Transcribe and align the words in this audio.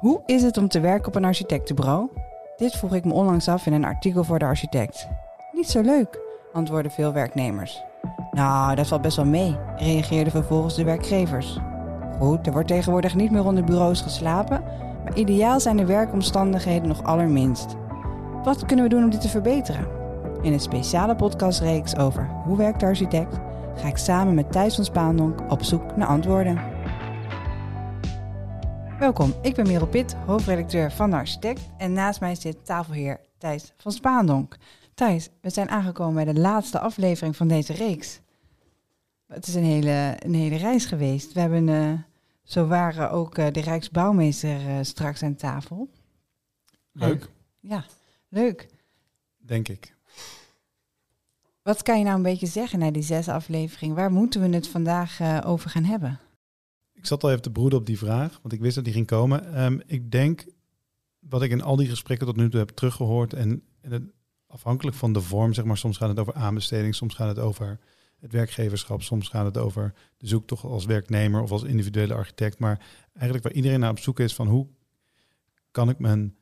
Hoe 0.00 0.22
is 0.26 0.42
het 0.42 0.56
om 0.56 0.68
te 0.68 0.80
werken 0.80 1.06
op 1.06 1.14
een 1.14 1.24
architectenbureau? 1.24 2.08
Dit 2.56 2.76
vroeg 2.76 2.94
ik 2.94 3.04
me 3.04 3.12
onlangs 3.12 3.48
af 3.48 3.66
in 3.66 3.72
een 3.72 3.84
artikel 3.84 4.24
voor 4.24 4.38
de 4.38 4.44
architect. 4.44 5.08
Niet 5.52 5.70
zo 5.70 5.80
leuk, 5.80 6.20
antwoordden 6.52 6.92
veel 6.92 7.12
werknemers. 7.12 7.82
Nou, 8.30 8.74
dat 8.74 8.86
valt 8.86 9.02
best 9.02 9.16
wel 9.16 9.26
mee, 9.26 9.56
reageerden 9.76 10.32
vervolgens 10.32 10.74
de 10.74 10.84
werkgevers. 10.84 11.58
Goed, 12.18 12.46
er 12.46 12.52
wordt 12.52 12.68
tegenwoordig 12.68 13.14
niet 13.14 13.30
meer 13.30 13.44
onder 13.44 13.64
bureaus 13.64 14.00
geslapen, 14.00 14.62
maar 15.04 15.16
ideaal 15.16 15.60
zijn 15.60 15.76
de 15.76 15.86
werkomstandigheden 15.86 16.88
nog 16.88 17.02
allerminst. 17.02 17.76
Wat 18.44 18.66
kunnen 18.66 18.84
we 18.84 18.90
doen 18.90 19.04
om 19.04 19.10
dit 19.10 19.20
te 19.20 19.28
verbeteren? 19.28 19.88
In 20.42 20.52
een 20.52 20.60
speciale 20.60 21.16
podcastreeks 21.16 21.96
over 21.96 22.30
hoe 22.44 22.56
werkt 22.56 22.80
de 22.80 22.86
architect 22.86 23.38
ga 23.74 23.88
ik 23.88 23.96
samen 23.96 24.34
met 24.34 24.52
Thijs 24.52 24.74
van 24.74 24.84
Spaandonk 24.84 25.40
op 25.48 25.62
zoek 25.62 25.96
naar 25.96 26.08
antwoorden. 26.08 26.60
Welkom, 29.00 29.34
ik 29.42 29.54
ben 29.54 29.66
Merel 29.66 29.86
Pitt, 29.86 30.12
hoofdredacteur 30.14 30.92
van 30.92 31.12
Architect. 31.12 31.60
En 31.78 31.92
naast 31.92 32.20
mij 32.20 32.34
zit 32.34 32.64
tafelheer 32.64 33.20
Thijs 33.38 33.72
van 33.76 33.92
Spaandonk. 33.92 34.56
Thijs, 34.94 35.28
we 35.40 35.50
zijn 35.50 35.68
aangekomen 35.68 36.24
bij 36.24 36.32
de 36.32 36.40
laatste 36.40 36.78
aflevering 36.78 37.36
van 37.36 37.48
deze 37.48 37.72
reeks. 37.72 38.20
Het 39.26 39.46
is 39.46 39.54
een 39.54 39.64
hele, 39.64 40.16
een 40.18 40.34
hele 40.34 40.56
reis 40.56 40.84
geweest. 40.84 41.32
We 41.32 41.40
hebben 41.40 41.68
uh, 41.68 41.92
zo 42.42 42.66
waren 42.66 43.10
ook 43.10 43.38
uh, 43.38 43.46
de 43.52 43.60
Rijksbouwmeester 43.60 44.60
uh, 44.60 44.78
straks 44.82 45.22
aan 45.22 45.36
tafel. 45.36 45.88
Leuk. 46.92 47.28
ja, 47.60 47.84
leuk. 48.28 48.68
Denk 49.38 49.68
ik. 49.68 49.94
Wat 51.62 51.82
kan 51.82 51.98
je 51.98 52.04
nou 52.04 52.16
een 52.16 52.22
beetje 52.22 52.46
zeggen 52.46 52.78
na 52.78 52.90
die 52.90 53.02
zes 53.02 53.28
afleveringen? 53.28 53.96
Waar 53.96 54.12
moeten 54.12 54.40
we 54.40 54.48
het 54.56 54.68
vandaag 54.68 55.44
over 55.44 55.70
gaan 55.70 55.84
hebben? 55.84 56.20
Ik 57.00 57.06
zat 57.06 57.22
al 57.22 57.30
even 57.30 57.42
te 57.42 57.50
broeden 57.50 57.78
op 57.78 57.86
die 57.86 57.98
vraag, 57.98 58.38
want 58.42 58.54
ik 58.54 58.60
wist 58.60 58.74
dat 58.74 58.84
die 58.84 58.92
ging 58.92 59.06
komen. 59.06 59.62
Um, 59.62 59.82
ik 59.86 60.10
denk, 60.10 60.46
wat 61.18 61.42
ik 61.42 61.50
in 61.50 61.62
al 61.62 61.76
die 61.76 61.88
gesprekken 61.88 62.26
tot 62.26 62.36
nu 62.36 62.50
toe 62.50 62.58
heb 62.58 62.68
teruggehoord, 62.68 63.32
en, 63.32 63.62
en 63.80 63.92
het, 63.92 64.02
afhankelijk 64.46 64.96
van 64.96 65.12
de 65.12 65.20
vorm, 65.20 65.52
zeg 65.52 65.64
maar, 65.64 65.76
soms 65.76 65.96
gaat 65.96 66.08
het 66.08 66.18
over 66.18 66.34
aanbesteding, 66.34 66.94
soms 66.94 67.14
gaat 67.14 67.28
het 67.28 67.38
over 67.38 67.78
het 68.18 68.32
werkgeverschap, 68.32 69.02
soms 69.02 69.28
gaat 69.28 69.44
het 69.44 69.58
over 69.58 69.94
de 70.16 70.26
zoektocht 70.26 70.64
als 70.64 70.84
werknemer 70.84 71.42
of 71.42 71.50
als 71.50 71.62
individuele 71.62 72.14
architect. 72.14 72.58
Maar 72.58 72.86
eigenlijk 73.12 73.44
waar 73.44 73.54
iedereen 73.54 73.80
naar 73.80 73.90
op 73.90 73.98
zoek 73.98 74.20
is 74.20 74.34
van 74.34 74.48
hoe 74.48 74.66
kan 75.70 75.88
ik 75.88 75.98
mijn 75.98 76.36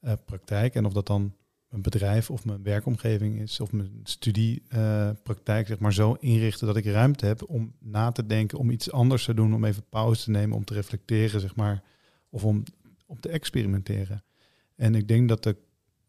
uh, 0.00 0.12
praktijk, 0.24 0.74
en 0.74 0.86
of 0.86 0.92
dat 0.92 1.06
dan 1.06 1.34
mijn 1.76 1.90
bedrijf 1.90 2.30
of 2.30 2.44
mijn 2.44 2.62
werkomgeving 2.62 3.40
is, 3.40 3.60
of 3.60 3.72
mijn 3.72 4.00
studiepraktijk, 4.02 5.62
uh, 5.62 5.68
zeg 5.68 5.78
maar, 5.78 5.92
zo 5.92 6.12
inrichten 6.12 6.66
dat 6.66 6.76
ik 6.76 6.84
ruimte 6.84 7.26
heb 7.26 7.48
om 7.48 7.72
na 7.80 8.12
te 8.12 8.26
denken, 8.26 8.58
om 8.58 8.70
iets 8.70 8.92
anders 8.92 9.24
te 9.24 9.34
doen, 9.34 9.54
om 9.54 9.64
even 9.64 9.84
pauze 9.88 10.22
te 10.22 10.30
nemen, 10.30 10.56
om 10.56 10.64
te 10.64 10.74
reflecteren, 10.74 11.40
zeg 11.40 11.56
maar, 11.56 11.82
of 12.30 12.44
om, 12.44 12.62
om 13.06 13.20
te 13.20 13.28
experimenteren. 13.28 14.24
En 14.76 14.94
ik 14.94 15.08
denk 15.08 15.28
dat, 15.28 15.42
de, 15.42 15.56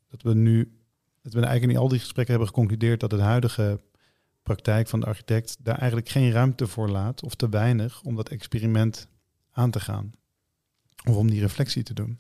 dat 0.08 0.22
we 0.22 0.34
nu, 0.34 0.78
dat 1.22 1.34
we 1.34 1.40
eigenlijk 1.40 1.72
in 1.72 1.84
al 1.84 1.88
die 1.88 2.00
gesprekken 2.00 2.36
hebben 2.36 2.54
geconcludeerd 2.54 3.00
dat 3.00 3.12
het 3.12 3.22
huidige 3.22 3.82
praktijk 4.44 4.88
van 4.88 5.00
de 5.00 5.06
architect 5.06 5.58
daar 5.60 5.78
eigenlijk 5.78 6.10
geen 6.10 6.32
ruimte 6.32 6.68
voor 6.68 6.90
laat, 6.90 7.24
of 7.24 7.36
te 7.36 7.50
weinig, 7.50 8.02
om 8.04 8.16
dat 8.16 8.30
experiment 8.30 9.08
aan 9.52 9.72
te 9.72 9.80
gaan. 9.80 10.12
Of 11.10 11.16
om 11.16 11.30
die 11.30 11.40
reflectie 11.40 11.84
te 11.84 11.94
doen. 11.94 12.20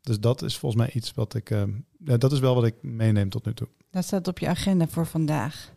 Dus 0.00 0.20
dat 0.20 0.42
is 0.42 0.58
volgens 0.58 0.82
mij 0.82 0.92
iets 0.92 1.12
wat 1.12 1.34
ik. 1.34 1.50
Uh, 1.50 1.62
dat 1.98 2.32
is 2.32 2.38
wel 2.38 2.54
wat 2.54 2.64
ik 2.64 2.74
meeneem 2.82 3.28
tot 3.28 3.44
nu 3.44 3.54
toe. 3.54 3.68
Dat 3.90 4.04
staat 4.04 4.28
op 4.28 4.38
je 4.38 4.48
agenda 4.48 4.88
voor 4.88 5.06
vandaag. 5.06 5.72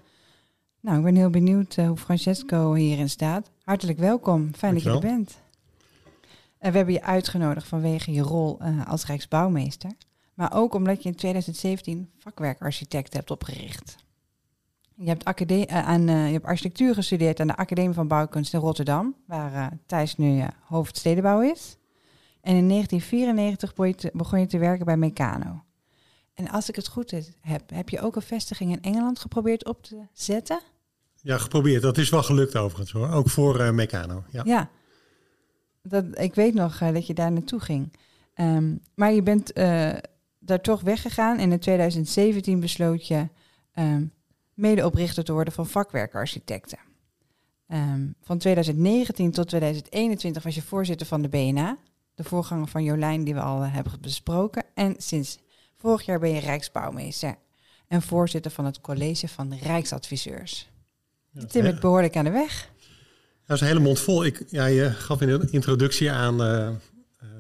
Nou, 0.80 0.98
ik 0.98 1.04
ben 1.04 1.16
heel 1.16 1.30
benieuwd 1.30 1.78
uh, 1.78 1.88
hoe 1.88 1.98
Francesco 1.98 2.74
hierin 2.74 3.10
staat. 3.10 3.52
Hartelijk 3.64 4.00
welkom. 4.00 4.54
Fijn 4.56 4.74
dat 4.74 4.84
je 4.84 4.90
er 4.90 5.00
bent. 5.00 5.30
Uh, 5.30 6.72
we 6.72 6.78
hebben 6.78 6.94
je 6.94 7.04
uitgenodigd 7.04 7.68
vanwege 7.68 8.12
je 8.12 8.22
rol 8.22 8.62
als 8.88 9.06
Rijksbouwmeester. 9.06 9.92
Maar 10.34 10.54
ook 10.54 10.74
omdat 10.74 11.04
je 11.04 11.10
in 11.10 11.16
2017 11.16 12.10
vakwerkarchitect 12.18 13.14
hebt 13.14 13.32
opgericht. 13.32 13.96
Je 14.95 15.08
hebt, 15.08 15.26
aan, 15.67 16.02
je 16.08 16.12
hebt 16.12 16.45
architectuur 16.45 16.94
gestudeerd 16.94 17.39
aan 17.39 17.48
de 17.48 17.56
Academie 17.56 17.94
van 17.94 18.08
Bouwkunst 18.08 18.54
in 18.54 18.60
Rotterdam, 18.60 19.16
waar 19.28 19.78
Thijs 19.86 20.17
nu 20.17 20.44
hoofdstedenbouw 20.64 21.42
is. 21.42 21.78
En 22.43 22.55
in 22.55 22.70
1994 22.70 24.11
begon 24.14 24.39
je 24.39 24.45
te 24.45 24.58
werken 24.58 24.86
bij 24.86 24.98
Meccano. 24.98 25.64
En 26.33 26.49
als 26.49 26.70
ik 26.70 26.76
het 26.76 26.87
goed 26.87 27.11
heb, 27.39 27.70
heb 27.73 27.89
je 27.89 28.02
ook 28.02 28.15
een 28.15 28.21
vestiging 28.21 28.71
in 28.71 28.81
Engeland 28.81 29.20
geprobeerd 29.20 29.65
op 29.65 29.83
te 29.83 30.08
zetten? 30.14 30.59
Ja, 31.21 31.37
geprobeerd. 31.37 31.82
Dat 31.82 31.98
is 31.98 32.09
wel 32.09 32.23
gelukt 32.23 32.55
overigens 32.55 32.92
hoor. 32.92 33.09
Ook 33.09 33.30
voor 33.30 33.59
uh, 33.59 33.71
Meccano. 33.71 34.23
Ja, 34.30 34.42
ja. 34.45 34.70
Dat, 35.82 36.05
ik 36.20 36.36
weet 36.36 36.53
nog 36.53 36.82
uh, 36.82 36.93
dat 36.93 37.08
je 37.08 37.14
daar 37.14 37.32
naartoe 37.32 37.59
ging. 37.59 37.93
Um, 38.36 38.80
maar 38.95 39.14
je 39.14 39.23
bent 39.23 39.58
uh, 39.58 39.93
daar 40.39 40.61
toch 40.61 40.82
weggegaan 40.82 41.37
en 41.37 41.52
in 41.52 41.59
2017 41.59 42.59
besloot 42.59 43.08
je 43.08 43.27
um, 43.76 44.11
medeoprichter 44.53 45.23
te 45.23 45.33
worden 45.33 45.53
van 45.53 45.67
vakwerkarchitecten. 45.67 46.80
Um, 47.67 48.15
van 48.21 48.37
2019 48.37 49.32
tot 49.32 49.48
2021 49.48 50.43
was 50.43 50.55
je 50.55 50.61
voorzitter 50.61 51.08
van 51.08 51.21
de 51.21 51.30
BNA 51.30 51.77
de 52.16 52.24
voorganger 52.24 52.68
van 52.68 52.84
Jolijn 52.84 53.24
die 53.24 53.34
we 53.34 53.42
al 53.42 53.62
hebben 53.62 53.94
besproken. 54.02 54.64
En 54.74 54.96
sinds 54.98 55.38
vorig 55.78 56.06
jaar 56.06 56.20
ben 56.20 56.30
je 56.30 56.40
Rijksbouwmeester 56.40 57.36
en 57.88 58.02
voorzitter 58.02 58.52
van 58.52 58.66
het 58.66 58.82
college 58.82 59.28
van 59.28 59.54
Rijksadviseurs. 59.62 60.70
Ja, 61.32 61.46
Tim, 61.46 61.80
behoorlijk 61.80 62.16
aan 62.16 62.24
de 62.24 62.32
weg. 62.32 62.72
Dat 63.46 63.56
is 63.56 63.62
een 63.62 63.68
hele 63.68 63.80
mond 63.80 64.00
vol. 64.00 64.26
Ik, 64.26 64.44
ja, 64.48 64.66
je 64.66 64.90
gaf 64.90 65.22
in 65.22 65.28
de 65.28 65.48
introductie 65.52 66.12
aan 66.12 66.42
uh, 66.42 66.70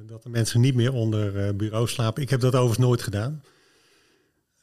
dat 0.07 0.23
de 0.23 0.29
mensen 0.29 0.61
niet 0.61 0.75
meer 0.75 0.93
onder 0.93 1.47
uh, 1.47 1.53
bureau 1.53 1.87
slapen. 1.87 2.21
Ik 2.21 2.29
heb 2.29 2.39
dat 2.39 2.53
overigens 2.53 2.85
nooit 2.85 3.01
gedaan. 3.01 3.43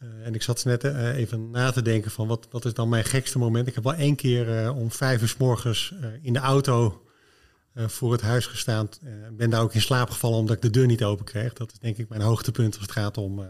Uh, 0.03 0.27
en 0.27 0.35
ik 0.35 0.43
zat 0.43 0.65
net 0.65 0.85
even 0.85 1.51
na 1.51 1.71
te 1.71 1.83
denken 1.83 2.11
van 2.11 2.27
wat, 2.27 2.49
wat 2.51 2.65
is 2.65 2.75
dan 2.75 2.89
mijn 2.89 3.05
gekste 3.05 3.39
moment. 3.39 3.67
Ik 3.67 3.75
heb 3.75 3.85
wel 3.85 3.95
één 3.95 4.17
keer 4.17 4.73
om 4.73 4.91
vijf 4.91 5.23
uur 5.23 5.29
s 5.29 5.37
morgens 5.37 5.95
in 6.23 6.33
de 6.33 6.39
auto 6.39 7.03
voor 7.75 8.13
het 8.13 8.21
huis 8.21 8.47
gestaan. 8.47 8.89
Uh, 9.05 9.13
ben 9.33 9.51
daar 9.51 9.61
ook 9.61 9.75
in 9.75 9.81
slaap 9.81 10.11
gevallen 10.11 10.39
omdat 10.39 10.57
ik 10.57 10.63
de 10.63 10.71
deur 10.71 10.87
niet 10.87 11.05
open 11.05 11.25
kreeg. 11.25 11.53
Dat 11.53 11.73
is 11.73 11.79
denk 11.79 11.97
ik 11.97 12.09
mijn 12.09 12.21
hoogtepunt 12.21 12.75
als 12.75 12.83
het 12.83 12.93
gaat 12.93 13.19
om 13.19 13.39
uh, 13.39 13.45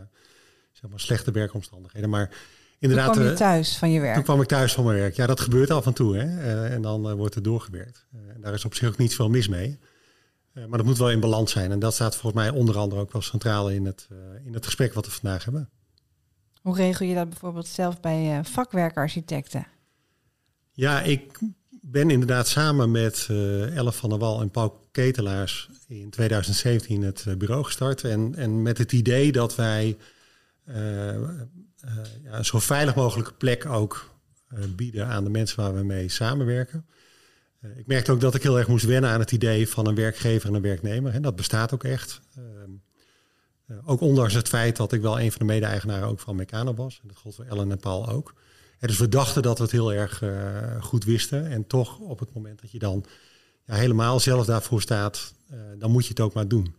zeg 0.73 0.91
maar 0.91 1.01
slechte 1.01 1.31
werkomstandigheden. 1.31 2.11
Maar 2.11 2.31
inderdaad. 2.79 3.07
Toen 3.07 3.15
kwam 3.15 3.31
je 3.31 3.39
thuis 3.39 3.79
van 3.79 3.91
je 3.91 4.01
werk? 4.01 4.15
Toen 4.15 4.23
kwam 4.23 4.41
ik 4.41 4.49
thuis 4.49 4.73
van 4.73 4.85
mijn 4.85 4.99
werk. 4.99 5.17
Ja, 5.17 5.27
dat 5.27 5.41
gebeurt 5.41 5.71
af 5.71 5.87
en 5.87 5.93
toe. 5.93 6.17
Hè? 6.17 6.67
en 6.69 6.83
dan 6.83 7.17
wordt 7.17 7.35
er 7.35 7.43
doorgewerkt. 7.43 8.07
en 8.35 8.41
daar 8.41 8.55
is 8.55 8.65
op 8.65 8.75
zich 8.75 8.89
ook 8.89 8.99
niet 8.99 9.15
veel 9.15 9.29
mis 9.29 9.49
mee. 9.49 9.79
maar 10.53 10.79
dat 10.79 10.85
moet 10.85 10.99
wel 10.99 11.11
in 11.11 11.21
balans 11.21 11.53
zijn. 11.53 11.71
En 11.71 11.79
dat 11.79 11.95
staat 11.95 12.17
volgens 12.17 12.43
mij 12.43 12.51
onder 12.51 12.79
andere 12.79 13.01
ook 13.01 13.13
wel 13.13 13.23
centraal 13.23 13.71
in 13.71 13.87
het, 13.87 14.09
in 14.45 14.55
het 14.55 14.65
gesprek 14.65 14.95
wat 14.95 15.07
we 15.07 15.13
vandaag 15.13 15.45
hebben. 15.45 15.71
Hoe 16.63 16.77
regel 16.77 17.07
je 17.07 17.15
dat 17.15 17.29
bijvoorbeeld 17.29 17.67
zelf 17.67 18.01
bij 18.01 18.41
vakwerkarchitecten? 18.45 19.67
Ja, 20.73 21.03
ik 21.03 21.39
ben 21.81 22.11
inderdaad 22.11 22.49
samen 22.49 22.91
met 22.91 23.29
uh, 23.31 23.77
Elle 23.77 23.93
van 23.93 24.11
der 24.11 24.19
Wal 24.19 24.41
en 24.41 24.51
Paul 24.51 24.89
Ketelaars 24.93 25.71
in 25.87 26.11
2017 26.11 27.03
het 27.03 27.25
uh, 27.29 27.35
bureau 27.35 27.65
gestart. 27.65 28.05
En, 28.05 28.35
en 28.35 28.63
met 28.63 28.79
het 28.79 28.93
idee 28.93 29.33
dat 29.33 29.55
wij 29.57 29.97
uh, 30.69 30.75
ja, 32.23 32.39
een 32.39 32.45
zo 32.45 32.59
veilig 32.59 32.95
mogelijke 32.95 33.33
plek 33.33 33.67
ook 33.67 34.09
bieden 34.77 35.07
aan 35.07 35.25
de 35.25 35.31
mensen 35.31 35.61
waar 35.61 35.75
we 35.75 35.83
mee 35.83 36.09
samenwerken. 36.09 36.87
ik 37.77 37.87
merkte 37.87 38.13
ook 38.13 38.21
dat 38.21 38.35
ik 38.35 38.43
heel 38.43 38.59
erg 38.59 38.69
moest 38.69 38.85
wennen 38.85 39.11
aan 39.11 39.21
het 39.21 39.33
idee 39.33 39.69
van 39.69 39.87
een 39.87 39.95
werkgever 39.95 40.49
en 40.49 40.55
een 40.55 40.63
werknemer. 40.63 41.13
En 41.13 41.23
dat 41.23 41.37
bestaat 41.37 41.75
ook 41.75 41.85
echt. 41.85 42.21
ook 43.85 44.01
ondanks 44.01 44.35
het 44.35 44.49
feit 44.49 44.77
dat 44.77 44.93
ik 44.93 45.01
wel 45.01 45.21
een 45.21 45.33
van 45.33 45.47
de 45.47 45.53
mede-eigenaren 45.53 46.09
ook 46.09 46.21
van 46.21 46.37
Meccano 46.37 46.75
was. 46.75 46.99
En 47.03 47.09
dat 47.09 47.17
gold 47.17 47.35
voor 47.35 47.45
Ellen 47.45 47.71
en 47.71 47.79
Paul 47.79 48.09
ook 48.09 48.35
dus 48.89 48.99
we 48.99 49.09
dachten 49.09 49.43
dat 49.43 49.57
we 49.59 49.63
het 49.63 49.73
heel 49.73 49.93
erg 49.93 50.23
uh, 50.23 50.83
goed 50.83 51.05
wisten. 51.05 51.47
En 51.47 51.67
toch 51.67 51.99
op 51.99 52.19
het 52.19 52.35
moment 52.35 52.61
dat 52.61 52.71
je 52.71 52.79
dan 52.79 53.05
ja, 53.67 53.75
helemaal 53.75 54.21
zelf 54.21 54.47
daarvoor 54.47 54.81
staat, 54.81 55.35
uh, 55.53 55.59
dan 55.79 55.91
moet 55.91 56.03
je 56.03 56.09
het 56.09 56.21
ook 56.21 56.33
maar 56.33 56.49
doen. 56.49 56.75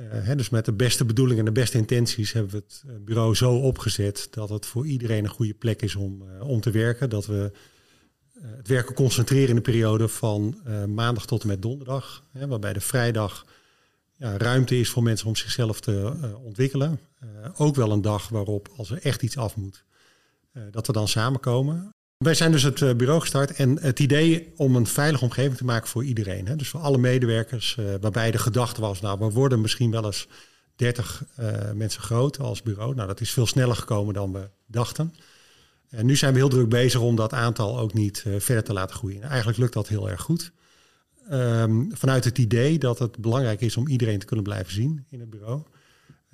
Hè, 0.00 0.36
dus 0.36 0.50
met 0.50 0.64
de 0.64 0.72
beste 0.72 1.04
bedoelingen 1.04 1.46
en 1.46 1.54
de 1.54 1.60
beste 1.60 1.78
intenties 1.78 2.32
hebben 2.32 2.52
we 2.52 2.56
het 2.56 3.04
bureau 3.04 3.34
zo 3.34 3.54
opgezet 3.54 4.28
dat 4.30 4.48
het 4.48 4.66
voor 4.66 4.86
iedereen 4.86 5.24
een 5.24 5.30
goede 5.30 5.54
plek 5.54 5.82
is 5.82 5.96
om, 5.96 6.22
om 6.40 6.60
te 6.60 6.70
werken. 6.70 7.10
Dat 7.10 7.26
we 7.26 7.52
het 8.40 8.68
werken 8.68 8.94
concentreren 8.94 9.48
in 9.48 9.54
de 9.54 9.60
periode 9.60 10.08
van 10.08 10.60
maandag 10.94 11.26
tot 11.26 11.42
en 11.42 11.48
met 11.48 11.62
donderdag. 11.62 12.24
Hè, 12.32 12.46
waarbij 12.46 12.72
de 12.72 12.80
vrijdag 12.80 13.46
ja, 14.16 14.36
ruimte 14.36 14.78
is 14.78 14.88
voor 14.88 15.02
mensen 15.02 15.26
om 15.26 15.36
zichzelf 15.36 15.80
te 15.80 16.14
ontwikkelen. 16.42 17.00
ook 17.56 17.74
wel 17.74 17.92
een 17.92 18.02
dag 18.02 18.28
waarop 18.28 18.68
als 18.76 18.90
er 18.90 18.98
echt 19.02 19.22
iets 19.22 19.36
af 19.36 19.56
moet 19.56 19.84
eh, 19.84 19.91
dat 20.70 20.86
we 20.86 20.92
dan 20.92 21.08
samenkomen. 21.08 21.92
Wij 22.22 22.34
zijn 22.34 22.52
dus 22.52 22.62
het 22.62 22.82
eh, 22.82 22.94
bureau 22.94 23.20
gestart 23.20 23.52
en 23.52 23.78
het 23.80 24.00
idee 24.00 24.52
om 24.56 24.76
een 24.76 24.86
veilige 24.86 25.24
omgeving 25.24 25.56
te 25.56 25.64
maken 25.64 25.88
voor 25.88 26.04
iedereen. 26.04 26.46
Hè? 26.46 26.56
Dus 26.56 26.68
voor 26.68 26.80
alle 26.80 26.98
medewerkers, 26.98 27.76
uh, 27.80 27.94
waarbij 28.00 28.30
de 28.30 28.38
gedachte 28.38 28.80
was, 28.80 29.00
nou, 29.00 29.18
we 29.18 29.30
worden 29.30 29.60
misschien 29.60 29.90
wel 29.90 30.04
eens 30.04 30.28
30 30.76 31.24
uh, 31.40 31.72
mensen 31.72 32.02
groot 32.02 32.38
als 32.38 32.62
bureau. 32.62 32.94
Nou, 32.94 33.08
dat 33.08 33.20
is 33.20 33.30
veel 33.30 33.46
sneller 33.46 33.76
gekomen 33.76 34.14
dan 34.14 34.32
we 34.32 34.50
dachten. 34.66 35.14
En 35.88 36.06
nu 36.06 36.16
zijn 36.16 36.32
we 36.32 36.38
heel 36.38 36.48
druk 36.48 36.68
bezig 36.68 37.00
om 37.00 37.16
dat 37.16 37.32
aantal 37.32 37.78
ook 37.78 37.94
niet 37.94 38.24
verder 38.38 38.64
te 38.64 38.72
laten 38.72 38.96
groeien. 38.96 39.22
Eigenlijk 39.22 39.58
lukt 39.58 39.72
dat 39.72 39.88
heel 39.88 40.10
erg 40.10 40.20
goed. 40.20 40.52
ehm, 41.28 41.90
vanuit 41.90 42.24
het 42.24 42.38
idee 42.38 42.78
dat 42.78 42.98
het 42.98 43.18
belangrijk 43.18 43.60
is 43.60 43.76
om 43.76 43.88
iedereen 43.88 44.18
te 44.18 44.26
kunnen 44.26 44.44
blijven 44.44 44.72
zien 44.72 45.06
in 45.10 45.20
het 45.20 45.30
bureau. 45.30 45.62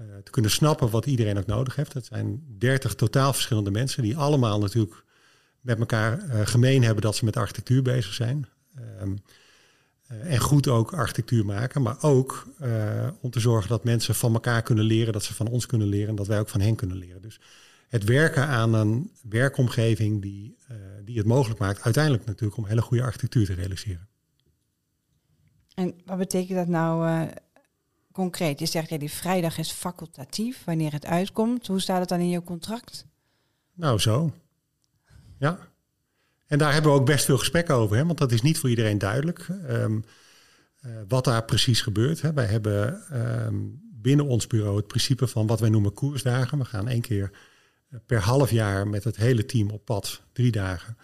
Uh, 0.01 0.07
te 0.25 0.31
kunnen 0.31 0.51
snappen 0.51 0.91
wat 0.91 1.07
iedereen 1.07 1.39
ook 1.39 1.47
nodig 1.47 1.77
heeft. 1.77 1.93
Het 1.93 2.07
zijn 2.07 2.43
dertig 2.59 2.95
totaal 2.95 3.33
verschillende 3.33 3.71
mensen 3.71 4.03
die 4.03 4.17
allemaal 4.17 4.59
natuurlijk 4.59 5.05
met 5.61 5.79
elkaar 5.79 6.25
uh, 6.25 6.47
gemeen 6.47 6.83
hebben 6.83 7.03
dat 7.03 7.17
ze 7.17 7.25
met 7.25 7.37
architectuur 7.37 7.83
bezig 7.83 8.13
zijn. 8.15 8.47
Um, 9.01 9.19
uh, 10.11 10.33
en 10.33 10.39
goed 10.39 10.69
ook 10.69 10.93
architectuur 10.93 11.45
maken, 11.45 11.83
maar 11.83 11.97
ook 12.01 12.47
om 13.21 13.31
te 13.31 13.41
zorgen 13.41 13.69
dat 13.69 13.85
mensen 13.85 14.15
van 14.15 14.33
elkaar 14.33 14.63
kunnen 14.63 14.85
leren, 14.85 15.13
dat 15.13 15.25
ze 15.25 15.35
van 15.35 15.49
ons 15.49 15.67
kunnen 15.67 15.87
leren 15.87 16.09
en 16.09 16.17
dat 16.17 16.27
wij 16.27 16.41
ook 16.41 16.49
van 16.49 16.61
hen 16.61 16.77
kunnen 16.77 16.97
leren. 16.97 17.23
Dus 17.23 17.41
het 17.89 18.05
werken 18.05 18.47
aan 18.47 18.75
een 18.75 19.11
werkomgeving 19.23 20.23
die, 20.23 20.57
die 21.05 21.19
het 21.19 21.27
mogelijk 21.27 21.61
maakt, 21.61 21.83
uiteindelijk 21.83 22.25
natuurlijk 22.25 22.59
om 22.59 22.67
hele 22.67 22.83
goede 22.83 23.03
architectuur 23.03 23.47
te 23.47 23.55
realiseren. 23.55 24.09
En 25.75 25.95
wat 26.05 26.19
betekent 26.19 26.59
dat 26.59 26.69
nou 26.69 27.29
concreet? 28.19 28.59
Je 28.59 28.67
zegt, 28.67 28.89
ja, 28.89 28.99
die 28.99 29.11
vrijdag 29.11 29.59
is 29.59 29.71
facultatief 29.71 30.65
wanneer 30.65 30.93
het 30.93 31.07
uitkomt. 31.07 31.67
Hoe 31.67 31.81
staat 31.81 32.01
het 32.01 32.09
dan 32.09 32.21
in 32.21 32.29
je 32.29 32.43
contract? 32.43 33.07
Nou, 33.75 33.99
zo. 33.99 34.33
Ja. 35.39 35.59
En 36.47 36.59
daar 36.59 36.73
hebben 36.73 36.93
we 36.93 36.99
ook 36.99 37.07
best 37.07 37.25
veel 37.25 37.39
gesprekken 37.39 37.75
over, 37.75 37.97
hè, 37.97 38.05
want 38.05 38.19
dat 38.19 38.33
is 38.33 38.43
niet 38.43 38.59
voor 38.59 38.69
iedereen 38.69 38.99
duidelijk. 38.99 39.49
Um, 39.71 40.05
wat 41.09 41.25
daar 41.25 41.45
precies 41.45 41.81
gebeurt. 41.81 42.21
Hè. 42.21 42.33
Wij 42.33 42.45
hebben 42.45 43.03
um, 43.47 43.81
binnen 43.93 44.27
ons 44.27 44.47
bureau 44.47 44.77
het 44.77 44.87
principe 44.87 45.27
van 45.27 45.47
wat 45.47 45.61
wij 45.61 45.71
noemen 45.71 45.93
koersdagen. 45.93 46.59
We 46.59 46.65
gaan 46.65 46.89
één 46.89 47.01
keer 47.01 47.31
eh, 47.91 47.99
per 48.07 48.21
half 48.21 48.51
jaar 48.51 48.89
met 48.89 49.05
het 49.05 49.17
hele 49.17 49.45
team 49.45 49.71
op 49.71 49.85
pad, 49.85 50.23
drie 50.33 50.51
dagen. 50.51 50.97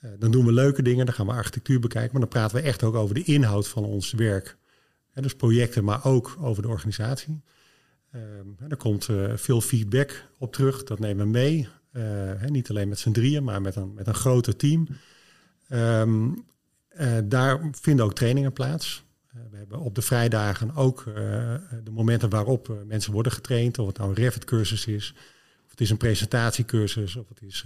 Uh, 0.00 0.10
dan 0.18 0.30
doen 0.30 0.44
we 0.44 0.52
leuke 0.52 0.82
dingen, 0.82 1.06
dan 1.06 1.14
gaan 1.14 1.26
we 1.26 1.32
architectuur 1.32 1.80
bekijken, 1.80 2.10
maar 2.12 2.20
dan 2.20 2.30
praten 2.30 2.56
we 2.56 2.62
echt 2.62 2.82
ook 2.82 2.94
over 2.94 3.14
de 3.14 3.22
inhoud 3.22 3.68
van 3.68 3.84
ons 3.84 4.12
werk 4.12 4.57
dus 5.22 5.34
projecten, 5.34 5.84
maar 5.84 6.04
ook 6.04 6.36
over 6.40 6.62
de 6.62 6.68
organisatie. 6.68 7.40
er 8.68 8.76
komt 8.76 9.08
uh, 9.08 9.32
veel 9.36 9.60
feedback 9.60 10.24
op 10.38 10.52
terug, 10.52 10.84
dat 10.84 10.98
nemen 10.98 11.24
we 11.24 11.30
mee. 11.30 11.68
Uh, 11.92 12.44
niet 12.44 12.70
alleen 12.70 12.88
met 12.88 12.98
z'n 12.98 13.10
drieën, 13.10 13.44
maar 13.44 13.62
met 13.62 13.76
een, 13.76 13.94
met 13.94 14.06
een 14.06 14.14
groter 14.14 14.56
team. 14.56 14.88
Um, 15.68 16.44
uh, 16.98 17.18
daar 17.24 17.70
vinden 17.72 18.04
ook 18.04 18.14
trainingen 18.14 18.52
plaats. 18.52 19.04
we 19.50 19.56
hebben 19.56 19.78
op 19.78 19.94
de 19.94 20.02
vrijdagen 20.02 20.74
ook 20.74 21.04
de 21.84 21.90
momenten 21.90 22.28
waarop 22.28 22.72
mensen 22.86 23.12
worden 23.12 23.32
getraind. 23.32 23.78
Of 23.78 23.86
het 23.86 23.98
nou 23.98 24.10
een 24.10 24.16
Revit-cursus 24.16 24.86
is, 24.86 25.14
of 25.64 25.70
het 25.70 25.80
is 25.80 25.90
een 25.90 25.96
presentatiecursus, 25.96 27.16
of 27.16 27.28
het 27.28 27.42
is 27.42 27.64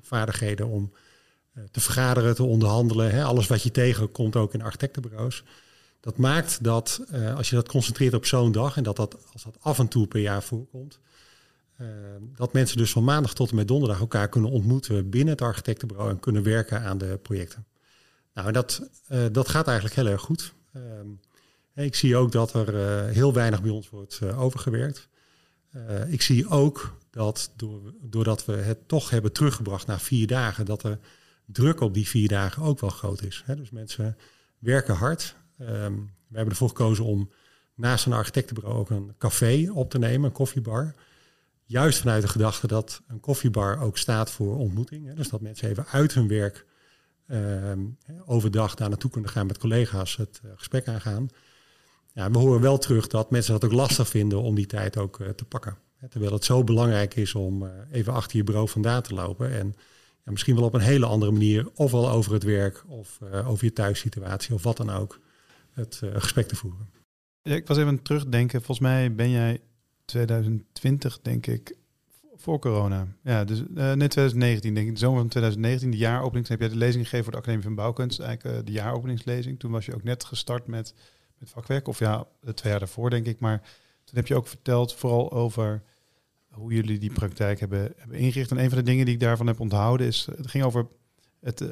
vaardigheden 0.00 0.66
om 0.66 0.92
te 1.70 1.80
vergaderen, 1.80 2.34
te 2.34 2.42
onderhandelen. 2.42 3.10
Hè. 3.10 3.24
Alles 3.24 3.46
wat 3.46 3.62
je 3.62 3.70
tegenkomt 3.70 4.36
ook 4.36 4.54
in 4.54 4.62
architectenbureaus. 4.62 5.44
Dat 6.00 6.16
maakt 6.16 6.64
dat 6.64 7.00
uh, 7.12 7.36
als 7.36 7.50
je 7.50 7.54
dat 7.54 7.68
concentreert 7.68 8.14
op 8.14 8.24
zo'n 8.26 8.52
dag 8.52 8.76
en 8.76 8.82
dat 8.82 8.96
dat 8.96 9.16
als 9.32 9.42
dat 9.42 9.56
af 9.60 9.78
en 9.78 9.88
toe 9.88 10.06
per 10.06 10.20
jaar 10.20 10.42
voorkomt, 10.42 10.98
uh, 11.80 11.88
dat 12.36 12.52
mensen 12.52 12.76
dus 12.76 12.92
van 12.92 13.04
maandag 13.04 13.34
tot 13.34 13.50
en 13.50 13.56
met 13.56 13.68
donderdag 13.68 14.00
elkaar 14.00 14.28
kunnen 14.28 14.50
ontmoeten 14.50 15.10
binnen 15.10 15.32
het 15.32 15.42
architectenbureau 15.42 16.10
en 16.10 16.20
kunnen 16.20 16.42
werken 16.42 16.82
aan 16.82 16.98
de 16.98 17.18
projecten. 17.22 17.66
Nou, 18.34 18.52
dat, 18.52 18.90
uh, 19.08 19.24
dat 19.32 19.48
gaat 19.48 19.66
eigenlijk 19.66 19.96
heel 19.96 20.06
erg 20.06 20.20
goed. 20.20 20.52
ik 21.74 21.94
zie 21.94 22.16
ook 22.16 22.32
dat 22.32 22.54
er 22.54 22.74
heel 23.06 23.32
weinig 23.32 23.62
bij 23.62 23.70
ons 23.70 23.90
wordt 23.90 24.22
overgewerkt. 24.22 25.08
ik 26.08 26.22
zie 26.22 26.48
ook 26.48 26.96
dat 27.10 27.52
door, 27.56 27.80
doordat 28.00 28.44
we 28.44 28.52
het 28.52 28.88
toch 28.88 29.10
hebben 29.10 29.32
teruggebracht 29.32 29.86
naar 29.86 30.00
vier 30.00 30.26
dagen, 30.26 30.64
dat 30.64 30.80
de 30.80 30.98
druk 31.44 31.80
op 31.80 31.94
die 31.94 32.08
vier 32.08 32.28
dagen 32.28 32.62
ook 32.62 32.80
wel 32.80 32.90
groot 32.90 33.22
is. 33.22 33.42
Hè? 33.46 33.56
Dus 33.56 33.70
mensen 33.70 34.16
werken 34.58 34.94
hard. 34.94 35.34
Um, 35.60 36.10
we 36.28 36.36
hebben 36.36 36.52
ervoor 36.52 36.68
gekozen 36.68 37.04
om 37.04 37.30
naast 37.74 38.06
een 38.06 38.12
architectenbureau 38.12 38.78
ook 38.78 38.90
een 38.90 39.14
café 39.18 39.70
op 39.72 39.90
te 39.90 39.98
nemen, 39.98 40.24
een 40.24 40.32
koffiebar. 40.32 40.94
Juist 41.64 41.98
vanuit 41.98 42.22
de 42.22 42.28
gedachte 42.28 42.66
dat 42.66 43.02
een 43.08 43.20
koffiebar 43.20 43.80
ook 43.80 43.98
staat 43.98 44.30
voor 44.30 44.56
ontmoeting. 44.56 45.06
Hè. 45.06 45.14
Dus 45.14 45.28
dat 45.28 45.40
mensen 45.40 45.68
even 45.68 45.86
uit 45.86 46.14
hun 46.14 46.28
werk 46.28 46.66
um, 47.26 47.96
overdag 48.26 48.74
daar 48.74 48.88
naartoe 48.88 49.10
kunnen 49.10 49.30
gaan 49.30 49.46
met 49.46 49.58
collega's, 49.58 50.16
het 50.16 50.40
uh, 50.44 50.50
gesprek 50.56 50.88
aangaan. 50.88 51.28
Ja, 52.12 52.30
we 52.30 52.38
horen 52.38 52.60
wel 52.60 52.78
terug 52.78 53.06
dat 53.06 53.30
mensen 53.30 53.52
dat 53.52 53.64
ook 53.64 53.72
lastig 53.72 54.08
vinden 54.08 54.42
om 54.42 54.54
die 54.54 54.66
tijd 54.66 54.96
ook 54.96 55.18
uh, 55.18 55.28
te 55.28 55.44
pakken. 55.44 55.76
Hè, 55.96 56.08
terwijl 56.08 56.32
het 56.32 56.44
zo 56.44 56.64
belangrijk 56.64 57.14
is 57.14 57.34
om 57.34 57.62
uh, 57.62 57.70
even 57.90 58.12
achter 58.12 58.36
je 58.36 58.44
bureau 58.44 58.68
vandaan 58.68 59.02
te 59.02 59.14
lopen. 59.14 59.52
En 59.52 59.74
ja, 60.24 60.30
misschien 60.30 60.54
wel 60.54 60.64
op 60.64 60.74
een 60.74 60.80
hele 60.80 61.06
andere 61.06 61.32
manier, 61.32 61.68
ofwel 61.74 62.10
over 62.10 62.32
het 62.32 62.42
werk 62.42 62.84
of 62.86 63.18
over 63.44 63.64
je 63.64 63.72
thuissituatie 63.72 64.54
of 64.54 64.62
wat 64.62 64.76
dan 64.76 64.90
ook 64.90 65.20
het 65.80 66.00
uh, 66.04 66.10
gesprek 66.14 66.48
te 66.48 66.56
voeren. 66.56 66.88
Ja, 67.42 67.54
ik 67.54 67.66
was 67.66 67.78
even 67.78 68.02
terugdenken. 68.02 68.62
Volgens 68.62 68.88
mij 68.88 69.14
ben 69.14 69.30
jij 69.30 69.60
2020, 70.04 71.20
denk 71.20 71.46
ik, 71.46 71.76
voor 72.36 72.58
corona. 72.58 73.06
Ja, 73.22 73.44
dus 73.44 73.58
uh, 73.58 73.66
nee, 73.74 74.08
2019, 74.08 74.74
denk 74.74 74.86
ik. 74.86 74.92
De 74.92 74.98
zomer 74.98 75.18
van 75.18 75.28
2019, 75.28 75.90
de 75.90 75.96
jaaropening. 75.96 76.48
heb 76.48 76.60
jij 76.60 76.68
de 76.68 76.76
lezing 76.76 77.04
gegeven 77.04 77.24
voor 77.24 77.32
de 77.32 77.38
Academie 77.38 77.64
van 77.64 77.74
Bouwkunst. 77.74 78.20
Eigenlijk 78.20 78.58
uh, 78.58 78.64
de 78.64 78.72
jaaropeningslezing. 78.72 79.58
Toen 79.58 79.70
was 79.70 79.86
je 79.86 79.94
ook 79.94 80.02
net 80.02 80.24
gestart 80.24 80.66
met, 80.66 80.94
met 81.38 81.50
vakwerk. 81.50 81.88
Of 81.88 81.98
ja, 81.98 82.26
twee 82.54 82.70
jaar 82.70 82.78
daarvoor, 82.80 83.10
denk 83.10 83.26
ik. 83.26 83.40
Maar 83.40 83.58
toen 84.04 84.16
heb 84.16 84.26
je 84.26 84.34
ook 84.34 84.46
verteld 84.46 84.94
vooral 84.94 85.32
over 85.32 85.82
hoe 86.50 86.72
jullie 86.72 86.98
die 86.98 87.12
praktijk 87.12 87.60
hebben, 87.60 87.92
hebben 87.96 88.16
ingericht. 88.16 88.50
En 88.50 88.58
een 88.58 88.68
van 88.68 88.78
de 88.78 88.84
dingen 88.84 89.04
die 89.04 89.14
ik 89.14 89.20
daarvan 89.20 89.46
heb 89.46 89.60
onthouden 89.60 90.06
is... 90.06 90.28
Het 90.36 90.50
ging 90.50 90.64
over 90.64 90.86
het, 91.40 91.64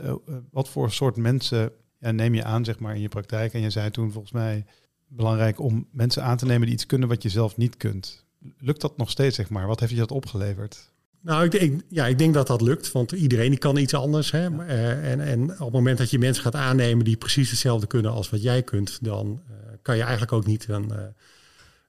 wat 0.51 0.69
voor 0.69 0.91
soort 0.91 1.17
mensen 1.17 1.73
ja, 1.99 2.11
neem 2.11 2.35
je 2.35 2.45
aan 2.45 2.65
zeg 2.65 2.79
maar, 2.79 2.95
in 2.95 3.01
je 3.01 3.09
praktijk. 3.09 3.53
En 3.53 3.61
je 3.61 3.71
zei 3.71 3.91
toen 3.91 4.13
volgens 4.13 4.33
mij 4.33 4.65
belangrijk 5.07 5.61
om 5.61 5.89
mensen 5.93 6.23
aan 6.23 6.37
te 6.37 6.47
nemen 6.47 6.67
die 6.67 6.75
iets 6.75 6.87
kunnen 6.87 7.09
wat 7.09 7.23
je 7.23 7.29
zelf 7.29 7.57
niet 7.57 7.77
kunt. 7.77 8.27
Lukt 8.59 8.81
dat 8.81 8.97
nog 8.97 9.11
steeds, 9.11 9.37
zeg 9.37 9.51
maar? 9.51 9.67
Wat 9.67 9.81
heeft 9.81 9.93
je 9.93 9.99
dat 9.99 10.11
opgeleverd? 10.11 10.91
Nou, 11.21 11.45
ik, 11.45 11.55
ik, 11.55 11.83
ja, 11.89 12.07
ik 12.07 12.19
denk 12.19 12.35
dat 12.35 12.47
dat 12.47 12.61
lukt, 12.61 12.93
want 12.93 13.13
iedereen 13.13 13.51
die 13.51 13.59
kan 13.59 13.77
iets 13.77 13.95
anders. 13.95 14.31
Hè? 14.31 14.43
Ja. 14.43 14.67
Uh, 14.67 15.11
en, 15.11 15.21
en 15.21 15.51
op 15.51 15.59
het 15.59 15.73
moment 15.73 15.99
dat 15.99 16.11
je 16.11 16.19
mensen 16.19 16.43
gaat 16.43 16.55
aannemen 16.55 17.05
die 17.05 17.17
precies 17.17 17.51
hetzelfde 17.51 17.87
kunnen 17.87 18.13
als 18.13 18.31
wat 18.31 18.43
jij 18.43 18.63
kunt, 18.63 18.99
dan 19.01 19.43
uh, 19.51 19.57
kan 19.83 19.97
je 19.97 20.03
eigenlijk 20.03 20.33
ook 20.33 20.47
niet 20.47 20.69
een, 20.69 20.89
uh, 20.93 20.99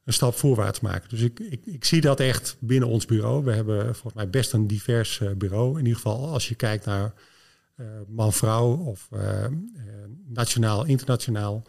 een 0.05 0.13
stap 0.13 0.35
voorwaarts 0.35 0.79
maken. 0.79 1.09
Dus 1.09 1.21
ik, 1.21 1.39
ik, 1.39 1.65
ik, 1.65 1.85
zie 1.85 2.01
dat 2.01 2.19
echt 2.19 2.57
binnen 2.59 2.89
ons 2.89 3.05
bureau. 3.05 3.43
We 3.43 3.51
hebben 3.51 3.83
volgens 3.83 4.13
mij 4.13 4.29
best 4.29 4.53
een 4.53 4.67
divers 4.67 5.21
bureau. 5.37 5.71
In 5.71 5.85
ieder 5.85 5.95
geval 5.95 6.27
als 6.27 6.49
je 6.49 6.55
kijkt 6.55 6.85
naar 6.85 7.13
man-vrouw 8.07 8.75
of 8.75 9.09
uh, 9.13 9.45
nationaal, 10.25 10.85
internationaal. 10.85 11.63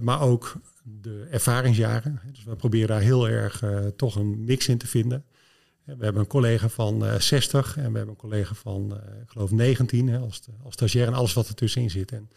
maar 0.00 0.20
ook 0.20 0.56
de 0.82 1.26
ervaringsjaren. 1.30 2.20
Dus 2.32 2.44
we 2.44 2.56
proberen 2.56 2.88
daar 2.88 3.00
heel 3.00 3.28
erg 3.28 3.62
toch 3.96 4.16
een 4.16 4.44
mix 4.44 4.68
in 4.68 4.78
te 4.78 4.86
vinden. 4.86 5.24
We 5.84 6.04
hebben 6.04 6.22
een 6.22 6.26
collega 6.28 6.68
van 6.68 7.20
60 7.20 7.76
en 7.76 7.90
we 7.92 7.96
hebben 7.96 8.08
een 8.08 8.16
collega 8.16 8.54
van, 8.54 9.00
ik 9.22 9.30
geloof, 9.30 9.50
19 9.50 10.08
hè, 10.08 10.18
als, 10.18 10.40
als 10.62 10.74
stagiair 10.74 11.06
en 11.06 11.14
alles 11.14 11.32
wat 11.32 11.48
er 11.48 11.54
tussenin 11.54 11.90
zit. 11.90 12.12
En 12.12 12.30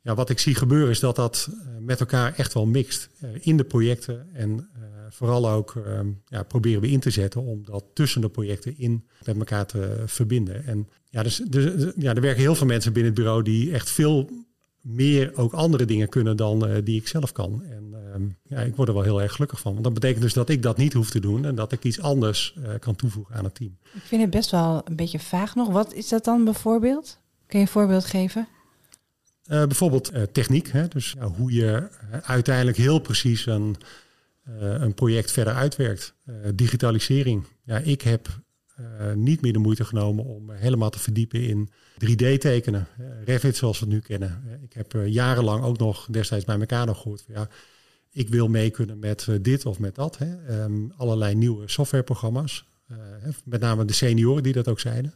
ja, 0.00 0.14
wat 0.14 0.30
ik 0.30 0.38
zie 0.38 0.54
gebeuren 0.54 0.90
is 0.90 1.00
dat 1.00 1.16
dat 1.16 1.48
met 1.80 2.00
elkaar 2.00 2.34
echt 2.34 2.54
wel 2.54 2.66
mixt 2.66 3.08
in 3.40 3.56
de 3.56 3.64
projecten. 3.64 4.34
En 4.34 4.68
vooral 5.10 5.50
ook 5.50 5.74
ja, 6.24 6.42
proberen 6.42 6.80
we 6.80 6.90
in 6.90 7.00
te 7.00 7.10
zetten 7.10 7.42
om 7.42 7.64
dat 7.64 7.84
tussen 7.94 8.20
de 8.20 8.28
projecten 8.28 8.78
in 8.78 9.04
met 9.24 9.38
elkaar 9.38 9.66
te 9.66 10.02
verbinden. 10.06 10.64
En 10.66 10.88
ja, 11.10 11.22
dus, 11.22 11.42
dus, 11.48 11.92
ja, 11.96 12.14
er 12.14 12.20
werken 12.20 12.42
heel 12.42 12.54
veel 12.54 12.66
mensen 12.66 12.92
binnen 12.92 13.12
het 13.12 13.20
bureau 13.20 13.42
die 13.42 13.72
echt 13.72 13.90
veel 13.90 14.30
meer 14.80 15.36
ook 15.36 15.52
andere 15.52 15.84
dingen 15.84 16.08
kunnen 16.08 16.36
dan 16.36 16.68
uh, 16.68 16.76
die 16.84 17.00
ik 17.00 17.08
zelf 17.08 17.32
kan. 17.32 17.62
En 17.70 17.94
uh, 18.16 18.26
ja, 18.42 18.58
ik 18.58 18.76
word 18.76 18.88
er 18.88 18.94
wel 18.94 19.02
heel 19.02 19.22
erg 19.22 19.32
gelukkig 19.32 19.60
van. 19.60 19.72
Want 19.72 19.84
dat 19.84 19.94
betekent 19.94 20.22
dus 20.22 20.32
dat 20.32 20.48
ik 20.48 20.62
dat 20.62 20.76
niet 20.76 20.92
hoef 20.92 21.10
te 21.10 21.20
doen 21.20 21.44
en 21.44 21.54
dat 21.54 21.72
ik 21.72 21.84
iets 21.84 22.00
anders 22.00 22.54
uh, 22.58 22.68
kan 22.78 22.96
toevoegen 22.96 23.34
aan 23.34 23.44
het 23.44 23.54
team. 23.54 23.78
Ik 23.94 24.02
vind 24.02 24.22
het 24.22 24.30
best 24.30 24.50
wel 24.50 24.82
een 24.84 24.96
beetje 24.96 25.18
vaag 25.18 25.54
nog. 25.54 25.68
Wat 25.68 25.94
is 25.94 26.08
dat 26.08 26.24
dan 26.24 26.44
bijvoorbeeld? 26.44 27.18
Kun 27.46 27.58
je 27.58 27.64
een 27.64 27.70
voorbeeld 27.70 28.04
geven? 28.04 28.48
Bijvoorbeeld 29.46 30.12
techniek. 30.32 30.68
Hè? 30.68 30.88
Dus 30.88 31.14
ja, 31.18 31.26
hoe 31.26 31.52
je 31.52 31.88
uiteindelijk 32.22 32.76
heel 32.76 32.98
precies 32.98 33.46
een, 33.46 33.76
een 34.58 34.94
project 34.94 35.32
verder 35.32 35.54
uitwerkt. 35.54 36.14
digitalisering. 36.54 37.44
Ja, 37.64 37.78
ik 37.78 38.02
heb 38.02 38.28
uh, 38.80 39.12
niet 39.12 39.40
meer 39.40 39.52
de 39.52 39.58
moeite 39.58 39.84
genomen 39.84 40.24
om 40.24 40.50
helemaal 40.50 40.90
te 40.90 40.98
verdiepen 40.98 41.42
in 41.42 41.70
3D-tekenen. 42.04 42.86
Uh, 43.00 43.06
Revit 43.24 43.56
zoals 43.56 43.78
we 43.78 43.84
het 43.84 43.94
nu 43.94 44.00
kennen. 44.00 44.60
Ik 44.62 44.72
heb 44.72 44.92
jarenlang 45.06 45.64
ook 45.64 45.78
nog 45.78 46.06
destijds 46.10 46.44
bij 46.44 46.56
nog 46.56 47.00
gehoord 47.00 47.22
van 47.22 47.34
ja, 47.34 47.48
ik 48.10 48.28
wil 48.28 48.48
mee 48.48 48.70
kunnen 48.70 48.98
met 48.98 49.28
dit 49.40 49.66
of 49.66 49.78
met 49.78 49.94
dat. 49.94 50.18
Hè. 50.18 50.62
Um, 50.62 50.92
allerlei 50.96 51.34
nieuwe 51.34 51.68
softwareprogramma's. 51.68 52.64
met 53.44 53.60
name 53.60 53.84
de 53.84 53.92
senioren 53.92 54.42
die 54.42 54.52
dat 54.52 54.68
ook 54.68 54.80
zeiden. 54.80 55.14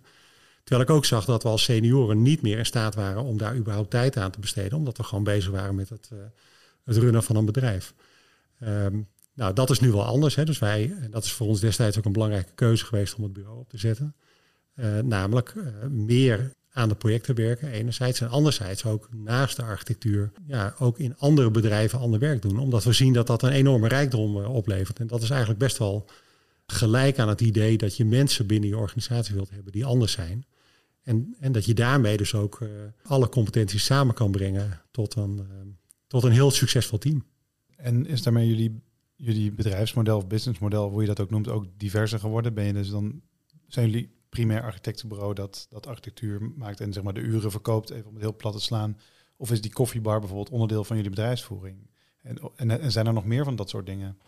Terwijl 0.64 0.88
ik 0.88 0.94
ook 0.94 1.04
zag 1.04 1.24
dat 1.24 1.42
we 1.42 1.48
als 1.48 1.62
senioren 1.62 2.22
niet 2.22 2.42
meer 2.42 2.58
in 2.58 2.66
staat 2.66 2.94
waren 2.94 3.22
om 3.22 3.38
daar 3.38 3.56
überhaupt 3.56 3.90
tijd 3.90 4.16
aan 4.16 4.30
te 4.30 4.40
besteden. 4.40 4.78
Omdat 4.78 4.96
we 4.96 5.02
gewoon 5.02 5.24
bezig 5.24 5.50
waren 5.50 5.74
met 5.74 5.88
het, 5.88 6.10
het 6.84 6.96
runnen 6.96 7.22
van 7.22 7.36
een 7.36 7.44
bedrijf. 7.44 7.94
Um, 8.62 9.08
nou, 9.34 9.54
dat 9.54 9.70
is 9.70 9.80
nu 9.80 9.90
wel 9.90 10.04
anders. 10.04 10.34
Hè. 10.34 10.44
Dus 10.44 10.58
wij, 10.58 10.94
dat 11.10 11.24
is 11.24 11.32
voor 11.32 11.46
ons 11.46 11.60
destijds 11.60 11.98
ook 11.98 12.04
een 12.04 12.12
belangrijke 12.12 12.52
keuze 12.54 12.84
geweest 12.84 13.14
om 13.14 13.22
het 13.22 13.32
bureau 13.32 13.58
op 13.58 13.68
te 13.68 13.78
zetten. 13.78 14.14
Uh, 14.74 14.98
namelijk 14.98 15.54
uh, 15.56 15.64
meer 15.90 16.52
aan 16.70 16.88
de 16.88 16.94
projecten 16.94 17.34
werken, 17.34 17.68
enerzijds. 17.68 18.20
En 18.20 18.28
anderzijds 18.28 18.84
ook 18.84 19.08
naast 19.12 19.56
de 19.56 19.62
architectuur, 19.62 20.32
ja, 20.46 20.74
ook 20.78 20.98
in 20.98 21.16
andere 21.18 21.50
bedrijven 21.50 21.98
ander 21.98 22.20
werk 22.20 22.42
doen. 22.42 22.58
Omdat 22.58 22.84
we 22.84 22.92
zien 22.92 23.12
dat 23.12 23.26
dat 23.26 23.42
een 23.42 23.52
enorme 23.52 23.88
rijkdom 23.88 24.36
oplevert. 24.36 24.98
En 24.98 25.06
dat 25.06 25.22
is 25.22 25.30
eigenlijk 25.30 25.60
best 25.60 25.78
wel 25.78 26.08
gelijk 26.66 27.18
aan 27.18 27.28
het 27.28 27.40
idee 27.40 27.78
dat 27.78 27.96
je 27.96 28.04
mensen 28.04 28.46
binnen 28.46 28.68
je 28.68 28.76
organisatie 28.76 29.34
wilt 29.34 29.50
hebben 29.50 29.72
die 29.72 29.84
anders 29.84 30.12
zijn. 30.12 30.46
En, 31.02 31.36
en 31.40 31.52
dat 31.52 31.64
je 31.64 31.74
daarmee 31.74 32.16
dus 32.16 32.34
ook 32.34 32.58
alle 33.02 33.28
competenties 33.28 33.84
samen 33.84 34.14
kan 34.14 34.30
brengen 34.30 34.80
tot 34.90 35.14
een, 35.14 35.46
tot 36.06 36.22
een 36.22 36.32
heel 36.32 36.50
succesvol 36.50 36.98
team. 36.98 37.24
En 37.76 38.06
is 38.06 38.22
daarmee 38.22 38.48
jullie, 38.48 38.80
jullie 39.24 39.52
bedrijfsmodel 39.52 40.16
of 40.16 40.26
businessmodel, 40.26 40.90
hoe 40.90 41.00
je 41.00 41.06
dat 41.06 41.20
ook 41.20 41.30
noemt, 41.30 41.48
ook 41.48 41.66
diverser 41.76 42.18
geworden? 42.18 42.54
Ben 42.54 42.64
je 42.64 42.72
dus 42.72 42.90
dan, 42.90 43.20
zijn 43.68 43.90
jullie 43.90 44.12
primair 44.28 44.62
architectenbureau 44.62 45.34
dat, 45.34 45.66
dat 45.70 45.86
architectuur 45.86 46.52
maakt 46.56 46.80
en 46.80 46.92
zeg 46.92 47.02
maar 47.02 47.14
de 47.14 47.20
uren 47.20 47.50
verkoopt, 47.50 47.90
even 47.90 48.06
om 48.06 48.14
het 48.14 48.22
heel 48.22 48.36
plat 48.36 48.52
te 48.52 48.60
slaan? 48.60 48.98
Of 49.36 49.50
is 49.50 49.60
die 49.60 49.72
koffiebar 49.72 50.18
bijvoorbeeld 50.18 50.50
onderdeel 50.50 50.84
van 50.84 50.96
jullie 50.96 51.10
bedrijfsvoering? 51.10 51.76
En, 52.22 52.80
en, 52.80 52.92
zijn 52.92 53.06
er 53.06 53.12
nog 53.12 53.24
meer 53.24 53.44
van 53.44 53.56
dat 53.56 53.68
soort 53.68 53.86
dingen? 53.86 54.18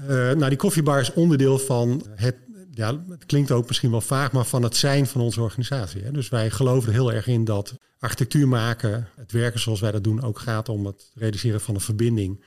Uh, 0.00 0.06
nou, 0.08 0.48
die 0.48 0.56
koffiebar 0.56 1.00
is 1.00 1.12
onderdeel 1.12 1.58
van 1.58 2.02
het, 2.14 2.36
ja, 2.70 3.04
het 3.08 3.26
klinkt 3.26 3.50
ook 3.50 3.66
misschien 3.66 3.90
wel 3.90 4.00
vaag, 4.00 4.32
maar 4.32 4.44
van 4.44 4.62
het 4.62 4.76
zijn 4.76 5.06
van 5.06 5.20
onze 5.20 5.40
organisatie. 5.40 6.02
Hè. 6.02 6.12
Dus 6.12 6.28
wij 6.28 6.50
geloven 6.50 6.88
er 6.88 6.94
heel 6.94 7.12
erg 7.12 7.26
in 7.26 7.44
dat 7.44 7.74
architectuur 7.98 8.48
maken, 8.48 9.08
het 9.16 9.32
werken 9.32 9.60
zoals 9.60 9.80
wij 9.80 9.90
dat 9.90 10.04
doen, 10.04 10.22
ook 10.22 10.38
gaat 10.38 10.68
om 10.68 10.86
het 10.86 11.10
realiseren 11.14 11.60
van 11.60 11.74
een 11.74 11.80
verbinding 11.80 12.44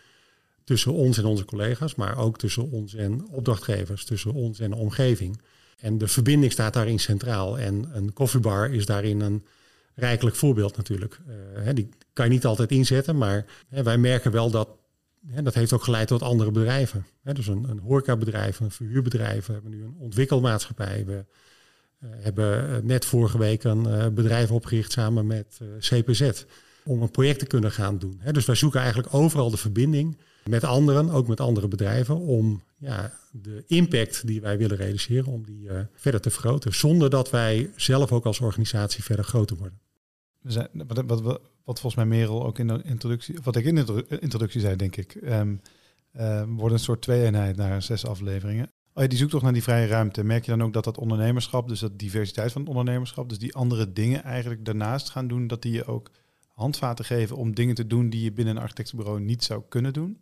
tussen 0.63 0.93
ons 0.93 1.17
en 1.17 1.25
onze 1.25 1.45
collega's, 1.45 1.95
maar 1.95 2.17
ook 2.17 2.37
tussen 2.37 2.71
ons 2.71 2.95
en 2.95 3.27
opdrachtgevers, 3.29 4.05
tussen 4.05 4.33
ons 4.33 4.59
en 4.59 4.69
de 4.69 4.75
omgeving. 4.75 5.41
En 5.79 5.97
de 5.97 6.07
verbinding 6.07 6.51
staat 6.51 6.73
daarin 6.73 6.99
centraal. 6.99 7.59
En 7.59 7.89
een 7.93 8.13
koffiebar 8.13 8.73
is 8.73 8.85
daarin 8.85 9.21
een 9.21 9.45
rijkelijk 9.95 10.35
voorbeeld 10.35 10.77
natuurlijk. 10.77 11.19
Uh, 11.57 11.69
die 11.73 11.89
kan 12.13 12.25
je 12.25 12.31
niet 12.31 12.45
altijd 12.45 12.71
inzetten, 12.71 13.17
maar 13.17 13.45
wij 13.67 13.97
merken 13.97 14.31
wel 14.31 14.49
dat 14.51 14.69
dat 15.43 15.53
heeft 15.53 15.73
ook 15.73 15.83
geleid 15.83 16.07
tot 16.07 16.21
andere 16.21 16.51
bedrijven. 16.51 17.05
dus 17.23 17.47
een, 17.47 17.69
een 17.69 17.79
horecabedrijf, 17.79 18.59
een 18.59 18.71
verhuurbedrijf. 18.71 19.45
We 19.45 19.53
hebben 19.53 19.71
nu 19.71 19.83
een 19.83 19.95
ontwikkelmaatschappij. 19.99 21.05
We 21.05 21.25
uh, 22.03 22.09
hebben 22.13 22.75
eh, 22.75 22.81
net 22.81 23.05
vorige 23.05 23.37
week 23.37 23.63
een 23.63 24.13
bedrijf 24.13 24.51
opgericht 24.51 24.91
samen 24.91 25.27
met 25.27 25.59
CPZ. 25.79 26.45
Om 26.83 27.01
een 27.01 27.11
project 27.11 27.39
te 27.39 27.45
kunnen 27.45 27.71
gaan 27.71 27.97
doen. 27.97 28.21
dus 28.31 28.45
wij 28.45 28.55
zoeken 28.55 28.79
eigenlijk 28.79 29.13
overal 29.13 29.49
de 29.49 29.57
verbinding 29.57 30.17
met 30.49 30.63
anderen, 30.63 31.09
ook 31.09 31.27
met 31.27 31.39
andere 31.39 31.67
bedrijven. 31.67 32.17
Om 32.17 32.63
ja, 32.77 33.13
de 33.31 33.63
impact 33.67 34.27
die 34.27 34.41
wij 34.41 34.57
willen 34.57 34.77
realiseren, 34.77 35.25
om 35.25 35.45
die 35.45 35.69
verder 35.93 36.21
te 36.21 36.29
vergroten. 36.29 36.73
Zonder 36.73 37.09
dat 37.09 37.29
wij 37.29 37.71
zelf 37.75 38.11
ook 38.11 38.25
als 38.25 38.39
organisatie 38.39 39.03
verder 39.03 39.25
groter 39.25 39.57
worden. 39.57 39.79
We 40.41 40.51
zijn, 40.51 40.67
wat, 40.87 41.03
wat, 41.07 41.21
wat, 41.63 41.79
volgens 41.79 41.95
mij 41.95 42.05
Merel 42.05 42.45
ook 42.45 42.59
in 42.59 42.67
de 42.67 42.81
introductie, 42.83 43.35
wat 43.43 43.55
ik 43.55 43.65
in 43.65 43.75
de 43.75 44.05
introductie 44.19 44.61
zei, 44.61 44.75
denk 44.75 44.95
ik, 44.95 45.15
um, 45.23 45.61
uh, 46.17 46.43
wordt 46.47 46.73
een 46.73 46.79
soort 46.79 47.01
twee-eenheid 47.01 47.55
naar 47.55 47.81
zes 47.81 48.05
afleveringen. 48.05 48.71
Oh 48.93 49.07
die 49.07 49.17
zoekt 49.17 49.31
toch 49.31 49.41
naar 49.41 49.53
die 49.53 49.63
vrije 49.63 49.87
ruimte. 49.87 50.23
Merk 50.23 50.45
je 50.45 50.51
dan 50.51 50.63
ook 50.63 50.73
dat 50.73 50.83
dat 50.83 50.97
ondernemerschap, 50.97 51.67
dus 51.67 51.79
dat 51.79 51.99
diversiteit 51.99 52.51
van 52.51 52.61
het 52.61 52.69
ondernemerschap, 52.69 53.29
dus 53.29 53.39
die 53.39 53.55
andere 53.55 53.93
dingen 53.93 54.23
eigenlijk 54.23 54.65
daarnaast 54.65 55.09
gaan 55.09 55.27
doen, 55.27 55.47
dat 55.47 55.61
die 55.61 55.71
je 55.71 55.85
ook 55.85 56.11
handvaten 56.53 57.05
geven 57.05 57.35
om 57.35 57.55
dingen 57.55 57.75
te 57.75 57.87
doen 57.87 58.09
die 58.09 58.23
je 58.23 58.31
binnen 58.31 58.55
een 58.55 58.61
architectenbureau 58.61 59.19
niet 59.21 59.43
zou 59.43 59.63
kunnen 59.69 59.93
doen? 59.93 60.17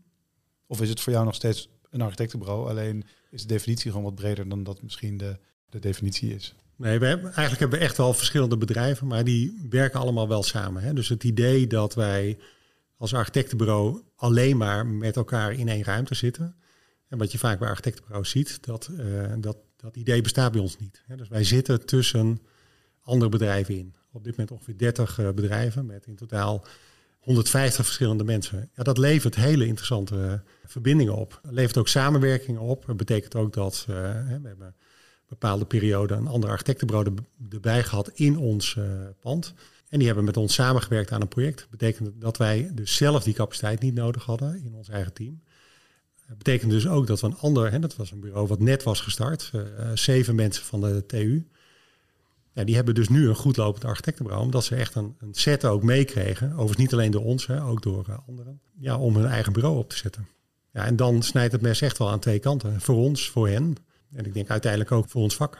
Of 0.71 0.81
is 0.81 0.89
het 0.89 1.01
voor 1.01 1.13
jou 1.13 1.25
nog 1.25 1.35
steeds 1.35 1.69
een 1.89 2.01
architectenbureau, 2.01 2.69
alleen 2.69 3.03
is 3.29 3.41
de 3.41 3.47
definitie 3.47 3.91
gewoon 3.91 4.05
wat 4.05 4.15
breder 4.15 4.49
dan 4.49 4.63
dat 4.63 4.81
misschien 4.81 5.17
de, 5.17 5.37
de 5.69 5.79
definitie 5.79 6.35
is? 6.35 6.55
Nee, 6.75 6.99
we 6.99 7.05
hebben, 7.05 7.25
eigenlijk 7.25 7.59
hebben 7.59 7.79
we 7.79 7.85
echt 7.85 7.97
wel 7.97 8.13
verschillende 8.13 8.57
bedrijven, 8.57 9.07
maar 9.07 9.23
die 9.23 9.67
werken 9.69 9.99
allemaal 9.99 10.27
wel 10.27 10.43
samen. 10.43 10.83
Hè? 10.83 10.93
Dus 10.93 11.09
het 11.09 11.23
idee 11.23 11.67
dat 11.67 11.93
wij 11.93 12.37
als 12.97 13.13
architectenbureau 13.13 14.01
alleen 14.15 14.57
maar 14.57 14.85
met 14.85 15.15
elkaar 15.15 15.53
in 15.53 15.67
één 15.67 15.83
ruimte 15.83 16.15
zitten. 16.15 16.55
En 17.07 17.17
wat 17.17 17.31
je 17.31 17.37
vaak 17.37 17.59
bij 17.59 17.69
architectenbureaus 17.69 18.29
ziet, 18.29 18.63
dat, 18.63 18.89
uh, 18.91 19.33
dat, 19.37 19.57
dat 19.75 19.95
idee 19.95 20.21
bestaat 20.21 20.51
bij 20.51 20.61
ons 20.61 20.77
niet. 20.77 21.01
Hè? 21.07 21.15
Dus 21.15 21.27
wij 21.27 21.43
zitten 21.43 21.85
tussen 21.85 22.39
andere 23.01 23.29
bedrijven 23.29 23.77
in. 23.77 23.95
Op 24.11 24.23
dit 24.23 24.31
moment 24.31 24.51
ongeveer 24.51 24.77
30 24.77 25.19
uh, 25.19 25.29
bedrijven 25.29 25.85
met 25.85 26.05
in 26.05 26.15
totaal 26.15 26.65
150 27.21 27.85
verschillende 27.85 28.23
mensen. 28.23 28.69
Ja, 28.75 28.83
dat 28.83 28.97
levert 28.97 29.35
hele 29.35 29.65
interessante 29.65 30.43
verbindingen 30.71 31.15
op. 31.15 31.39
Het 31.41 31.51
levert 31.51 31.77
ook 31.77 31.87
samenwerkingen 31.87 32.61
op. 32.61 32.85
Dat 32.85 32.97
betekent 32.97 33.35
ook 33.35 33.53
dat 33.53 33.83
we 33.87 33.93
hebben 33.93 34.75
bepaalde 35.27 35.65
periode 35.65 36.13
een 36.13 36.27
andere 36.27 36.51
architectenbureau 36.51 37.13
erbij 37.49 37.83
gehad 37.83 38.11
in 38.13 38.37
ons 38.37 38.75
uh, 38.75 38.85
pand. 39.19 39.53
En 39.89 39.97
die 39.97 40.07
hebben 40.07 40.25
met 40.25 40.37
ons 40.37 40.53
samengewerkt 40.53 41.11
aan 41.11 41.21
een 41.21 41.27
project. 41.27 41.59
Dat 41.59 41.69
betekent 41.69 42.21
dat 42.21 42.37
wij 42.37 42.71
dus 42.73 42.95
zelf 42.95 43.23
die 43.23 43.33
capaciteit 43.33 43.81
niet 43.81 43.93
nodig 43.93 44.25
hadden 44.25 44.63
in 44.63 44.73
ons 44.73 44.89
eigen 44.89 45.13
team. 45.13 45.41
Dat 46.27 46.37
betekent 46.37 46.71
dus 46.71 46.87
ook 46.87 47.07
dat 47.07 47.19
we 47.21 47.27
een 47.27 47.37
ander, 47.37 47.71
hè, 47.71 47.79
dat 47.79 47.95
was 47.95 48.11
een 48.11 48.19
bureau 48.19 48.47
wat 48.47 48.59
net 48.59 48.83
was 48.83 49.01
gestart, 49.01 49.51
uh, 49.55 49.63
zeven 49.93 50.35
mensen 50.35 50.63
van 50.63 50.81
de 50.81 51.05
TU. 51.05 51.47
Ja, 52.53 52.63
die 52.63 52.75
hebben 52.75 52.95
dus 52.95 53.09
nu 53.09 53.29
een 53.29 53.35
goed 53.35 53.57
lopend 53.57 53.85
architectenbureau, 53.85 54.45
omdat 54.45 54.63
ze 54.63 54.75
echt 54.75 54.95
een, 54.95 55.15
een 55.19 55.33
set 55.33 55.65
ook 55.65 55.83
meekregen. 55.83 56.51
Overigens 56.51 56.77
niet 56.77 56.93
alleen 56.93 57.11
door 57.11 57.23
ons, 57.23 57.47
hè, 57.47 57.63
ook 57.63 57.81
door 57.81 58.23
anderen. 58.27 58.61
Ja, 58.79 58.97
om 58.97 59.15
hun 59.15 59.25
eigen 59.25 59.53
bureau 59.53 59.77
op 59.77 59.89
te 59.89 59.97
zetten. 59.97 60.27
Ja, 60.71 60.85
en 60.85 60.95
dan 60.95 61.21
snijdt 61.21 61.51
het 61.51 61.61
mes 61.61 61.81
echt 61.81 61.97
wel 61.97 62.09
aan 62.09 62.19
twee 62.19 62.39
kanten. 62.39 62.81
Voor 62.81 62.95
ons, 62.95 63.29
voor 63.29 63.47
hen. 63.47 63.75
En 64.11 64.25
ik 64.25 64.33
denk 64.33 64.49
uiteindelijk 64.49 64.91
ook 64.91 65.09
voor 65.09 65.21
ons 65.21 65.35
vak. 65.35 65.59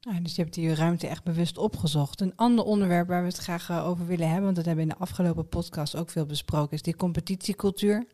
Ja, 0.00 0.20
dus 0.20 0.34
je 0.34 0.42
hebt 0.42 0.54
die 0.54 0.74
ruimte 0.74 1.06
echt 1.06 1.24
bewust 1.24 1.58
opgezocht. 1.58 2.20
Een 2.20 2.36
ander 2.36 2.64
onderwerp 2.64 3.08
waar 3.08 3.22
we 3.22 3.28
het 3.28 3.36
graag 3.36 3.70
eh, 3.70 3.86
over 3.86 4.06
willen 4.06 4.26
hebben, 4.26 4.44
want 4.44 4.56
dat 4.56 4.64
hebben 4.64 4.84
we 4.84 4.90
in 4.90 4.96
de 4.98 5.04
afgelopen 5.04 5.48
podcast 5.48 5.96
ook 5.96 6.10
veel 6.10 6.26
besproken, 6.26 6.72
is 6.72 6.82
die 6.82 6.96
competitiecultuur. 6.96 8.06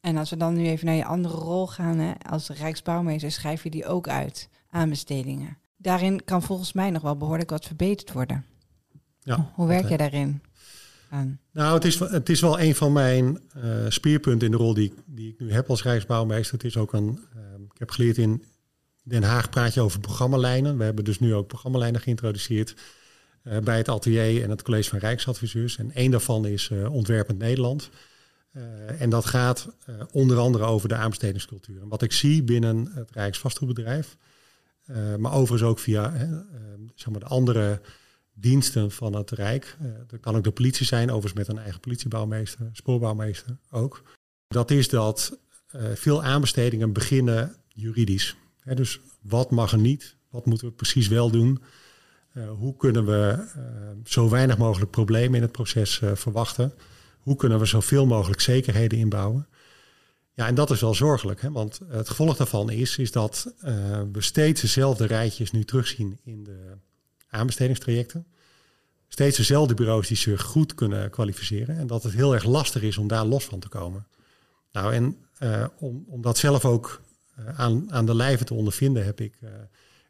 En 0.00 0.16
als 0.16 0.30
we 0.30 0.36
dan 0.36 0.54
nu 0.54 0.66
even 0.66 0.86
naar 0.86 0.94
je 0.94 1.04
andere 1.04 1.34
rol 1.34 1.66
gaan, 1.66 1.98
hè, 1.98 2.12
als 2.30 2.48
Rijksbouwmeester 2.48 3.30
schrijf 3.30 3.62
je 3.62 3.70
die 3.70 3.86
ook 3.86 4.08
uit, 4.08 4.48
aanbestedingen. 4.70 5.58
Daarin 5.76 6.24
kan 6.24 6.42
volgens 6.42 6.72
mij 6.72 6.90
nog 6.90 7.02
wel 7.02 7.16
behoorlijk 7.16 7.50
wat 7.50 7.64
verbeterd 7.64 8.12
worden. 8.12 8.44
Ja, 9.20 9.50
Hoe 9.54 9.66
werk 9.66 9.88
je 9.88 9.96
daarin? 9.96 10.42
Nou, 11.52 11.74
het 11.74 11.84
is, 11.84 11.98
het 11.98 12.28
is 12.28 12.40
wel 12.40 12.60
een 12.60 12.74
van 12.74 12.92
mijn 12.92 13.40
uh, 13.56 13.62
speerpunten 13.88 14.46
in 14.46 14.52
de 14.52 14.58
rol 14.58 14.74
die, 14.74 14.92
die 15.06 15.28
ik 15.32 15.40
nu 15.40 15.52
heb 15.52 15.70
als 15.70 15.82
Rijksbouwmeester. 15.82 16.54
Het 16.54 16.64
is 16.64 16.76
ook 16.76 16.92
een, 16.92 17.18
ik 17.72 17.78
heb 17.78 17.90
geleerd 17.90 18.18
in 18.18 18.44
Den 19.08 19.22
Haag 19.22 19.50
praat 19.50 19.74
je 19.74 19.80
over 19.80 20.00
programmalijnen. 20.00 20.78
We 20.78 20.84
hebben 20.84 21.04
dus 21.04 21.18
nu 21.18 21.34
ook 21.34 21.46
programmalijnen 21.46 22.00
geïntroduceerd 22.00 22.74
uh, 23.42 23.58
bij 23.58 23.76
het 23.76 23.88
atelier 23.88 24.42
en 24.42 24.50
het 24.50 24.62
college 24.62 24.88
van 24.88 24.98
Rijksadviseurs. 24.98 25.78
En 25.78 25.92
één 25.92 26.10
daarvan 26.10 26.46
is 26.46 26.68
uh, 26.68 26.92
Ontwerpend 26.92 27.38
Nederland. 27.38 27.90
En 28.98 29.10
dat 29.10 29.26
gaat 29.26 29.68
onder 30.10 30.38
andere 30.38 30.64
over 30.64 30.88
de 30.88 30.94
aanbestedingscultuur. 30.94 31.80
En 31.80 31.88
wat 31.88 32.02
ik 32.02 32.12
zie 32.12 32.42
binnen 32.42 32.90
het 32.94 33.10
Rijksvastgoedbedrijf, 33.10 34.16
maar 35.18 35.32
overigens 35.32 35.70
ook 35.70 35.78
via 35.78 36.12
zeg 36.94 37.10
maar 37.10 37.20
de 37.20 37.26
andere 37.26 37.80
diensten 38.40 38.90
van 38.90 39.14
het 39.14 39.30
Rijk. 39.30 39.76
dat 40.06 40.20
kan 40.20 40.36
ook 40.36 40.44
de 40.44 40.50
politie 40.50 40.86
zijn, 40.86 41.10
overigens 41.10 41.46
met 41.46 41.48
een 41.48 41.62
eigen 41.62 41.80
politiebouwmeester, 41.80 42.68
spoorbouwmeester 42.72 43.56
ook. 43.70 44.02
Dat 44.48 44.70
is 44.70 44.88
dat 44.88 45.38
veel 45.94 46.22
aanbestedingen 46.22 46.92
beginnen 46.92 47.56
juridisch. 47.68 48.36
dus 48.64 49.00
wat 49.22 49.50
mag 49.50 49.72
er 49.72 49.78
niet? 49.78 50.16
Wat 50.30 50.46
moeten 50.46 50.66
we 50.66 50.72
precies 50.72 51.08
wel 51.08 51.30
doen? 51.30 51.62
Uh, 52.32 52.50
hoe 52.50 52.76
kunnen 52.76 53.06
we 53.06 53.48
zo 54.04 54.28
weinig 54.28 54.58
mogelijk 54.58 54.90
problemen 54.90 55.34
in 55.34 55.42
het 55.42 55.52
proces 55.52 56.00
verwachten? 56.14 56.72
Hoe 57.18 57.36
kunnen 57.36 57.58
we 57.58 57.66
zoveel 57.66 58.06
mogelijk 58.06 58.40
zekerheden 58.40 58.98
inbouwen? 58.98 59.48
Ja, 60.34 60.46
en 60.46 60.54
dat 60.54 60.70
is 60.70 60.80
wel 60.80 60.94
zorgelijk, 60.94 61.40
hè? 61.40 61.50
want 61.50 61.80
het 61.88 62.08
gevolg 62.08 62.36
daarvan 62.36 62.70
is, 62.70 62.98
is 62.98 63.12
dat 63.12 63.54
we 64.12 64.20
steeds 64.20 64.60
dezelfde 64.60 65.06
rijtjes 65.06 65.50
nu 65.50 65.64
terugzien 65.64 66.18
in 66.24 66.44
de 66.44 66.76
aanbestedingstrajecten. 67.28 68.26
Steeds 69.08 69.36
dezelfde 69.36 69.74
bureaus 69.74 70.08
die 70.08 70.16
zich 70.16 70.42
goed 70.42 70.74
kunnen 70.74 71.10
kwalificeren 71.10 71.78
en 71.78 71.86
dat 71.86 72.02
het 72.02 72.12
heel 72.12 72.34
erg 72.34 72.44
lastig 72.44 72.82
is 72.82 72.98
om 72.98 73.08
daar 73.08 73.24
los 73.24 73.44
van 73.44 73.60
te 73.60 73.68
komen. 73.68 74.06
Nou, 74.72 74.94
en 74.94 75.16
om, 75.78 76.04
om 76.08 76.22
dat 76.22 76.38
zelf 76.38 76.64
ook 76.64 77.00
eh, 77.38 77.58
aan, 77.60 77.92
aan 77.92 78.06
de 78.06 78.14
lijve 78.14 78.44
te 78.44 78.54
ondervinden 78.54 79.04
heb 79.04 79.20
ik, 79.20 79.36
eh, 79.40 79.48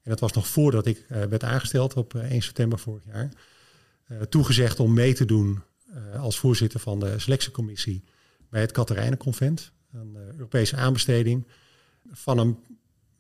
en 0.03 0.15
dat 0.15 0.21
was 0.21 0.33
nog 0.33 0.49
voordat 0.49 0.87
ik 0.87 1.05
eh, 1.09 1.23
werd 1.23 1.45
aangesteld 1.45 1.95
op 1.95 2.15
1 2.15 2.43
september 2.43 2.79
vorig 2.79 3.05
jaar, 3.05 3.31
toegezegd 4.29 4.81
om 4.81 4.93
mee 4.93 5.15
te 5.15 5.25
doen 5.25 5.63
als 6.19 6.39
voorzitter 6.39 6.81
van 6.81 7.01
de 7.01 7.19
selectiecommissie 7.19 8.05
bij 8.51 8.61
het 8.61 8.73
Katerijnenconvent. 8.73 9.73
Een 9.93 10.17
Europese 10.17 10.77
aanbesteding 10.77 11.47
van 12.13 12.39
een, 12.39 12.59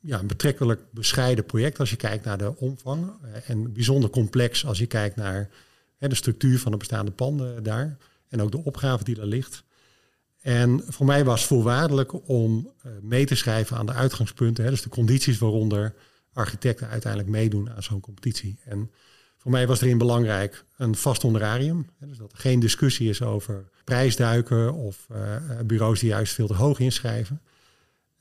ja, 0.00 0.18
een 0.18 0.26
betrekkelijk 0.26 0.80
bescheiden 0.90 1.44
project 1.44 1.78
als 1.78 1.90
je 1.90 1.96
kijkt 1.96 2.24
naar 2.24 2.38
de 2.38 2.56
omvang. 2.56 3.10
en 3.46 3.72
bijzonder 3.72 4.10
complex 4.10 4.66
als 4.66 4.78
je 4.78 4.86
kijkt 4.86 5.16
naar 5.16 5.50
de 5.98 6.14
structuur 6.14 6.58
van 6.58 6.72
de 6.72 6.78
bestaande 6.78 7.10
panden 7.10 7.62
daar. 7.62 7.96
En 8.28 8.42
ook 8.42 8.50
de 8.50 8.64
opgave 8.64 9.04
die 9.04 9.14
daar 9.14 9.26
ligt. 9.26 9.64
En 10.40 10.82
voor 10.86 11.06
mij 11.06 11.24
was 11.24 11.40
het 11.40 11.48
voorwaardelijk 11.48 12.28
om 12.28 12.72
uh, 12.86 12.92
mee 13.02 13.26
te 13.26 13.34
schrijven 13.34 13.76
aan 13.76 13.86
de 13.86 13.92
uitgangspunten, 13.92 14.64
hè, 14.64 14.70
dus 14.70 14.82
de 14.82 14.88
condities 14.88 15.38
waaronder 15.38 15.94
architecten 16.32 16.88
uiteindelijk 16.88 17.30
meedoen 17.32 17.70
aan 17.70 17.82
zo'n 17.82 18.00
competitie. 18.00 18.58
En 18.64 18.90
voor 19.36 19.50
mij 19.50 19.66
was 19.66 19.80
erin 19.80 19.98
belangrijk 19.98 20.64
een 20.76 20.94
vast 20.94 21.22
honorarium. 21.22 21.86
Dus 21.98 22.18
dat 22.18 22.32
er 22.32 22.38
geen 22.38 22.60
discussie 22.60 23.08
is 23.08 23.22
over 23.22 23.68
prijsduiken 23.84 24.74
of 24.74 25.06
uh, 25.12 25.36
bureaus 25.64 26.00
die 26.00 26.08
juist 26.08 26.34
veel 26.34 26.46
te 26.46 26.54
hoog 26.54 26.78
inschrijven. 26.78 27.40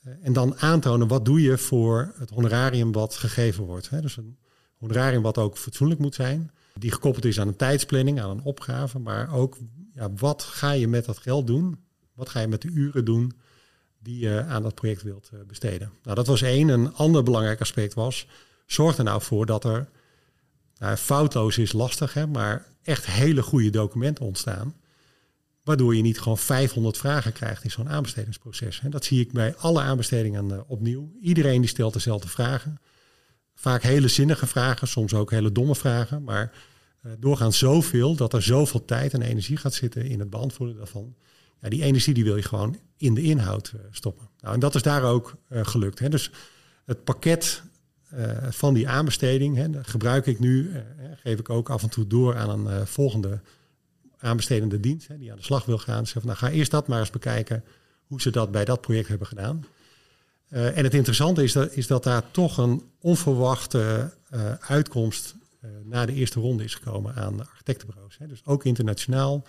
Uh, 0.07 0.13
en 0.21 0.33
dan 0.33 0.57
aantonen 0.57 1.07
wat 1.07 1.25
doe 1.25 1.41
je 1.41 1.57
voor 1.57 2.13
het 2.17 2.29
honorarium 2.29 2.91
wat 2.91 3.15
gegeven 3.15 3.63
wordt. 3.63 4.01
Dus 4.01 4.17
een 4.17 4.37
honorarium 4.77 5.21
wat 5.21 5.37
ook 5.37 5.57
fatsoenlijk 5.57 5.99
moet 5.99 6.15
zijn. 6.15 6.51
Die 6.73 6.91
gekoppeld 6.91 7.25
is 7.25 7.39
aan 7.39 7.47
een 7.47 7.55
tijdsplanning, 7.55 8.21
aan 8.21 8.29
een 8.29 8.43
opgave. 8.43 8.99
Maar 8.99 9.33
ook 9.33 9.57
ja, 9.93 10.11
wat 10.13 10.41
ga 10.43 10.71
je 10.71 10.87
met 10.87 11.05
dat 11.05 11.17
geld 11.17 11.47
doen? 11.47 11.79
Wat 12.13 12.29
ga 12.29 12.39
je 12.39 12.47
met 12.47 12.61
de 12.61 12.69
uren 12.69 13.05
doen 13.05 13.31
die 13.99 14.19
je 14.19 14.43
aan 14.43 14.63
dat 14.63 14.75
project 14.75 15.01
wilt 15.01 15.31
besteden? 15.47 15.91
Nou, 16.03 16.15
dat 16.15 16.27
was 16.27 16.41
één. 16.41 16.69
Een 16.69 16.93
ander 16.93 17.23
belangrijk 17.23 17.61
aspect 17.61 17.93
was, 17.93 18.27
zorg 18.65 18.97
er 18.97 19.03
nou 19.03 19.21
voor 19.21 19.45
dat 19.45 19.63
er 19.63 19.89
nou, 20.77 20.95
foutloos 20.95 21.57
is 21.57 21.73
lastig, 21.73 22.13
hè, 22.13 22.27
maar 22.27 22.65
echt 22.83 23.05
hele 23.05 23.41
goede 23.41 23.69
documenten 23.69 24.25
ontstaan. 24.25 24.73
Waardoor 25.67 25.95
je 25.95 26.01
niet 26.01 26.19
gewoon 26.19 26.37
500 26.37 26.97
vragen 26.97 27.33
krijgt 27.33 27.63
in 27.63 27.71
zo'n 27.71 27.89
aanbestedingsproces. 27.89 28.81
Dat 28.89 29.05
zie 29.05 29.19
ik 29.19 29.31
bij 29.31 29.55
alle 29.55 29.81
aanbestedingen 29.81 30.49
uh, 30.49 30.59
opnieuw. 30.67 31.11
Iedereen 31.21 31.61
die 31.61 31.69
stelt 31.69 31.93
dezelfde 31.93 32.27
vragen. 32.27 32.79
Vaak 33.55 33.81
hele 33.81 34.07
zinnige 34.07 34.47
vragen, 34.47 34.87
soms 34.87 35.13
ook 35.13 35.31
hele 35.31 35.51
domme 35.51 35.75
vragen. 35.75 36.23
Maar 36.23 36.51
uh, 37.05 37.11
doorgaans 37.19 37.57
zoveel 37.57 38.15
dat 38.15 38.33
er 38.33 38.41
zoveel 38.41 38.85
tijd 38.85 39.13
en 39.13 39.21
energie 39.21 39.57
gaat 39.57 39.73
zitten 39.73 40.05
in 40.05 40.19
het 40.19 40.29
beantwoorden 40.29 40.77
daarvan. 40.77 41.15
Ja, 41.61 41.69
die 41.69 41.83
energie 41.83 42.13
die 42.13 42.23
wil 42.23 42.35
je 42.35 42.41
gewoon 42.41 42.77
in 42.97 43.13
de 43.13 43.21
inhoud 43.21 43.73
uh, 43.75 43.81
stoppen. 43.91 44.29
Nou, 44.39 44.53
en 44.53 44.59
dat 44.59 44.75
is 44.75 44.81
daar 44.81 45.03
ook 45.03 45.35
gelukt. 45.49 45.99
Hè. 45.99 46.09
Dus 46.09 46.31
het 46.85 47.03
pakket 47.03 47.61
van 48.49 48.73
die 48.73 48.87
aanbesteding. 48.87 49.55
Hè, 49.55 49.83
gebruik 49.83 50.25
ik 50.25 50.39
nu, 50.39 50.69
uh, 50.69 50.79
geef 51.15 51.39
ik 51.39 51.49
ook 51.49 51.69
af 51.69 51.83
en 51.83 51.89
toe 51.89 52.07
door 52.07 52.35
aan 52.35 52.67
een 52.67 52.87
volgende 52.87 53.39
aanbestedende 54.19 54.79
dienst 54.79 55.07
hè, 55.07 55.17
die 55.17 55.31
aan 55.31 55.37
de 55.37 55.43
slag 55.43 55.65
wil 55.65 55.77
gaan. 55.77 56.05
Zeg 56.05 56.13
van, 56.13 56.25
nou, 56.25 56.37
ga 56.37 56.49
eerst 56.49 56.71
dat 56.71 56.87
maar 56.87 56.99
eens 56.99 57.09
bekijken 57.09 57.63
hoe 58.07 58.21
ze 58.21 58.29
dat 58.29 58.51
bij 58.51 58.65
dat 58.65 58.81
project 58.81 59.07
hebben 59.07 59.27
gedaan. 59.27 59.65
en 60.49 60.83
het 60.83 60.93
interessante 60.93 61.43
is 61.43 61.51
dat, 61.53 61.71
is 61.71 61.87
dat 61.87 62.03
daar 62.03 62.31
toch 62.31 62.57
een 62.57 62.83
onverwachte 62.99 64.13
uitkomst 64.59 65.35
na 65.83 66.05
de 66.05 66.13
eerste 66.13 66.39
ronde 66.39 66.63
is 66.63 66.75
gekomen 66.75 67.15
aan 67.15 67.49
architectenbureaus. 67.49 68.17
Hè. 68.17 68.27
Dus 68.27 68.45
ook 68.45 68.63
internationaal. 68.63 69.45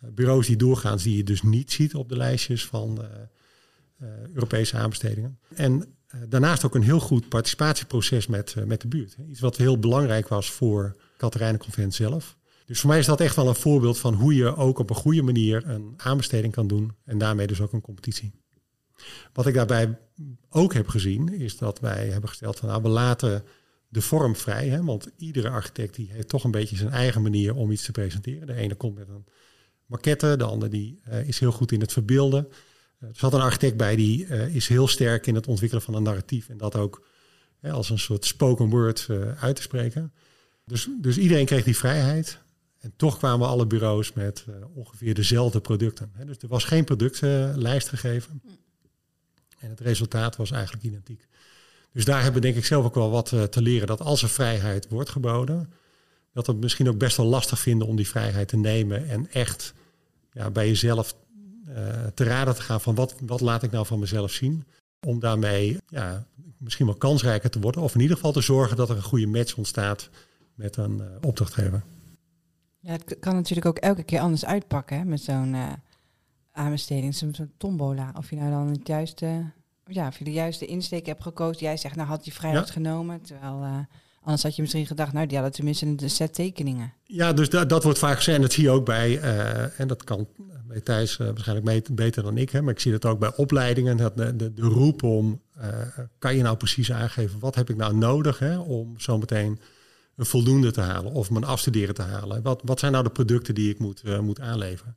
bureaus 0.00 0.46
die 0.46 0.56
doorgaans 0.56 1.02
die 1.02 1.16
je 1.16 1.24
dus 1.24 1.42
niet 1.42 1.72
ziet 1.72 1.94
op 1.94 2.08
de 2.08 2.16
lijstjes 2.16 2.66
van 2.66 3.04
Europese 4.32 4.76
aanbestedingen. 4.76 5.38
En 5.54 5.94
eh, 6.14 6.20
daarnaast 6.28 6.64
ook 6.64 6.74
een 6.74 6.82
heel 6.82 7.00
goed 7.00 7.28
participatieproces 7.28 8.26
met, 8.26 8.54
eh, 8.56 8.64
met 8.64 8.80
de 8.80 8.88
buurt. 8.88 9.16
Iets 9.30 9.40
wat 9.40 9.56
heel 9.56 9.78
belangrijk 9.78 10.28
was 10.28 10.50
voor 10.50 10.96
Katerijnen 11.16 11.60
Convent 11.60 11.94
zelf. 11.94 12.36
Dus 12.64 12.80
voor 12.80 12.90
mij 12.90 12.98
is 12.98 13.06
dat 13.06 13.20
echt 13.20 13.36
wel 13.36 13.48
een 13.48 13.54
voorbeeld 13.54 13.98
van 13.98 14.14
hoe 14.14 14.34
je 14.34 14.56
ook 14.56 14.78
op 14.78 14.90
een 14.90 14.96
goede 14.96 15.22
manier 15.22 15.68
een 15.68 15.94
aanbesteding 15.96 16.52
kan 16.52 16.66
doen 16.66 16.92
en 17.04 17.18
daarmee 17.18 17.46
dus 17.46 17.60
ook 17.60 17.72
een 17.72 17.80
competitie. 17.80 18.32
Wat 19.32 19.46
ik 19.46 19.54
daarbij 19.54 19.98
ook 20.48 20.74
heb 20.74 20.88
gezien 20.88 21.32
is 21.32 21.58
dat 21.58 21.80
wij 21.80 22.08
hebben 22.08 22.28
gesteld 22.28 22.58
van 22.58 22.68
nou 22.68 22.82
we 22.82 22.88
laten 22.88 23.44
de 23.88 24.00
vorm 24.00 24.36
vrij, 24.36 24.68
hè, 24.68 24.84
want 24.84 25.10
iedere 25.16 25.48
architect 25.48 25.94
die 25.94 26.10
heeft 26.10 26.28
toch 26.28 26.44
een 26.44 26.50
beetje 26.50 26.76
zijn 26.76 26.90
eigen 26.90 27.22
manier 27.22 27.54
om 27.54 27.70
iets 27.70 27.84
te 27.84 27.92
presenteren. 27.92 28.46
De 28.46 28.54
ene 28.54 28.74
komt 28.74 28.94
met 28.94 29.08
een 29.08 29.24
maquette, 29.86 30.36
de 30.36 30.44
ander 30.44 30.70
die 30.70 31.00
uh, 31.08 31.28
is 31.28 31.38
heel 31.38 31.52
goed 31.52 31.72
in 31.72 31.80
het 31.80 31.92
verbeelden. 31.92 32.48
Er 32.98 33.08
zat 33.12 33.32
een 33.32 33.40
architect 33.40 33.76
bij 33.76 33.96
die 33.96 34.26
uh, 34.26 34.54
is 34.54 34.68
heel 34.68 34.88
sterk 34.88 35.26
in 35.26 35.34
het 35.34 35.46
ontwikkelen 35.46 35.84
van 35.84 35.94
een 35.94 36.02
narratief 36.02 36.48
en 36.48 36.56
dat 36.56 36.76
ook 36.76 37.06
hè, 37.60 37.72
als 37.72 37.90
een 37.90 37.98
soort 37.98 38.24
spoken 38.24 38.68
word 38.68 39.08
uit 39.40 39.56
te 39.56 39.62
spreken. 39.62 40.12
Dus, 40.64 40.88
dus 41.00 41.18
iedereen 41.18 41.46
kreeg 41.46 41.64
die 41.64 41.76
vrijheid. 41.76 42.38
En 42.84 42.92
toch 42.96 43.18
kwamen 43.18 43.48
alle 43.48 43.66
bureaus 43.66 44.12
met 44.12 44.44
uh, 44.48 44.54
ongeveer 44.74 45.14
dezelfde 45.14 45.60
producten. 45.60 46.12
Dus 46.26 46.36
er 46.38 46.48
was 46.48 46.64
geen 46.64 46.84
productlijst 46.84 47.88
gegeven. 47.88 48.42
En 49.58 49.70
het 49.70 49.80
resultaat 49.80 50.36
was 50.36 50.50
eigenlijk 50.50 50.84
identiek. 50.84 51.26
Dus 51.92 52.04
daar 52.04 52.22
hebben 52.22 52.40
we 52.40 52.46
denk 52.46 52.56
ik 52.56 52.64
zelf 52.64 52.84
ook 52.84 52.94
wel 52.94 53.10
wat 53.10 53.28
te 53.28 53.62
leren. 53.62 53.86
Dat 53.86 54.00
als 54.00 54.22
er 54.22 54.28
vrijheid 54.28 54.88
wordt 54.88 55.10
geboden, 55.10 55.72
dat 56.32 56.46
we 56.46 56.52
het 56.52 56.60
misschien 56.60 56.88
ook 56.88 56.98
best 56.98 57.16
wel 57.16 57.26
lastig 57.26 57.58
vinden 57.58 57.88
om 57.88 57.96
die 57.96 58.08
vrijheid 58.08 58.48
te 58.48 58.56
nemen 58.56 59.08
en 59.08 59.30
echt 59.32 59.74
ja, 60.32 60.50
bij 60.50 60.66
jezelf 60.66 61.14
uh, 61.68 61.74
te 62.14 62.24
raden 62.24 62.54
te 62.54 62.62
gaan 62.62 62.80
van 62.80 62.94
wat, 62.94 63.14
wat 63.20 63.40
laat 63.40 63.62
ik 63.62 63.70
nou 63.70 63.86
van 63.86 63.98
mezelf 63.98 64.32
zien. 64.32 64.64
Om 65.06 65.20
daarmee 65.20 65.78
ja, 65.88 66.26
misschien 66.58 66.86
wel 66.86 66.94
kansrijker 66.94 67.50
te 67.50 67.60
worden. 67.60 67.82
Of 67.82 67.94
in 67.94 68.00
ieder 68.00 68.16
geval 68.16 68.32
te 68.32 68.40
zorgen 68.40 68.76
dat 68.76 68.90
er 68.90 68.96
een 68.96 69.02
goede 69.02 69.26
match 69.26 69.56
ontstaat 69.56 70.08
met 70.54 70.76
een 70.76 71.02
opdrachtgever. 71.20 71.82
Ja, 72.84 72.92
het 72.92 73.16
kan 73.20 73.34
natuurlijk 73.34 73.66
ook 73.66 73.78
elke 73.78 74.02
keer 74.02 74.20
anders 74.20 74.44
uitpakken 74.44 74.98
hè, 74.98 75.04
met 75.04 75.20
zo'n 75.20 75.54
uh, 75.54 75.72
aanbesteding, 76.52 77.14
zo'n 77.14 77.34
zo 77.34 77.46
tombola. 77.56 78.14
Of 78.16 78.30
je 78.30 78.36
nou 78.36 78.50
dan 78.50 78.68
het 78.68 78.86
juiste, 78.86 79.52
ja, 79.86 80.06
of 80.06 80.18
je 80.18 80.24
de 80.24 80.32
juiste 80.32 80.66
insteek 80.66 81.06
hebt 81.06 81.22
gekozen. 81.22 81.62
Jij 81.62 81.76
zegt, 81.76 81.96
nou 81.96 82.08
had 82.08 82.24
je 82.24 82.32
vrijheid 82.32 82.66
ja. 82.66 82.72
genomen, 82.72 83.22
terwijl 83.22 83.86
Anders 84.24 84.42
had 84.42 84.56
je 84.56 84.62
misschien 84.62 84.86
gedacht, 84.86 85.12
nou, 85.12 85.26
die 85.26 85.36
hadden 85.36 85.54
tenminste 85.54 85.86
een 85.86 86.10
set 86.10 86.34
tekeningen. 86.34 86.92
Ja, 87.02 87.32
dus 87.32 87.48
dat, 87.50 87.68
dat 87.68 87.82
wordt 87.82 87.98
vaak 87.98 88.16
gezegd. 88.16 88.36
En 88.36 88.42
dat 88.42 88.52
zie 88.52 88.62
je 88.62 88.70
ook 88.70 88.84
bij, 88.84 89.10
uh, 89.10 89.80
en 89.80 89.88
dat 89.88 90.04
kan 90.04 90.28
bij 90.66 90.80
Thijs 90.80 91.18
uh, 91.18 91.26
waarschijnlijk 91.26 91.66
mee, 91.66 91.82
beter 91.92 92.22
dan 92.22 92.38
ik. 92.38 92.50
Hè, 92.50 92.62
maar 92.62 92.72
ik 92.72 92.80
zie 92.80 92.92
dat 92.92 93.04
ook 93.04 93.18
bij 93.18 93.36
opleidingen. 93.36 93.96
Dat 93.96 94.16
de, 94.16 94.36
de, 94.36 94.54
de 94.54 94.62
roep 94.62 95.02
om, 95.02 95.40
uh, 95.58 95.64
kan 96.18 96.36
je 96.36 96.42
nou 96.42 96.56
precies 96.56 96.92
aangeven, 96.92 97.38
wat 97.38 97.54
heb 97.54 97.70
ik 97.70 97.76
nou 97.76 97.94
nodig 97.94 98.38
hè, 98.38 98.58
om 98.58 98.94
zometeen 98.96 99.58
een 100.16 100.26
voldoende 100.26 100.70
te 100.70 100.80
halen 100.80 101.12
of 101.12 101.30
mijn 101.30 101.44
afstuderen 101.44 101.94
te 101.94 102.02
halen? 102.02 102.42
Wat, 102.42 102.60
wat 102.64 102.78
zijn 102.78 102.92
nou 102.92 103.04
de 103.04 103.10
producten 103.10 103.54
die 103.54 103.70
ik 103.70 103.78
moet, 103.78 104.20
moet 104.20 104.40
aanleveren? 104.40 104.96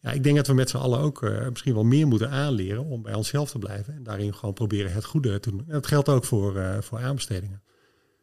Ja, 0.00 0.10
ik 0.12 0.22
denk 0.22 0.36
dat 0.36 0.46
we 0.46 0.52
met 0.52 0.70
z'n 0.70 0.76
allen 0.76 0.98
ook 0.98 1.30
misschien 1.50 1.74
wel 1.74 1.84
meer 1.84 2.06
moeten 2.06 2.30
aanleren 2.30 2.84
om 2.84 3.02
bij 3.02 3.14
onszelf 3.14 3.50
te 3.50 3.58
blijven. 3.58 3.94
En 3.94 4.02
daarin 4.02 4.34
gewoon 4.34 4.54
proberen 4.54 4.92
het 4.92 5.04
goede 5.04 5.40
te 5.40 5.50
doen. 5.50 5.64
En 5.66 5.72
dat 5.72 5.86
geldt 5.86 6.08
ook 6.08 6.24
voor, 6.24 6.82
voor 6.82 6.98
aanbestedingen 6.98 7.62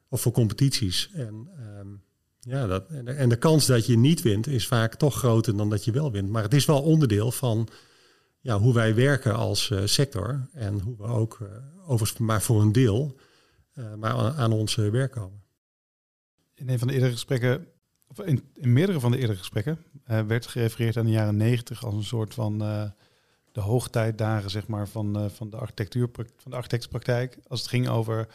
of 0.09 0.21
voor 0.21 0.31
competities. 0.31 1.09
En, 1.13 1.49
um, 1.79 2.03
ja, 2.39 2.67
dat, 2.67 2.87
en 3.05 3.29
de 3.29 3.35
kans 3.35 3.65
dat 3.65 3.85
je 3.85 3.97
niet 3.97 4.21
wint 4.21 4.47
is 4.47 4.67
vaak 4.67 4.95
toch 4.95 5.15
groter 5.15 5.57
dan 5.57 5.69
dat 5.69 5.85
je 5.85 5.91
wel 5.91 6.11
wint. 6.11 6.29
Maar 6.29 6.43
het 6.43 6.53
is 6.53 6.65
wel 6.65 6.81
onderdeel 6.81 7.31
van 7.31 7.67
ja, 8.39 8.59
hoe 8.59 8.73
wij 8.73 8.95
werken 8.95 9.35
als 9.35 9.71
sector. 9.85 10.47
En 10.53 10.79
hoe 10.79 10.97
we 10.97 11.03
ook, 11.03 11.37
overigens 11.85 12.19
maar 12.19 12.41
voor 12.41 12.61
een 12.61 12.71
deel, 12.71 13.19
maar 13.97 14.11
aan, 14.11 14.33
aan 14.33 14.51
ons 14.51 14.75
werk 14.75 15.11
komen. 15.11 15.44
In 16.55 16.69
een 16.69 16.79
van 16.79 16.87
de 16.87 16.93
eerdere 16.93 17.11
gesprekken, 17.11 17.67
of 18.07 18.19
in, 18.19 18.43
meerdere 18.53 18.99
van 18.99 19.11
de 19.11 19.17
eerdere 19.17 19.37
gesprekken, 19.37 19.83
werd 20.05 20.47
gerefereerd 20.47 20.97
aan 20.97 21.05
de 21.05 21.11
jaren 21.11 21.37
negentig 21.37 21.85
als 21.85 21.93
een 21.93 22.03
soort 22.03 22.33
van 22.33 22.57
de 23.51 23.61
hoogtijdagen 23.61 24.49
zeg 24.49 24.67
maar, 24.67 24.87
van, 24.87 25.31
van 25.31 25.49
de 25.49 25.57
architectuur, 25.57 26.09
van 26.13 26.51
de 26.51 26.55
architectspraktijk. 26.55 27.37
Als 27.47 27.59
het 27.59 27.69
ging 27.69 27.87
over 27.87 28.27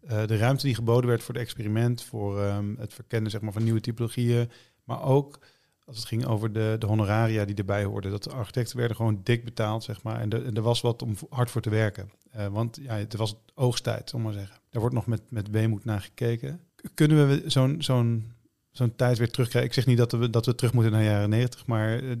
de 0.00 0.36
ruimte 0.36 0.66
die 0.66 0.74
geboden 0.74 1.10
werd 1.10 1.22
voor 1.22 1.34
het 1.34 1.42
experiment, 1.42 2.02
voor 2.02 2.40
um, 2.40 2.76
het 2.78 2.94
verkennen 2.94 3.30
zeg 3.30 3.40
maar, 3.40 3.52
van 3.52 3.64
nieuwe 3.64 3.80
typologieën, 3.80 4.50
maar 4.84 5.02
ook 5.02 5.38
als 5.84 5.98
het 5.98 6.08
ging 6.08 6.26
over 6.26 6.52
de, 6.52 6.76
de 6.78 6.86
honoraria 6.86 7.44
die 7.44 7.54
erbij 7.54 7.84
hoorden. 7.84 8.10
Dat 8.10 8.24
de 8.24 8.30
architecten 8.30 8.76
werden 8.76 8.96
gewoon 8.96 9.20
dik 9.22 9.44
betaald, 9.44 9.84
zeg 9.84 10.02
maar. 10.02 10.20
En, 10.20 10.54
er 10.54 10.62
was 10.62 10.80
wat 10.80 11.02
om 11.02 11.14
hard 11.28 11.50
voor 11.50 11.60
te 11.60 11.70
werken. 11.70 12.10
Want 12.50 12.78
ja, 12.82 12.94
het 12.94 13.16
was 13.16 13.36
oogsttijd, 13.54 14.14
om 14.14 14.22
maar 14.22 14.32
zeggen. 14.32 14.56
Daar 14.70 14.80
wordt 14.80 14.96
nog 14.96 15.06
met, 15.06 15.22
met 15.28 15.50
weemoed 15.50 15.84
naar 15.84 16.00
gekeken. 16.00 16.60
Kunnen 16.94 17.28
we 17.28 17.42
zo'n 18.70 18.92
tijd 18.96 19.18
weer 19.18 19.30
terugkrijgen? 19.30 19.70
Ik 19.70 19.76
zeg 19.76 19.86
niet 19.86 19.98
dat 19.98 20.12
we, 20.12 20.30
dat 20.30 20.46
we 20.46 20.54
terug 20.54 20.72
moeten 20.72 20.92
naar 20.92 21.02
jaren 21.02 21.28
negentig, 21.30 21.66
maar 21.66 22.02
uh, 22.02 22.14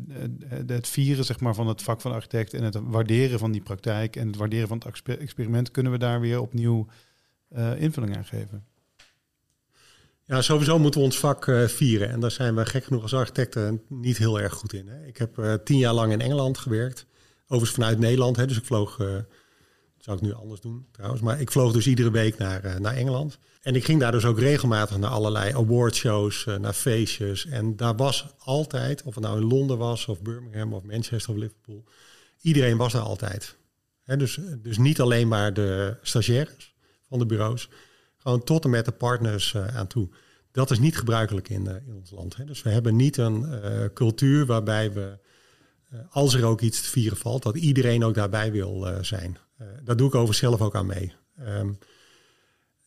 het 0.66 0.88
vieren 0.88 1.24
zeg 1.24 1.40
maar, 1.40 1.54
van 1.54 1.66
het 1.66 1.82
vak 1.82 2.00
van 2.00 2.12
architect 2.12 2.54
en 2.54 2.62
het 2.62 2.76
waarderen 2.82 3.38
van 3.38 3.52
die 3.52 3.62
praktijk 3.62 4.16
en 4.16 4.26
het 4.26 4.36
waarderen 4.36 4.68
van 4.68 4.82
het 4.84 5.18
experiment, 5.18 5.70
kunnen 5.70 5.92
we 5.92 5.98
daar 5.98 6.20
weer 6.20 6.40
opnieuw 6.40 6.86
uh, 7.56 7.80
invulling 7.80 8.16
aan 8.16 8.24
geven. 8.24 8.64
Ja, 10.24 10.42
sowieso 10.42 10.78
moeten 10.78 11.00
we 11.00 11.06
ons 11.06 11.18
vak 11.18 11.50
vieren. 11.66 12.10
En 12.10 12.20
daar 12.20 12.30
zijn 12.30 12.54
we 12.54 12.66
gek 12.66 12.84
genoeg 12.84 13.02
als 13.02 13.14
architecten 13.14 13.82
niet 13.88 14.18
heel 14.18 14.40
erg 14.40 14.52
goed 14.52 14.72
in. 14.72 14.88
Hè. 14.88 15.06
Ik 15.06 15.16
heb 15.16 15.60
tien 15.64 15.78
jaar 15.78 15.94
lang 15.94 16.12
in 16.12 16.20
Engeland 16.20 16.58
gewerkt. 16.58 17.06
Overigens 17.42 17.70
vanuit 17.70 17.98
Nederland. 17.98 18.36
Hè, 18.36 18.46
dus 18.46 18.56
ik 18.56 18.64
vloog, 18.64 18.96
zou 19.98 20.16
ik 20.16 20.22
nu 20.22 20.32
anders 20.32 20.60
doen 20.60 20.86
trouwens. 20.90 21.22
Maar 21.22 21.40
ik 21.40 21.50
vloog 21.50 21.72
dus 21.72 21.86
iedere 21.86 22.10
week 22.10 22.38
naar, 22.38 22.80
naar 22.80 22.94
Engeland. 22.94 23.38
En 23.60 23.74
ik 23.74 23.84
ging 23.84 24.00
daar 24.00 24.12
dus 24.12 24.24
ook 24.24 24.38
regelmatig 24.38 24.98
naar 24.98 25.10
allerlei 25.10 25.54
awardshows, 25.54 26.44
naar 26.44 26.72
feestjes. 26.72 27.46
En 27.46 27.76
daar 27.76 27.96
was 27.96 28.26
altijd, 28.38 29.02
of 29.02 29.14
het 29.14 29.24
nou 29.24 29.40
in 29.40 29.46
Londen 29.46 29.78
was, 29.78 30.06
of 30.06 30.22
Birmingham, 30.22 30.72
of 30.72 30.82
Manchester, 30.82 31.34
of 31.34 31.40
Liverpool. 31.40 31.84
Iedereen 32.40 32.76
was 32.76 32.92
daar 32.92 33.02
altijd. 33.02 33.56
Dus, 34.04 34.38
dus 34.58 34.78
niet 34.78 35.00
alleen 35.00 35.28
maar 35.28 35.54
de 35.54 35.96
stagiaires 36.02 36.74
van 37.08 37.18
de 37.18 37.26
bureaus. 37.26 37.68
Gewoon 38.16 38.44
tot 38.44 38.64
en 38.64 38.70
met 38.70 38.84
de 38.84 38.92
partners 38.92 39.52
uh, 39.52 39.76
aan 39.76 39.86
toe. 39.86 40.08
Dat 40.52 40.70
is 40.70 40.78
niet 40.78 40.98
gebruikelijk 40.98 41.48
in, 41.48 41.64
uh, 41.64 41.74
in 41.86 41.94
ons 41.94 42.10
land. 42.10 42.46
Dus 42.46 42.62
we 42.62 42.70
hebben 42.70 42.96
niet 42.96 43.16
een 43.16 43.44
cultuur 43.94 44.46
waarbij 44.46 44.92
we, 44.92 45.18
als 46.10 46.34
er 46.34 46.44
ook 46.44 46.60
iets 46.60 46.82
te 46.82 46.88
vieren 46.88 47.18
valt, 47.18 47.42
dat 47.42 47.56
iedereen 47.56 48.04
ook 48.04 48.14
daarbij 48.14 48.52
wil 48.52 48.86
zijn. 49.00 49.38
dat 49.84 49.98
doe 49.98 50.08
ik 50.08 50.14
over 50.14 50.34
zelf 50.34 50.60
ook 50.60 50.74
aan 50.74 50.86
mee. 50.86 51.12
Um, 51.48 51.78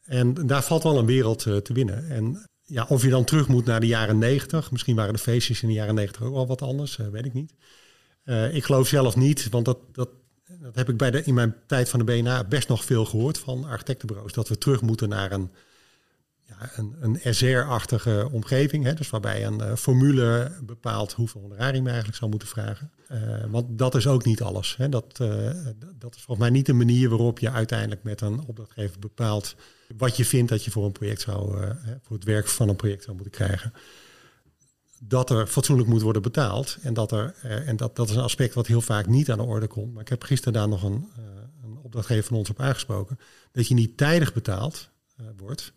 En 0.04 0.34
daar 0.34 0.64
valt 0.64 0.84
wel 0.84 0.98
een 0.98 1.06
wereld 1.06 1.40
te 1.40 1.74
winnen. 1.74 2.10
En 2.10 2.50
ja, 2.66 2.86
of 2.90 3.04
je 3.04 3.10
dan 3.10 3.24
terug 3.24 3.48
moet 3.48 3.66
naar 3.66 3.80
de 3.80 3.88
jaren 3.88 4.18
negentig. 4.18 4.72
Misschien 4.72 4.96
waren 4.96 5.14
de 5.14 5.20
feestjes 5.20 5.62
in 5.62 5.68
de 5.68 5.74
jaren 5.74 5.96
negentig 5.96 6.22
ook 6.22 6.34
wel 6.34 6.48
wat 6.48 6.62
anders, 6.62 6.96
weet 6.96 7.26
ik 7.26 7.34
niet. 7.34 7.54
ik 8.52 8.64
geloof 8.64 8.88
zelf 8.88 9.16
niet, 9.16 9.50
want 9.50 9.66
dat, 9.66 9.78
dat, 9.92 10.10
dat 10.62 10.76
heb 10.76 10.90
ik 10.90 10.98
bij 10.98 11.12
de, 11.12 11.24
in 11.24 11.34
mijn 11.34 11.56
tijd 11.68 11.90
van 11.90 12.00
de 12.00 12.06
BNA 12.06 12.44
best 12.44 12.68
nog 12.68 12.86
veel 12.86 13.06
gehoord 13.06 13.38
van 13.38 13.66
architectenbureaus. 13.66 14.34
Dat 14.34 14.50
we 14.50 14.58
terug 14.58 14.82
moeten 14.82 15.10
naar 15.10 15.32
een 15.32 15.52
een, 16.76 16.96
een 17.00 17.36
SR-achtige 17.36 18.30
omgeving. 18.32 18.84
Hè, 18.84 18.94
dus 18.94 19.10
waarbij 19.10 19.46
een 19.46 19.78
formule 19.78 20.52
bepaalt 20.64 21.14
hoeveel 21.14 21.42
honorarium 21.42 21.84
je 21.84 21.90
eigenlijk 21.90 22.18
zou 22.18 22.30
moeten 22.30 22.48
vragen. 22.48 22.92
Want 23.52 23.78
dat 23.78 23.96
is 23.96 24.08
ook 24.08 24.26
niet 24.26 24.42
alles. 24.42 24.76
Hè. 24.78 24.90
Dat, 24.90 25.18
dat 25.98 26.16
is 26.16 26.22
volgens 26.22 26.38
mij 26.38 26.50
niet 26.50 26.66
de 26.66 26.74
manier 26.74 27.10
waarop 27.10 27.40
je 27.40 27.52
uiteindelijk 27.52 28.04
met 28.04 28.22
een 28.22 28.46
opdrachtgever 28.46 29.00
bepaalt 29.00 29.56
wat 29.98 30.18
je 30.18 30.26
vindt 30.26 30.50
dat 30.50 30.64
je 30.64 30.72
voor 30.72 30.86
een 30.86 30.92
project 30.92 31.22
zou, 31.22 31.58
voor 32.02 32.16
het 32.16 32.26
werk 32.26 32.48
van 32.48 32.70
een 32.70 32.76
project 32.76 33.04
zou 33.04 33.16
moeten 33.16 33.34
krijgen. 33.34 33.74
Dat 35.00 35.30
er 35.30 35.48
fatsoenlijk 35.48 35.90
moet 35.90 36.02
worden 36.02 36.22
betaald. 36.22 36.78
En, 36.82 36.94
dat, 36.94 37.12
er, 37.12 37.36
en 37.44 37.78
dat, 37.78 37.96
dat 37.96 38.10
is 38.10 38.16
een 38.16 38.22
aspect 38.22 38.54
wat 38.54 38.68
heel 38.68 38.82
vaak 38.82 39.08
niet 39.08 39.32
aan 39.32 39.38
de 39.38 39.44
orde 39.44 39.68
komt. 39.68 39.94
Maar 39.94 40.02
ik 40.02 40.10
heb 40.10 40.24
gisteren 40.24 40.54
daar 40.54 40.68
nog 40.68 40.84
een, 40.84 41.10
een 41.64 41.78
opdrachtgever 41.82 42.24
van 42.24 42.38
ons 42.38 42.50
op 42.50 42.60
aangesproken. 42.60 43.20
Dat 43.52 43.68
je 43.68 43.74
niet 43.74 43.98
tijdig 43.98 44.34
betaald 44.34 44.90
wordt 45.38 45.74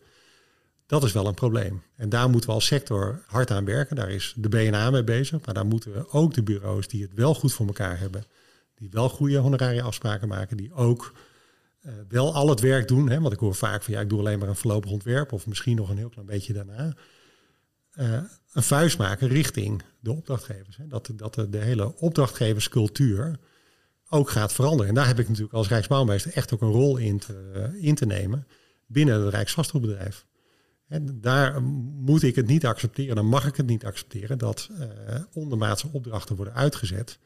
dat 0.86 1.04
is 1.04 1.12
wel 1.12 1.26
een 1.26 1.34
probleem. 1.34 1.82
En 1.96 2.08
daar 2.08 2.30
moeten 2.30 2.48
we 2.48 2.54
als 2.54 2.66
sector 2.66 3.22
hard 3.26 3.50
aan 3.50 3.64
werken. 3.64 3.96
Daar 3.96 4.10
is 4.10 4.34
de 4.36 4.48
BNA 4.48 4.90
mee 4.90 5.04
bezig. 5.04 5.44
Maar 5.44 5.54
daar 5.54 5.66
moeten 5.66 5.92
we 5.92 6.10
ook 6.10 6.34
de 6.34 6.42
bureaus 6.42 6.88
die 6.88 7.02
het 7.02 7.14
wel 7.14 7.34
goed 7.34 7.52
voor 7.52 7.66
elkaar 7.66 7.98
hebben. 7.98 8.24
Die 8.74 8.88
wel 8.90 9.08
goede 9.08 9.36
honoraria 9.36 9.82
afspraken 9.82 10.28
maken. 10.28 10.56
Die 10.56 10.74
ook 10.74 11.12
uh, 11.86 11.92
wel 12.08 12.34
al 12.34 12.48
het 12.48 12.60
werk 12.60 12.88
doen. 12.88 13.08
Hè, 13.10 13.20
want 13.20 13.32
ik 13.32 13.38
hoor 13.38 13.54
vaak 13.54 13.82
van 13.82 13.94
ja, 13.94 14.00
ik 14.00 14.08
doe 14.08 14.18
alleen 14.18 14.38
maar 14.38 14.48
een 14.48 14.56
voorlopig 14.56 14.90
ontwerp. 14.90 15.32
Of 15.32 15.46
misschien 15.46 15.76
nog 15.76 15.88
een 15.90 15.96
heel 15.96 16.08
klein 16.08 16.26
beetje 16.26 16.52
daarna. 16.52 16.96
Uh, 17.98 18.20
een 18.52 18.62
vuist 18.62 18.98
maken 18.98 19.28
richting 19.28 19.82
de 20.00 20.12
opdrachtgevers. 20.12 20.76
Hè. 20.76 20.86
Dat, 20.86 21.12
dat 21.16 21.34
de, 21.34 21.58
hele 21.58 21.96
opdrachtgeverscultuur 21.96 23.38
ook 24.08 24.30
gaat 24.30 24.52
veranderen. 24.52 24.88
En 24.88 24.94
daar 24.94 25.06
heb 25.06 25.18
ik 25.18 25.28
natuurlijk 25.28 25.54
als 25.54 25.68
Rijksbouwmeester 25.68 26.32
echt 26.32 26.54
ook 26.54 26.62
een 26.62 26.70
rol 26.70 26.96
in 26.96 27.18
te, 27.18 27.70
in 27.80 27.94
te 27.94 28.06
nemen 28.06 28.46
binnen 28.86 29.20
het 29.20 29.34
Rijksvastgoedbedrijf. 29.34 30.26
Daar 31.14 31.62
moet 31.62 32.22
ik 32.22 32.34
het 32.34 32.46
niet 32.46 32.66
accepteren, 32.66 33.16
dan 33.16 33.26
mag 33.26 33.46
ik 33.46 33.56
het 33.56 33.66
niet 33.66 33.84
accepteren 33.84 34.38
dat 34.38 34.68
uh, 34.70 34.86
ondermaatse 35.32 35.88
opdrachten 35.92 36.36
worden 36.36 36.54
uitgezet. 36.54 37.18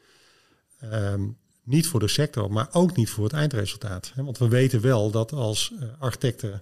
Um, 0.83 1.37
niet 1.63 1.87
voor 1.87 1.99
de 1.99 2.07
sector, 2.07 2.51
maar 2.51 2.67
ook 2.71 2.95
niet 2.95 3.09
voor 3.09 3.23
het 3.23 3.33
eindresultaat. 3.33 4.13
Want 4.15 4.37
we 4.37 4.47
weten 4.47 4.81
wel 4.81 5.11
dat 5.11 5.31
als 5.31 5.71
uh, 5.73 5.83
architecten 5.99 6.61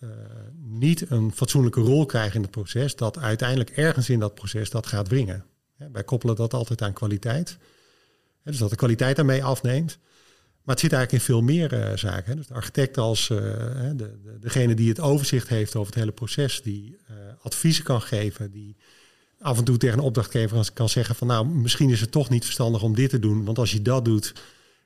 uh, 0.00 0.10
niet 0.54 1.10
een 1.10 1.32
fatsoenlijke 1.32 1.80
rol 1.80 2.06
krijgen 2.06 2.34
in 2.34 2.42
het 2.42 2.50
proces, 2.50 2.96
dat 2.96 3.18
uiteindelijk 3.18 3.70
ergens 3.70 4.10
in 4.10 4.18
dat 4.18 4.34
proces 4.34 4.70
dat 4.70 4.86
gaat 4.86 5.08
wringen. 5.08 5.44
Wij 5.92 6.04
koppelen 6.04 6.36
dat 6.36 6.54
altijd 6.54 6.82
aan 6.82 6.92
kwaliteit. 6.92 7.58
Dus 8.44 8.58
dat 8.58 8.70
de 8.70 8.76
kwaliteit 8.76 9.16
daarmee 9.16 9.44
afneemt. 9.44 9.98
Maar 10.62 10.76
het 10.76 10.84
zit 10.84 10.92
eigenlijk 10.92 11.12
in 11.12 11.34
veel 11.34 11.42
meer 11.42 11.72
uh, 11.72 11.96
zaken. 11.96 12.36
Dus 12.36 12.46
de 12.46 12.54
architect 12.54 12.98
als 12.98 13.26
de, 13.26 13.92
de, 13.96 14.38
degene 14.40 14.74
die 14.74 14.88
het 14.88 15.00
overzicht 15.00 15.48
heeft 15.48 15.76
over 15.76 15.92
het 15.92 16.00
hele 16.00 16.12
proces, 16.12 16.62
die 16.62 16.98
adviezen 17.42 17.84
kan 17.84 18.02
geven, 18.02 18.50
die 18.50 18.76
af 19.38 19.58
en 19.58 19.64
toe 19.64 19.76
tegen 19.76 19.98
een 19.98 20.04
opdrachtgever 20.04 20.72
kan 20.72 20.88
zeggen 20.88 21.14
van 21.14 21.26
nou, 21.26 21.46
misschien 21.46 21.90
is 21.90 22.00
het 22.00 22.10
toch 22.10 22.28
niet 22.28 22.44
verstandig 22.44 22.82
om 22.82 22.94
dit 22.94 23.10
te 23.10 23.18
doen, 23.18 23.44
want 23.44 23.58
als 23.58 23.72
je 23.72 23.82
dat 23.82 24.04
doet, 24.04 24.32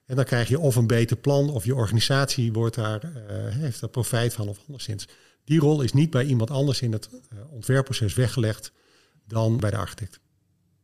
en 0.07 0.17
dan 0.17 0.25
krijg 0.25 0.49
je 0.49 0.59
of 0.59 0.77
een 0.77 0.87
beter 0.87 1.17
plan 1.17 1.51
of 1.51 1.65
je 1.65 1.75
organisatie 1.75 2.53
wordt 2.53 2.75
daar, 2.75 3.13
heeft 3.49 3.81
er 3.81 3.89
profijt 3.89 4.35
van 4.35 4.49
of 4.49 4.59
anderszins. 4.59 5.09
Die 5.45 5.61
rol 5.61 5.83
is 5.83 5.93
niet 5.93 6.11
bij 6.11 6.25
iemand 6.25 6.51
anders 6.51 6.81
in 6.81 6.93
het 6.93 7.09
ontwerpproces 7.51 8.15
weggelegd 8.15 8.73
dan 9.27 9.57
bij 9.57 9.71
de 9.71 9.77
architect. 9.77 10.21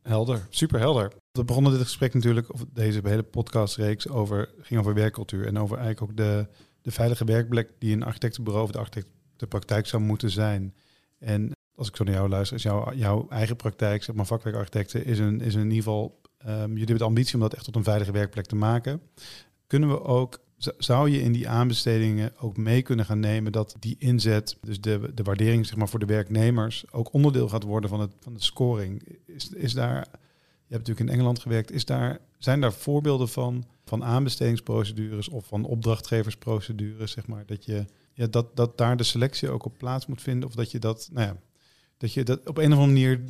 Helder, 0.02 0.46
super 0.50 0.80
helder. 0.80 1.12
We 1.32 1.44
begonnen 1.44 1.72
dit 1.72 1.82
gesprek 1.82 2.14
natuurlijk, 2.14 2.52
of 2.52 2.64
deze 2.72 3.00
hele 3.02 3.22
podcastreeks, 3.22 4.08
over, 4.08 4.48
ging 4.60 4.80
over 4.80 4.94
werkcultuur 4.94 5.46
en 5.46 5.58
over 5.58 5.78
eigenlijk 5.78 6.10
ook 6.10 6.16
de, 6.16 6.46
de 6.82 6.90
veilige 6.90 7.24
werkplek 7.24 7.72
die 7.78 7.92
een 7.92 8.02
architectenbureau 8.02 8.64
of 8.66 8.72
de 8.72 8.78
architectenpraktijk 8.78 9.86
zou 9.86 10.02
moeten 10.02 10.30
zijn. 10.30 10.74
En 11.18 11.52
als 11.78 11.88
ik 11.88 11.96
zo 11.96 12.04
naar 12.04 12.14
jou 12.14 12.28
luister, 12.28 12.56
is 12.56 12.62
jouw, 12.62 12.92
jouw 12.94 13.26
eigen 13.28 13.56
praktijk, 13.56 14.02
zeg 14.02 14.14
maar 14.14 14.26
vakwerkarchitecten, 14.26 15.04
is, 15.04 15.18
een, 15.18 15.40
is 15.40 15.54
in 15.54 15.62
ieder 15.62 15.76
geval, 15.76 16.20
um, 16.46 16.52
jullie 16.54 16.78
hebben 16.78 16.98
de 16.98 17.04
ambitie 17.04 17.34
om 17.34 17.40
dat 17.40 17.54
echt 17.54 17.64
tot 17.64 17.76
een 17.76 17.84
veilige 17.84 18.12
werkplek 18.12 18.46
te 18.46 18.56
maken. 18.56 19.00
Kunnen 19.66 19.88
we 19.88 20.02
ook 20.02 20.40
zou 20.78 21.10
je 21.10 21.22
in 21.22 21.32
die 21.32 21.48
aanbestedingen 21.48 22.32
ook 22.38 22.56
mee 22.56 22.82
kunnen 22.82 23.04
gaan 23.04 23.20
nemen 23.20 23.52
dat 23.52 23.76
die 23.78 23.96
inzet, 23.98 24.56
dus 24.60 24.80
de, 24.80 25.10
de 25.14 25.22
waardering 25.22 25.66
zeg 25.66 25.76
maar, 25.76 25.88
voor 25.88 25.98
de 25.98 26.06
werknemers, 26.06 26.84
ook 26.90 27.12
onderdeel 27.12 27.48
gaat 27.48 27.62
worden 27.62 27.90
van, 27.90 28.00
het, 28.00 28.12
van 28.20 28.34
de 28.34 28.42
scoring? 28.42 29.02
Is, 29.26 29.48
is 29.48 29.72
daar, 29.72 29.94
je 30.66 30.74
hebt 30.74 30.86
natuurlijk 30.86 31.00
in 31.00 31.08
Engeland 31.08 31.38
gewerkt, 31.38 31.72
is 31.72 31.84
daar, 31.84 32.18
zijn 32.38 32.60
daar 32.60 32.72
voorbeelden 32.72 33.28
van, 33.28 33.64
van 33.84 34.04
aanbestedingsprocedures 34.04 35.28
of 35.28 35.46
van 35.46 35.64
opdrachtgeversprocedures, 35.64 37.12
zeg 37.12 37.26
maar, 37.26 37.46
dat, 37.46 37.64
je, 37.64 37.84
ja, 38.12 38.26
dat, 38.26 38.56
dat 38.56 38.78
daar 38.78 38.96
de 38.96 39.02
selectie 39.02 39.50
ook 39.50 39.64
op 39.64 39.78
plaats 39.78 40.06
moet 40.06 40.22
vinden? 40.22 40.48
Of 40.48 40.54
dat 40.54 40.70
je 40.70 40.78
dat, 40.78 41.08
nou 41.12 41.26
ja, 41.26 41.36
dat 41.98 42.12
je 42.12 42.24
dat 42.24 42.48
op 42.48 42.58
een 42.58 42.72
of 42.72 42.78
andere 42.78 42.86
manier 42.86 43.20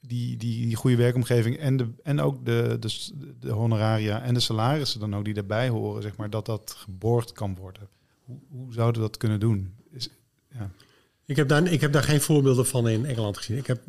die, 0.00 0.36
die, 0.36 0.66
die 0.66 0.76
goede 0.76 0.96
werkomgeving 0.96 1.58
en, 1.58 1.76
de, 1.76 1.88
en 2.02 2.20
ook 2.20 2.44
de, 2.44 2.78
de, 3.40 3.50
honoraria 3.50 4.22
en 4.22 4.34
de 4.34 4.40
salarissen 4.40 5.00
dan 5.00 5.16
ook 5.16 5.24
die 5.24 5.34
daarbij 5.34 5.68
horen, 5.68 6.02
zeg 6.02 6.16
maar, 6.16 6.30
dat 6.30 6.46
dat 6.46 6.74
geborgd 6.78 7.32
kan 7.32 7.54
worden. 7.54 7.88
Hoe, 8.24 8.38
hoe 8.48 8.72
zouden 8.72 9.02
we 9.02 9.08
dat 9.08 9.16
kunnen 9.16 9.40
doen? 9.40 9.74
Is, 9.90 10.08
ja. 10.48 10.70
ik, 11.24 11.36
heb 11.36 11.48
daar, 11.48 11.66
ik 11.66 11.80
heb 11.80 11.92
daar 11.92 12.02
geen 12.02 12.20
voorbeelden 12.20 12.66
van 12.66 12.88
in 12.88 13.06
Engeland 13.06 13.36
gezien. 13.36 13.56
Ik 13.56 13.66
heb 13.66 13.82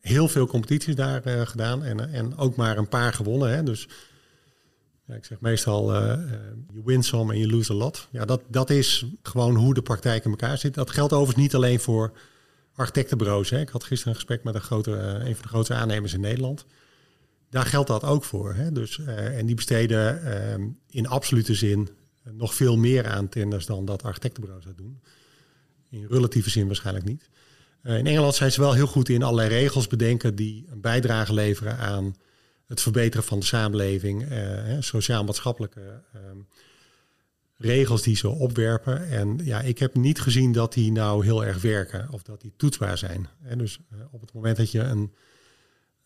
heel 0.00 0.28
veel 0.28 0.46
competities 0.46 0.94
daar 0.94 1.26
uh, 1.26 1.40
gedaan 1.40 1.82
en, 1.84 2.12
en 2.12 2.36
ook 2.36 2.56
maar 2.56 2.78
een 2.78 2.88
paar 2.88 3.12
gewonnen. 3.12 3.54
Hè. 3.54 3.62
Dus 3.62 3.88
ja, 5.06 5.14
ik 5.14 5.24
zeg 5.24 5.40
meestal, 5.40 5.94
uh, 5.94 5.98
you 6.72 6.82
win 6.84 7.02
some 7.02 7.32
en 7.32 7.38
you 7.38 7.50
lose 7.50 7.72
a 7.72 7.76
lot. 7.76 8.08
Ja, 8.10 8.24
dat, 8.24 8.42
dat 8.48 8.70
is 8.70 9.06
gewoon 9.22 9.54
hoe 9.54 9.74
de 9.74 9.82
praktijk 9.82 10.24
in 10.24 10.30
elkaar 10.30 10.58
zit. 10.58 10.74
Dat 10.74 10.90
geldt 10.90 11.12
overigens 11.12 11.42
niet 11.42 11.54
alleen 11.54 11.80
voor 11.80 12.12
architectenbureaus. 12.74 13.50
Hè. 13.50 13.60
Ik 13.60 13.68
had 13.68 13.84
gisteren 13.84 14.08
een 14.12 14.18
gesprek 14.18 14.44
met 14.44 14.54
een, 14.54 14.60
grote, 14.60 14.90
uh, 14.90 15.26
een 15.28 15.34
van 15.34 15.42
de 15.42 15.48
grootste 15.48 15.74
aannemers 15.74 16.14
in 16.14 16.20
Nederland. 16.20 16.66
Daar 17.50 17.66
geldt 17.66 17.88
dat 17.88 18.04
ook 18.04 18.24
voor. 18.24 18.54
Hè. 18.54 18.72
Dus, 18.72 18.98
uh, 18.98 19.38
en 19.38 19.46
die 19.46 19.54
besteden 19.54 20.22
uh, 20.24 20.66
in 20.90 21.06
absolute 21.06 21.54
zin 21.54 21.88
nog 22.30 22.54
veel 22.54 22.76
meer 22.76 23.06
aan 23.06 23.28
tenders 23.28 23.66
dan 23.66 23.84
dat 23.84 24.02
architectenbureaus 24.02 24.64
dat 24.64 24.76
doen. 24.76 25.02
In 25.90 26.06
relatieve 26.08 26.50
zin 26.50 26.66
waarschijnlijk 26.66 27.06
niet. 27.06 27.28
in 27.82 28.06
Engeland 28.06 28.34
zijn 28.34 28.52
ze 28.52 28.60
wel 28.60 28.72
heel 28.72 28.86
goed 28.86 29.08
in 29.08 29.22
allerlei 29.22 29.48
regels 29.48 29.86
bedenken 29.86 30.34
die 30.34 30.66
een 30.70 30.80
bijdrage 30.80 31.34
leveren 31.34 31.78
aan 31.78 32.16
het 32.66 32.80
verbeteren 32.80 33.24
van 33.24 33.38
de 33.38 33.44
samenleving, 33.44 34.26
sociaal-maatschappelijke 34.80 36.02
ehm, 36.12 36.38
regels 37.62 38.02
die 38.02 38.16
ze 38.16 38.28
opwerpen. 38.28 39.08
En 39.08 39.38
ja, 39.44 39.60
ik 39.60 39.78
heb 39.78 39.94
niet 39.94 40.20
gezien 40.20 40.52
dat 40.52 40.72
die 40.72 40.92
nou 40.92 41.24
heel 41.24 41.44
erg 41.44 41.60
werken 41.60 42.08
of 42.10 42.22
dat 42.22 42.40
die 42.40 42.52
toetsbaar 42.56 42.98
zijn. 42.98 43.28
En 43.42 43.58
dus 43.58 43.78
uh, 43.92 43.98
op 44.10 44.20
het 44.20 44.32
moment 44.32 44.56
dat 44.56 44.70
je 44.70 44.80
een, 44.80 45.12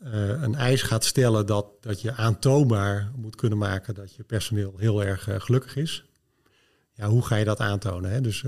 uh, 0.05 0.43
een 0.43 0.55
eis 0.55 0.83
gaat 0.83 1.05
stellen 1.05 1.47
dat, 1.47 1.67
dat 1.81 2.01
je 2.01 2.13
aantoonbaar 2.13 3.13
moet 3.17 3.37
kunnen 3.37 3.59
maken 3.59 3.95
dat 3.95 4.15
je 4.15 4.25
personeel 4.25 4.75
heel 4.77 5.05
erg 5.05 5.29
uh, 5.29 5.35
gelukkig 5.39 5.77
is. 5.77 6.05
Ja, 6.93 7.09
hoe 7.09 7.23
ga 7.23 7.37
je 7.37 7.45
dat 7.45 7.61
aantonen? 7.61 8.11
Hè? 8.11 8.21
Dus 8.21 8.45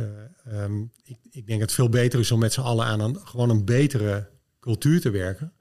um, 0.53 0.93
ik, 1.03 1.19
ik 1.31 1.47
denk 1.47 1.61
het 1.61 1.73
veel 1.73 1.89
beter 1.89 2.21
is 2.21 2.31
om 2.31 2.39
met 2.39 2.53
z'n 2.53 2.61
allen 2.61 2.87
aan 2.87 3.01
een, 3.01 3.17
gewoon 3.25 3.51
een 3.51 3.65
betere 3.65 4.29
cultuur 4.61 5.01
te 5.01 5.11
werken. 5.11 5.53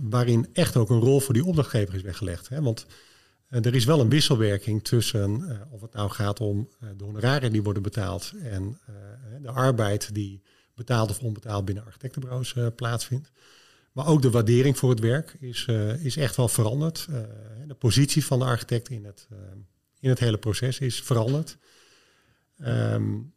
waarin 0.00 0.48
echt 0.52 0.76
ook 0.76 0.90
een 0.90 1.00
rol 1.00 1.20
voor 1.20 1.34
die 1.34 1.44
opdrachtgever 1.44 1.94
is 1.94 2.02
weggelegd. 2.02 2.48
Hè? 2.48 2.62
Want 2.62 2.86
er 3.48 3.74
is 3.74 3.84
wel 3.84 4.00
een 4.00 4.08
wisselwerking 4.08 4.84
tussen 4.84 5.40
uh, 5.40 5.60
of 5.70 5.80
het 5.80 5.92
nou 5.92 6.10
gaat 6.10 6.40
om 6.40 6.68
uh, 6.80 6.90
de 6.96 7.04
honorariën 7.04 7.52
die 7.52 7.62
worden 7.62 7.82
betaald 7.82 8.32
en 8.42 8.78
de 9.42 9.50
arbeid 9.50 10.14
die 10.14 10.42
betaald 10.74 11.10
of 11.10 11.20
onbetaald 11.20 11.64
binnen 11.64 11.84
architectenbureaus 11.84 12.54
plaatsvindt. 12.76 13.30
Maar 13.92 14.06
ook 14.06 14.22
de 14.22 14.30
waardering 14.30 14.78
voor 14.78 14.90
het 14.90 15.00
werk 15.00 15.36
is, 15.40 15.66
is 15.98 16.16
echt 16.16 16.36
wel 16.36 16.48
veranderd. 16.48 17.08
de 17.66 17.74
positie 17.74 18.24
van 18.24 18.38
de 18.38 18.44
architect 18.44 18.88
in 18.88 19.04
het, 19.04 19.28
in 20.00 20.08
het 20.08 20.18
hele 20.18 20.38
proces 20.38 20.78
is 20.78 21.02
veranderd. 21.02 21.56
Um, 22.58 23.32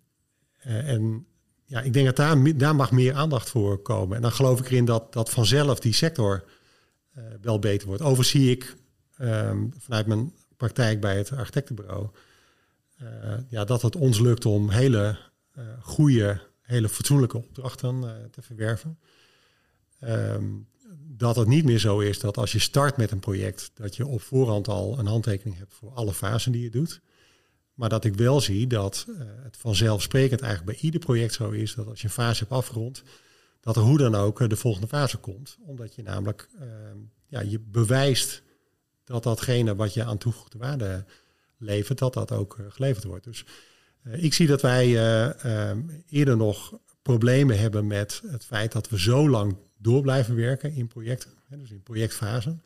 en 0.57 1.25
ja, 1.65 1.81
ik 1.81 1.93
denk 1.93 2.05
dat 2.05 2.15
daar, 2.15 2.57
daar 2.57 2.75
mag 2.75 2.91
meer 2.91 3.13
aandacht 3.13 3.49
voor 3.49 3.81
komen. 3.81 4.15
En 4.15 4.21
dan 4.21 4.31
geloof 4.31 4.59
ik 4.59 4.65
erin 4.65 4.85
dat, 4.85 5.13
dat 5.13 5.29
vanzelf 5.29 5.79
die 5.79 5.93
sector 5.93 6.43
wel 7.41 7.59
beter 7.59 7.87
wordt. 7.87 8.01
Overigens 8.01 8.29
zie 8.29 8.51
ik 8.51 8.75
um, 9.21 9.73
vanuit 9.77 10.07
mijn 10.07 10.33
praktijk 10.57 11.01
bij 11.01 11.17
het 11.17 11.31
architectenbureau, 11.31 12.09
uh, 13.01 13.33
ja, 13.49 13.63
dat 13.65 13.81
het 13.81 13.95
ons 13.95 14.19
lukt 14.19 14.45
om 14.45 14.69
hele 14.69 15.17
uh, 15.57 15.63
goede, 15.81 16.41
hele 16.61 16.89
fatsoenlijke 16.89 17.37
opdrachten 17.37 17.95
uh, 18.03 18.11
te 18.31 18.41
verwerven. 18.41 18.99
Um, 20.03 20.67
dat 21.01 21.35
het 21.35 21.47
niet 21.47 21.65
meer 21.65 21.79
zo 21.79 21.99
is 21.99 22.19
dat 22.19 22.37
als 22.37 22.51
je 22.51 22.59
start 22.59 22.97
met 22.97 23.11
een 23.11 23.19
project, 23.19 23.71
dat 23.73 23.95
je 23.95 24.05
op 24.05 24.21
voorhand 24.21 24.67
al 24.67 24.99
een 24.99 25.05
handtekening 25.05 25.57
hebt 25.57 25.73
voor 25.73 25.91
alle 25.91 26.13
fasen 26.13 26.51
die 26.51 26.63
je 26.63 26.69
doet. 26.69 27.01
Maar 27.73 27.89
dat 27.89 28.05
ik 28.05 28.15
wel 28.15 28.41
zie 28.41 28.67
dat 28.67 29.05
het 29.43 29.57
vanzelfsprekend 29.57 30.41
eigenlijk 30.41 30.71
bij 30.71 30.81
ieder 30.83 30.99
project 30.99 31.33
zo 31.33 31.49
is 31.49 31.75
dat 31.75 31.87
als 31.87 32.01
je 32.01 32.07
een 32.07 32.13
fase 32.13 32.39
hebt 32.39 32.51
afgerond, 32.51 33.03
dat 33.59 33.75
er 33.75 33.81
hoe 33.81 33.97
dan 33.97 34.15
ook 34.15 34.49
de 34.49 34.55
volgende 34.55 34.87
fase 34.87 35.17
komt. 35.17 35.57
Omdat 35.61 35.95
je 35.95 36.03
namelijk 36.03 36.49
ja, 37.27 37.39
je 37.39 37.59
bewijst 37.59 38.43
dat 39.09 39.23
datgene 39.23 39.75
wat 39.75 39.93
je 39.93 40.03
aan 40.03 40.17
toegevoegde 40.17 40.57
waarde 40.57 41.05
levert, 41.57 41.97
dat 41.97 42.13
dat 42.13 42.31
ook 42.31 42.57
geleverd 42.69 43.03
wordt. 43.03 43.23
Dus 43.23 43.45
ik 44.11 44.33
zie 44.33 44.47
dat 44.47 44.61
wij 44.61 44.85
eerder 46.09 46.37
nog 46.37 46.79
problemen 47.01 47.59
hebben 47.59 47.87
met 47.87 48.21
het 48.27 48.45
feit 48.45 48.71
dat 48.71 48.89
we 48.89 48.99
zo 48.99 49.29
lang 49.29 49.57
door 49.77 50.01
blijven 50.01 50.35
werken 50.35 50.73
in 50.73 50.87
projecten, 50.87 51.31
dus 51.49 51.71
in 51.71 51.83
projectfase. 51.83 52.57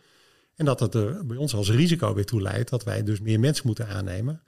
En 0.55 0.65
dat 0.65 0.79
het 0.79 0.93
er 0.93 1.25
bij 1.25 1.37
ons 1.37 1.53
als 1.55 1.69
risico 1.69 2.13
weer 2.13 2.25
toe 2.25 2.41
leidt 2.41 2.69
dat 2.69 2.83
wij 2.83 3.03
dus 3.03 3.19
meer 3.19 3.39
mensen 3.39 3.67
moeten 3.67 3.87
aannemen. 3.87 4.41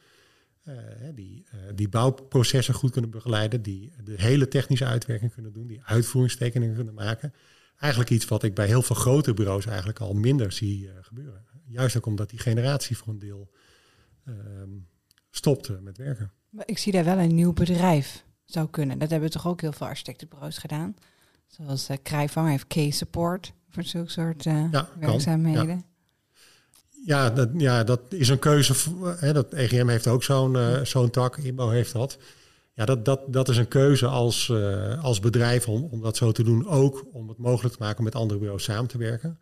Die, 1.15 1.45
die 1.75 1.89
bouwprocessen 1.89 2.73
goed 2.73 2.91
kunnen 2.91 3.09
begeleiden, 3.09 3.61
die 3.61 3.91
de 4.03 4.21
hele 4.21 4.47
technische 4.47 4.85
uitwerking 4.85 5.33
kunnen 5.33 5.53
doen, 5.53 5.67
die 5.67 5.81
uitvoeringstekeningen 5.83 6.75
kunnen 6.75 6.93
maken. 6.93 7.33
Eigenlijk 7.77 8.11
iets 8.11 8.25
wat 8.25 8.43
ik 8.43 8.53
bij 8.53 8.67
heel 8.67 8.81
veel 8.81 8.95
grote 8.95 9.33
bureaus 9.33 9.65
eigenlijk 9.65 9.99
al 9.99 10.13
minder 10.13 10.51
zie 10.51 10.89
gebeuren. 11.01 11.45
Juist 11.67 11.97
ook 11.97 12.05
omdat 12.05 12.29
die 12.29 12.39
generatie 12.39 12.97
voor 12.97 13.07
een 13.07 13.19
deel 13.19 13.51
ehm, 14.25 14.69
stopt 15.29 15.81
met 15.81 15.97
werken. 15.97 16.31
Maar 16.49 16.67
ik 16.67 16.77
zie 16.77 16.91
daar 16.91 17.03
wel 17.03 17.17
een 17.17 17.35
nieuw 17.35 17.53
bedrijf 17.53 18.25
zou 18.45 18.69
kunnen. 18.69 18.99
Dat 18.99 19.09
hebben 19.09 19.29
toch 19.29 19.47
ook 19.47 19.61
heel 19.61 19.71
veel 19.71 19.87
architectenbureaus 19.87 20.57
gedaan. 20.57 20.95
Zoals 21.47 21.89
uh, 21.89 21.97
Krijvang 22.03 22.49
heeft 22.49 22.67
K-support 22.67 23.53
voor 23.69 23.83
zulke 23.83 24.11
soort 24.11 24.43
ja, 24.43 24.89
werkzaamheden. 24.99 25.67
ja. 25.67 25.83
Ja, 27.05 27.29
dat, 27.29 27.49
ja, 27.57 27.83
dat 27.83 28.01
is 28.09 28.29
een 28.29 28.39
keuze. 28.39 28.73
Hè, 29.19 29.33
dat 29.33 29.53
EGM 29.53 29.87
heeft 29.87 30.07
ook 30.07 30.23
zo'n 30.23 30.53
uh, 30.53 30.81
zo'n 30.81 31.09
tak, 31.09 31.37
IMO 31.37 31.69
heeft 31.69 31.93
dat. 31.93 32.17
Ja, 32.73 32.85
dat, 32.85 33.05
dat, 33.05 33.33
dat 33.33 33.49
is 33.49 33.57
een 33.57 33.67
keuze 33.67 34.07
als, 34.07 34.47
uh, 34.47 35.03
als 35.03 35.19
bedrijf 35.19 35.67
om, 35.67 35.87
om 35.91 36.01
dat 36.01 36.17
zo 36.17 36.31
te 36.31 36.43
doen. 36.43 36.67
Ook 36.67 37.05
om 37.11 37.27
het 37.29 37.37
mogelijk 37.37 37.75
te 37.75 37.81
maken 37.81 37.97
om 37.97 38.03
met 38.03 38.15
andere 38.15 38.39
bureaus 38.39 38.63
samen 38.63 38.87
te 38.87 38.97
werken. 38.97 39.39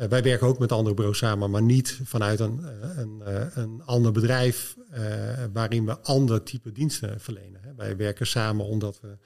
Uh, 0.00 0.06
wij 0.08 0.22
werken 0.22 0.46
ook 0.46 0.58
met 0.58 0.72
andere 0.72 0.94
bureaus 0.94 1.18
samen, 1.18 1.50
maar 1.50 1.62
niet 1.62 2.00
vanuit 2.04 2.40
een, 2.40 2.64
een, 2.96 3.22
een 3.54 3.82
ander 3.84 4.12
bedrijf 4.12 4.76
waarin 5.52 5.86
we 5.86 5.98
ander 5.98 6.42
type 6.42 6.72
diensten 6.72 7.20
verlenen. 7.20 7.60
Wij 7.76 7.96
werken 7.96 8.26
samen 8.26 8.64
omdat 8.64 9.00
we 9.00 9.16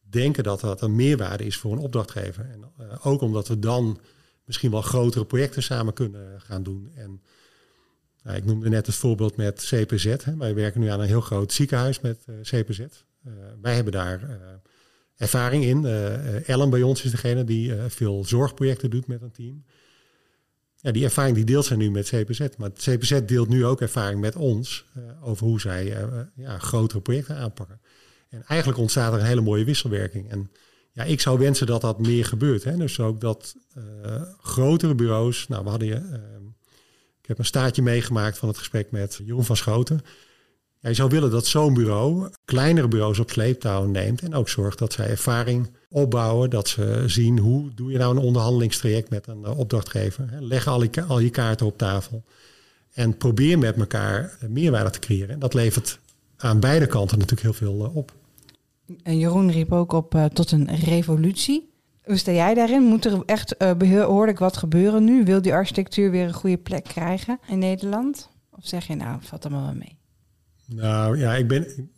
denken 0.00 0.44
dat 0.44 0.60
dat 0.60 0.82
een 0.82 0.94
meerwaarde 0.94 1.44
is 1.44 1.56
voor 1.56 1.72
een 1.72 1.78
opdrachtgever. 1.78 2.50
En 2.50 2.72
ook 3.02 3.20
omdat 3.20 3.48
we 3.48 3.58
dan 3.58 4.00
misschien 4.44 4.70
wel 4.70 4.82
grotere 4.82 5.24
projecten 5.24 5.62
samen 5.62 5.92
kunnen 5.92 6.40
gaan 6.40 6.62
doen. 6.62 6.90
En 6.94 7.22
nou, 8.22 8.36
ik 8.36 8.44
noemde 8.44 8.68
net 8.68 8.86
het 8.86 8.94
voorbeeld 8.94 9.36
met 9.36 9.72
CPZ. 9.74 10.04
Hè. 10.04 10.36
Wij 10.36 10.54
werken 10.54 10.80
nu 10.80 10.88
aan 10.88 11.00
een 11.00 11.06
heel 11.06 11.20
groot 11.20 11.52
ziekenhuis 11.52 12.00
met 12.00 12.24
eh, 12.26 12.34
CPZ. 12.40 12.78
Eh, 12.78 13.32
wij 13.62 13.74
hebben 13.74 13.92
daar 13.92 14.40
ervaring 15.16 15.64
in. 15.64 15.86
Ellen 16.46 16.70
bij 16.70 16.82
ons 16.82 17.04
is 17.04 17.10
degene 17.10 17.44
die 17.44 17.74
veel 17.74 18.24
zorgprojecten 18.24 18.90
doet 18.90 19.06
met 19.06 19.22
een 19.22 19.32
team. 19.32 19.64
Ja, 20.80 20.92
die 20.92 21.04
ervaring 21.04 21.36
die 21.36 21.44
deelt 21.44 21.64
zij 21.64 21.76
nu 21.76 21.90
met 21.90 22.08
CPZ. 22.08 22.46
Maar 22.56 22.70
CPZ 22.72 23.20
deelt 23.26 23.48
nu 23.48 23.66
ook 23.66 23.80
ervaring 23.80 24.20
met 24.20 24.36
ons 24.36 24.84
over 25.22 25.46
hoe 25.46 25.60
zij 25.60 25.96
ja, 26.34 26.58
grotere 26.58 27.00
projecten 27.00 27.36
aanpakken. 27.36 27.80
En 28.28 28.42
eigenlijk 28.46 28.80
ontstaat 28.80 29.12
er 29.12 29.20
een 29.20 29.26
hele 29.26 29.40
mooie 29.40 29.64
wisselwerking. 29.64 30.30
En 30.30 30.50
ja, 30.92 31.04
ik 31.04 31.20
zou 31.20 31.38
wensen 31.38 31.66
dat 31.66 31.80
dat 31.80 31.98
meer 31.98 32.24
gebeurt. 32.24 32.64
Hè. 32.64 32.76
Dus 32.76 33.00
ook 33.00 33.20
dat 33.20 33.54
grotere 34.40 34.94
bureaus. 34.94 35.48
Nou, 35.48 35.64
we 35.64 35.70
hadden 35.70 35.88
je. 35.88 35.94
Uh, 35.94 36.40
ik 37.22 37.26
heb 37.28 37.38
een 37.38 37.44
staartje 37.44 37.82
meegemaakt 37.82 38.38
van 38.38 38.48
het 38.48 38.58
gesprek 38.58 38.90
met 38.90 39.20
Jeroen 39.24 39.44
van 39.44 39.56
Schoten. 39.56 40.00
Ja, 40.78 40.88
je 40.88 40.94
zou 40.94 41.10
willen 41.10 41.30
dat 41.30 41.46
zo'n 41.46 41.74
bureau 41.74 42.30
kleinere 42.44 42.88
bureaus 42.88 43.18
op 43.18 43.30
sleeptouw 43.30 43.86
neemt. 43.86 44.22
En 44.22 44.34
ook 44.34 44.48
zorgt 44.48 44.78
dat 44.78 44.92
zij 44.92 45.08
ervaring 45.08 45.76
opbouwen. 45.90 46.50
Dat 46.50 46.68
ze 46.68 47.02
zien 47.06 47.38
hoe 47.38 47.70
doe 47.74 47.92
je 47.92 47.98
nou 47.98 48.16
een 48.16 48.22
onderhandelingstraject 48.22 49.10
met 49.10 49.26
een 49.26 49.40
uh, 49.40 49.58
opdrachtgever. 49.58 50.28
Leg 50.40 50.66
al 50.66 50.82
je, 50.82 51.02
al 51.02 51.18
je 51.18 51.30
kaarten 51.30 51.66
op 51.66 51.78
tafel. 51.78 52.24
En 52.92 53.16
probeer 53.16 53.58
met 53.58 53.76
elkaar 53.76 54.38
meerwaarde 54.48 54.90
te 54.90 54.98
creëren. 54.98 55.28
En 55.28 55.38
dat 55.38 55.54
levert 55.54 55.98
aan 56.36 56.60
beide 56.60 56.86
kanten 56.86 57.18
natuurlijk 57.18 57.42
heel 57.42 57.68
veel 57.68 57.90
op. 57.94 58.12
En 59.02 59.18
Jeroen 59.18 59.50
riep 59.50 59.72
ook 59.72 59.92
op 59.92 60.14
uh, 60.14 60.24
tot 60.24 60.50
een 60.50 60.76
revolutie. 60.76 61.68
Hoe 62.04 62.16
sta 62.16 62.32
jij 62.32 62.54
daarin? 62.54 62.82
Moet 62.82 63.04
er 63.04 63.22
echt 63.26 63.54
uh, 63.58 63.72
behoorlijk 63.74 64.38
wat 64.38 64.56
gebeuren 64.56 65.04
nu? 65.04 65.24
Wil 65.24 65.42
die 65.42 65.52
architectuur 65.52 66.10
weer 66.10 66.26
een 66.26 66.32
goede 66.32 66.58
plek 66.58 66.84
krijgen 66.84 67.38
in 67.48 67.58
Nederland? 67.58 68.30
Of 68.50 68.66
zeg 68.66 68.86
je 68.86 68.94
nou, 68.94 69.18
valt 69.22 69.44
allemaal 69.44 69.64
wel 69.64 69.74
mee? 69.74 69.98
Nou 70.66 71.18
ja, 71.18 71.34
ik 71.34 71.48
ben, 71.48 71.90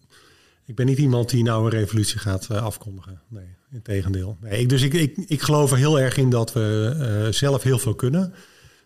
ik 0.67 0.75
ben 0.75 0.87
niet 0.87 0.99
iemand 0.99 1.31
die 1.31 1.43
nou 1.43 1.65
een 1.65 1.71
revolutie 1.71 2.19
gaat 2.19 2.49
uh, 2.53 2.63
afkondigen. 2.63 3.21
Nee, 3.29 3.47
in 3.73 3.83
tegendeel. 3.83 4.37
Nee, 4.41 4.67
dus 4.67 4.83
ik, 4.83 4.93
ik, 4.93 5.17
ik 5.17 5.43
geloof 5.43 5.71
er 5.71 5.77
heel 5.77 6.01
erg 6.01 6.17
in 6.17 6.31
dat 6.31 6.53
we 6.53 6.95
uh, 7.27 7.33
zelf 7.33 7.63
heel 7.63 7.79
veel 7.79 7.95
kunnen. 7.95 8.35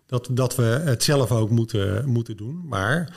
Dat, 0.07 0.29
dat 0.33 0.57
we 0.57 0.63
het 0.63 1.03
zelf 1.03 1.33
ook 1.33 1.51
moeten, 1.51 2.09
moeten 2.09 2.37
doen. 2.37 2.67
Maar 2.69 3.17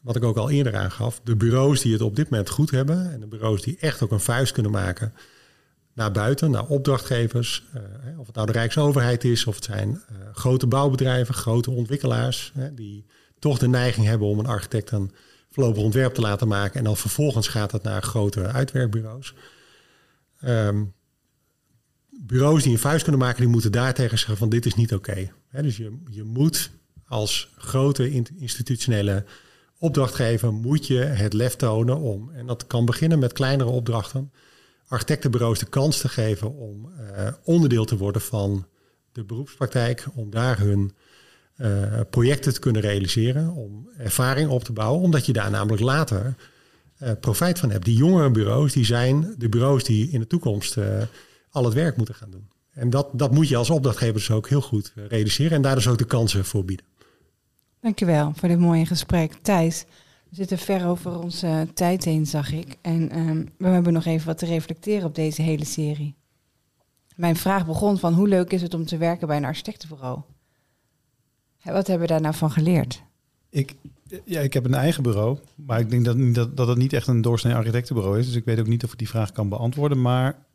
wat 0.00 0.16
ik 0.16 0.24
ook 0.24 0.36
al 0.36 0.50
eerder 0.50 0.76
aangaf, 0.76 1.20
de 1.24 1.36
bureaus 1.36 1.80
die 1.80 1.92
het 1.92 2.02
op 2.02 2.16
dit 2.16 2.30
moment 2.30 2.50
goed 2.50 2.70
hebben 2.70 3.12
en 3.12 3.20
de 3.20 3.26
bureaus 3.26 3.62
die 3.62 3.76
echt 3.80 4.02
ook 4.02 4.10
een 4.10 4.20
vuist 4.20 4.52
kunnen 4.52 4.72
maken 4.72 5.12
naar 5.94 6.12
buiten, 6.12 6.50
naar 6.50 6.66
opdrachtgevers, 6.66 7.64
uh, 7.74 8.18
of 8.18 8.26
het 8.26 8.34
nou 8.34 8.46
de 8.46 8.52
Rijksoverheid 8.52 9.24
is, 9.24 9.46
of 9.46 9.54
het 9.54 9.64
zijn 9.64 9.88
uh, 9.88 10.16
grote 10.32 10.66
bouwbedrijven, 10.66 11.34
grote 11.34 11.70
ontwikkelaars, 11.70 12.52
die 12.72 13.06
toch 13.38 13.58
de 13.58 13.68
neiging 13.68 14.06
hebben 14.06 14.28
om 14.28 14.38
een 14.38 14.46
architect 14.46 14.90
een 14.90 15.12
voorlopig 15.50 15.82
ontwerp 15.82 16.14
te 16.14 16.20
laten 16.20 16.48
maken 16.48 16.78
en 16.78 16.84
dan 16.84 16.96
vervolgens 16.96 17.48
gaat 17.48 17.72
het 17.72 17.82
naar 17.82 18.02
grote 18.02 18.46
uitwerkbureaus. 18.46 19.34
Um, 20.44 20.92
bureaus 22.20 22.62
die 22.62 22.72
een 22.72 22.78
vuist 22.78 23.02
kunnen 23.02 23.20
maken, 23.20 23.40
die 23.40 23.50
moeten 23.50 23.72
daartegen 23.72 24.18
zeggen 24.18 24.36
van 24.36 24.48
dit 24.48 24.66
is 24.66 24.74
niet 24.74 24.94
oké. 24.94 25.32
Dus 25.50 25.76
je, 25.76 25.98
je 26.08 26.22
moet 26.22 26.70
als 27.06 27.52
grote 27.56 28.10
institutionele 28.38 29.24
opdrachtgever 29.78 30.52
moet 30.52 30.86
je 30.86 30.98
het 30.98 31.32
lef 31.32 31.56
tonen 31.56 31.98
om, 31.98 32.30
en 32.30 32.46
dat 32.46 32.66
kan 32.66 32.84
beginnen 32.84 33.18
met 33.18 33.32
kleinere 33.32 33.70
opdrachten, 33.70 34.32
architectenbureaus 34.86 35.58
de 35.58 35.66
kans 35.66 36.00
te 36.00 36.08
geven 36.08 36.56
om 36.56 36.92
uh, 37.00 37.28
onderdeel 37.44 37.84
te 37.84 37.96
worden 37.96 38.22
van 38.22 38.66
de 39.12 39.24
beroepspraktijk, 39.24 40.06
om 40.14 40.30
daar 40.30 40.58
hun 40.58 40.92
uh, 41.56 42.00
projecten 42.10 42.54
te 42.54 42.60
kunnen 42.60 42.82
realiseren, 42.82 43.50
om 43.50 43.88
ervaring 43.98 44.50
op 44.50 44.64
te 44.64 44.72
bouwen, 44.72 45.02
omdat 45.02 45.26
je 45.26 45.32
daar 45.32 45.50
namelijk 45.50 45.82
later 45.82 46.34
uh, 47.02 47.10
profijt 47.20 47.58
van 47.58 47.70
hebt. 47.70 47.84
Die 47.84 47.96
jongere 47.96 48.30
bureaus, 48.30 48.72
die 48.72 48.84
zijn 48.84 49.34
de 49.38 49.48
bureaus 49.48 49.84
die 49.84 50.10
in 50.10 50.20
de 50.20 50.26
toekomst 50.26 50.76
al 51.52 51.64
het 51.64 51.74
werk 51.74 51.96
moeten 51.96 52.14
gaan 52.14 52.30
doen. 52.30 52.48
En 52.70 52.90
dat, 52.90 53.08
dat 53.12 53.34
moet 53.34 53.48
je 53.48 53.56
als 53.56 53.70
opdrachtgever 53.70 54.14
dus 54.14 54.30
ook 54.30 54.48
heel 54.48 54.60
goed 54.60 54.92
realiseren 54.94 55.52
en 55.52 55.62
daar 55.62 55.74
dus 55.74 55.88
ook 55.88 55.98
de 55.98 56.04
kansen 56.04 56.44
voor 56.44 56.64
bieden. 56.64 56.86
Dankjewel 57.80 58.32
voor 58.34 58.48
dit 58.48 58.58
mooie 58.58 58.86
gesprek. 58.86 59.32
Thijs, 59.42 59.84
we 60.28 60.36
zitten 60.36 60.58
ver 60.58 60.86
over 60.86 61.18
onze 61.18 61.68
tijd 61.74 62.04
heen, 62.04 62.26
zag 62.26 62.52
ik. 62.52 62.76
En 62.80 63.18
um, 63.18 63.48
we 63.58 63.66
hebben 63.66 63.92
nog 63.92 64.04
even 64.04 64.26
wat 64.26 64.38
te 64.38 64.46
reflecteren 64.46 65.04
op 65.04 65.14
deze 65.14 65.42
hele 65.42 65.64
serie. 65.64 66.14
Mijn 67.16 67.36
vraag 67.36 67.66
begon 67.66 67.98
van 67.98 68.14
hoe 68.14 68.28
leuk 68.28 68.52
is 68.52 68.62
het 68.62 68.74
om 68.74 68.86
te 68.86 68.96
werken 68.96 69.26
bij 69.26 69.36
een 69.36 69.44
architectenbureau? 69.44 70.20
Wat 71.62 71.86
hebben 71.86 72.06
we 72.06 72.12
daar 72.12 72.20
nou 72.20 72.34
van 72.34 72.50
geleerd? 72.50 73.02
Ik, 73.50 73.74
ja, 74.24 74.40
ik 74.40 74.52
heb 74.52 74.64
een 74.64 74.74
eigen 74.74 75.02
bureau, 75.02 75.38
maar 75.54 75.80
ik 75.80 75.90
denk 75.90 76.04
dat, 76.04 76.34
dat, 76.34 76.56
dat 76.56 76.68
het 76.68 76.78
niet 76.78 76.92
echt 76.92 77.06
een 77.06 77.20
doorsnee 77.20 77.54
architectenbureau 77.54 78.18
is. 78.18 78.26
Dus 78.26 78.34
ik 78.34 78.44
weet 78.44 78.60
ook 78.60 78.66
niet 78.66 78.84
of 78.84 78.92
ik 78.92 78.98
die 78.98 79.08
vraag 79.08 79.32
kan 79.32 79.48
beantwoorden. 79.48 80.00
Maar 80.00 80.46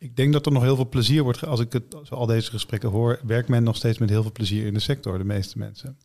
ik 0.00 0.16
denk 0.16 0.32
dat 0.32 0.46
er 0.46 0.52
nog 0.52 0.62
heel 0.62 0.76
veel 0.76 0.88
plezier 0.88 1.22
wordt. 1.22 1.46
Als 1.46 1.60
ik 1.60 1.72
het, 1.72 2.10
al 2.10 2.26
deze 2.26 2.50
gesprekken 2.50 2.88
hoor, 2.88 3.20
werkt 3.22 3.48
men 3.48 3.62
nog 3.62 3.76
steeds 3.76 3.98
met 3.98 4.08
heel 4.08 4.22
veel 4.22 4.32
plezier 4.32 4.66
in 4.66 4.74
de 4.74 4.80
sector, 4.80 5.18
de 5.18 5.24
meeste 5.24 5.58
mensen. 5.58 5.98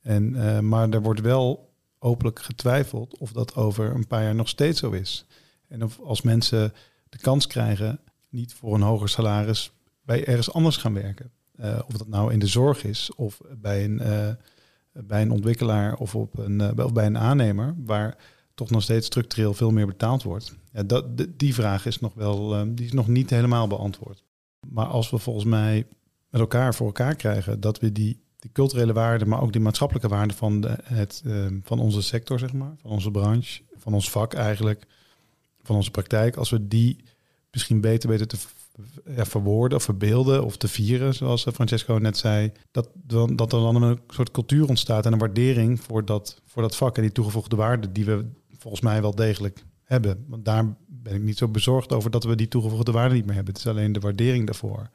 En, 0.00 0.34
uh, 0.34 0.58
maar 0.58 0.90
er 0.90 1.02
wordt 1.02 1.20
wel 1.20 1.72
openlijk 1.98 2.42
getwijfeld 2.42 3.18
of 3.18 3.32
dat 3.32 3.54
over 3.54 3.94
een 3.94 4.06
paar 4.06 4.22
jaar 4.22 4.34
nog 4.34 4.48
steeds 4.48 4.80
zo 4.80 4.90
is. 4.90 5.26
En 5.68 5.84
of 5.84 6.00
als 6.00 6.22
mensen 6.22 6.72
de 7.08 7.18
kans 7.18 7.46
krijgen 7.46 8.00
niet 8.28 8.54
voor 8.54 8.74
een 8.74 8.82
hoger 8.82 9.08
salaris 9.08 9.72
bij 10.02 10.26
ergens 10.26 10.52
anders 10.52 10.76
gaan 10.76 10.94
werken. 10.94 11.30
Uh, 11.60 11.78
of 11.86 11.96
dat 11.96 12.08
nou 12.08 12.32
in 12.32 12.38
de 12.38 12.46
zorg 12.46 12.84
is 12.84 13.14
of 13.14 13.40
bij 13.56 13.84
een, 13.84 14.00
uh, 14.02 14.28
bij 14.92 15.22
een 15.22 15.30
ontwikkelaar 15.30 15.94
of, 15.94 16.14
op 16.14 16.38
een, 16.38 16.82
of 16.82 16.92
bij 16.92 17.06
een 17.06 17.18
aannemer, 17.18 17.74
waar 17.84 18.16
toch 18.54 18.70
nog 18.70 18.82
steeds 18.82 19.06
structureel 19.06 19.54
veel 19.54 19.70
meer 19.70 19.86
betaald 19.86 20.22
wordt. 20.22 20.54
Ja, 20.72 20.82
dat, 20.82 21.04
die 21.36 21.54
vraag 21.54 21.86
is 21.86 22.00
nog 22.00 22.14
wel, 22.14 22.66
die 22.74 22.86
is 22.86 22.92
nog 22.92 23.08
niet 23.08 23.30
helemaal 23.30 23.66
beantwoord. 23.66 24.22
Maar 24.68 24.86
als 24.86 25.10
we 25.10 25.18
volgens 25.18 25.44
mij 25.44 25.86
met 26.30 26.40
elkaar 26.40 26.74
voor 26.74 26.86
elkaar 26.86 27.14
krijgen 27.14 27.60
dat 27.60 27.78
we 27.78 27.92
die 27.92 28.20
culturele 28.52 28.92
waarden, 28.92 29.28
maar 29.28 29.42
ook 29.42 29.52
die 29.52 29.60
maatschappelijke 29.60 30.08
waarden 30.08 30.36
van, 30.36 30.60
de, 30.60 30.76
het, 30.82 31.22
uh, 31.26 31.46
van 31.62 31.78
onze 31.78 32.02
sector, 32.02 32.38
zeg 32.38 32.52
maar, 32.52 32.74
van 32.80 32.90
onze 32.90 33.10
branche, 33.10 33.62
van 33.76 33.94
ons 33.94 34.10
vak 34.10 34.34
eigenlijk, 34.34 34.86
van 35.62 35.76
onze 35.76 35.90
praktijk, 35.90 36.36
als 36.36 36.50
we 36.50 36.68
die 36.68 36.96
misschien 37.50 37.80
beter 37.80 38.08
weten 38.08 38.28
te 38.28 38.36
ja, 39.16 39.24
verwoorden 39.24 39.78
of 39.78 39.84
verbeelden 39.84 40.44
of 40.44 40.56
te 40.56 40.68
vieren, 40.68 41.14
zoals 41.14 41.46
Francesco 41.52 41.94
net 41.94 42.16
zei, 42.16 42.52
dat, 42.70 42.88
dat 43.34 43.52
er 43.52 43.60
dan 43.60 43.82
een 43.82 44.00
soort 44.08 44.30
cultuur 44.30 44.68
ontstaat 44.68 45.06
en 45.06 45.12
een 45.12 45.18
waardering 45.18 45.80
voor 45.80 46.04
dat, 46.04 46.40
voor 46.46 46.62
dat 46.62 46.76
vak 46.76 46.96
en 46.96 47.02
die 47.02 47.12
toegevoegde 47.12 47.56
waarde 47.56 47.92
die 47.92 48.04
we 48.04 48.26
volgens 48.62 48.82
mij 48.82 49.00
wel 49.00 49.14
degelijk 49.14 49.64
hebben. 49.84 50.24
Want 50.28 50.44
daar 50.44 50.74
ben 50.86 51.14
ik 51.14 51.22
niet 51.22 51.38
zo 51.38 51.48
bezorgd 51.48 51.92
over 51.92 52.10
dat 52.10 52.24
we 52.24 52.34
die 52.34 52.48
toegevoegde 52.48 52.92
waarde 52.92 53.14
niet 53.14 53.26
meer 53.26 53.34
hebben. 53.34 53.54
Het 53.54 53.62
is 53.64 53.70
alleen 53.70 53.92
de 53.92 54.00
waardering 54.00 54.46
daarvoor. 54.46 54.90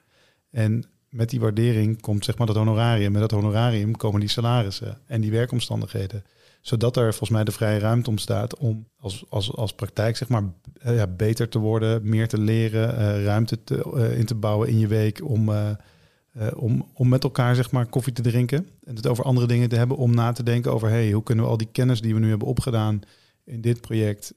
En 0.52 0.86
met 1.10 1.30
die 1.30 1.40
waardering 1.40 2.02
komt 2.02 2.26
zeg 2.26 2.38
maar 2.38 2.48
dat 2.48 2.56
honorarium. 2.56 3.12
Met 3.12 3.22
dat 3.22 3.32
honorarium 3.32 3.96
komen 3.96 4.20
die 4.20 4.30
salarissen 4.30 4.98
en 5.06 5.22
die 5.22 5.32
werkomstandigheden. 5.32 6.24
Zodat 6.62 6.98
er 6.98 7.10
volgens 7.10 7.30
mij 7.30 7.44
de 7.44 7.52
vrije 7.52 7.80
ruimte 7.80 8.10
ontstaat 8.10 8.58
om 8.58 8.88
als, 9.00 9.26
als, 9.30 9.56
als 9.56 9.74
praktijk 9.74 10.18
zeg 10.18 10.28
maar 10.28 10.44
eh, 10.74 10.96
ja, 10.96 11.08
beter 11.08 11.50
te 11.50 11.60
worden, 11.60 12.10
meer 12.10 12.28
te 12.28 12.40
leren, 12.40 12.94
uh, 12.94 13.24
ruimte 13.24 13.64
te, 13.64 13.92
uh, 13.96 14.20
in 14.20 14.26
te 14.26 14.36
bouwen 14.36 14.70
in 14.70 14.80
je 14.80 14.88
week 14.88 15.24
om, 15.24 15.52
om, 16.56 16.86
om 16.94 17.10
met 17.10 17.24
elkaar 17.24 17.56
zeg 17.56 17.72
maar 17.72 17.86
koffie 17.86 18.14
te 18.14 18.22
drinken 18.22 18.70
en 18.84 18.96
het 18.96 19.08
over 19.08 19.24
andere 19.24 19.48
dingen 19.48 19.70
te 19.70 19.76
hebben, 19.76 19.98
om 19.98 20.16
na 20.16 20.32
te 20.32 20.44
denken 20.44 20.74
over 20.74 20.90
hey, 20.90 21.12
hoe 21.12 21.24
kunnen 21.24 21.46
we 21.46 21.52
al 21.52 21.58
die 21.58 21.72
kennis 21.72 22.02
die 22.02 22.14
we 22.14 22.20
nu 22.20 22.30
hebben 22.30 22.48
opgedaan 22.48 23.02
in 23.48 23.62
dit 23.62 23.82
project, 23.82 24.34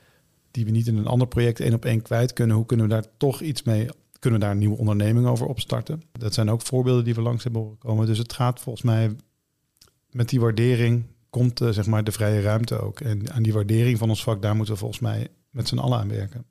die 0.50 0.64
we 0.64 0.70
niet 0.70 0.86
in 0.86 0.96
een 0.96 1.06
ander 1.06 1.28
project 1.28 1.60
één 1.60 1.74
op 1.74 1.84
één 1.84 2.02
kwijt 2.02 2.32
kunnen, 2.32 2.56
hoe 2.56 2.66
kunnen 2.66 2.86
we 2.86 2.92
daar 2.92 3.06
toch 3.16 3.40
iets 3.40 3.62
mee 3.62 3.88
kunnen 4.20 4.40
we 4.40 4.44
daar 4.46 4.54
een 4.54 4.60
nieuwe 4.60 4.78
onderneming 4.78 5.26
over 5.26 5.46
opstarten. 5.46 6.02
Dat 6.12 6.34
zijn 6.34 6.50
ook 6.50 6.62
voorbeelden 6.62 7.04
die 7.04 7.14
we 7.14 7.20
langs 7.20 7.42
hebben 7.42 7.62
horen 7.62 7.78
komen. 7.78 8.06
Dus 8.06 8.18
het 8.18 8.32
gaat 8.32 8.60
volgens 8.60 8.84
mij 8.84 9.16
met 10.10 10.28
die 10.28 10.40
waardering 10.40 11.04
komt 11.30 11.60
uh, 11.60 11.68
zeg 11.68 11.86
maar 11.86 12.04
de 12.04 12.12
vrije 12.12 12.40
ruimte 12.40 12.80
ook. 12.80 13.00
En 13.00 13.32
aan 13.32 13.42
die 13.42 13.52
waardering 13.52 13.98
van 13.98 14.08
ons 14.08 14.22
vak, 14.22 14.42
daar 14.42 14.56
moeten 14.56 14.74
we 14.74 14.80
volgens 14.80 15.00
mij 15.00 15.28
met 15.50 15.68
z'n 15.68 15.78
allen 15.78 15.98
aan 15.98 16.08
werken. 16.08 16.44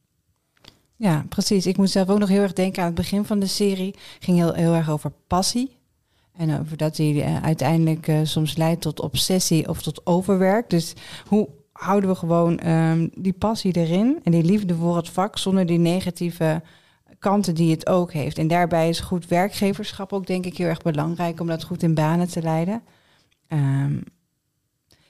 Ja, 0.96 1.26
precies. 1.30 1.66
Ik 1.66 1.78
moet 1.78 1.90
zelf 1.90 2.10
ook 2.10 2.20
nog 2.20 2.30
heel 2.30 2.42
erg 2.42 2.54
denken 2.54 2.82
aan 2.82 2.88
het 2.88 2.96
begin 2.96 3.26
van 3.26 3.40
de 3.40 3.48
serie. 3.48 3.96
ging 4.20 4.38
heel, 4.38 4.54
heel 4.54 4.74
erg 4.74 4.90
over 4.90 5.12
passie. 5.28 5.78
En 6.38 6.60
over 6.60 6.78
dat 6.78 6.96
die 6.96 7.16
uh, 7.16 7.44
uiteindelijk 7.44 8.08
uh, 8.08 8.20
soms 8.24 8.58
leidt 8.58 8.82
tot 8.82 9.00
obsessie 9.00 9.70
of 9.70 9.82
tot 9.82 10.06
overwerk. 10.06 10.70
Dus 10.70 10.94
hoe 11.28 11.50
houden 11.80 12.10
we 12.10 12.16
gewoon 12.16 12.68
um, 12.68 13.10
die 13.14 13.34
passie 13.34 13.78
erin 13.78 14.20
en 14.24 14.32
die 14.32 14.44
liefde 14.44 14.76
voor 14.76 14.96
het 14.96 15.10
vak 15.10 15.38
zonder 15.38 15.66
die 15.66 15.78
negatieve 15.78 16.62
kanten 17.20 17.56
die 17.56 17.72
het 17.72 17.88
ook 17.88 18.12
heeft. 18.12 18.38
En 18.38 18.48
daarbij 18.48 18.90
is 18.90 19.00
goed 19.00 19.28
werkgeverschap 19.28 20.14
ook 20.14 20.28
denk 20.28 20.46
ik 20.46 20.58
heel 20.58 20.68
erg 20.68 20.82
belangrijk 20.82 21.40
om 21.40 21.48
dat 21.48 21.64
goed 21.64 21.84
in 21.84 21.94
banen 21.94 22.28
te 22.28 22.42
leiden. 22.42 22.82
Um, 23.48 24.04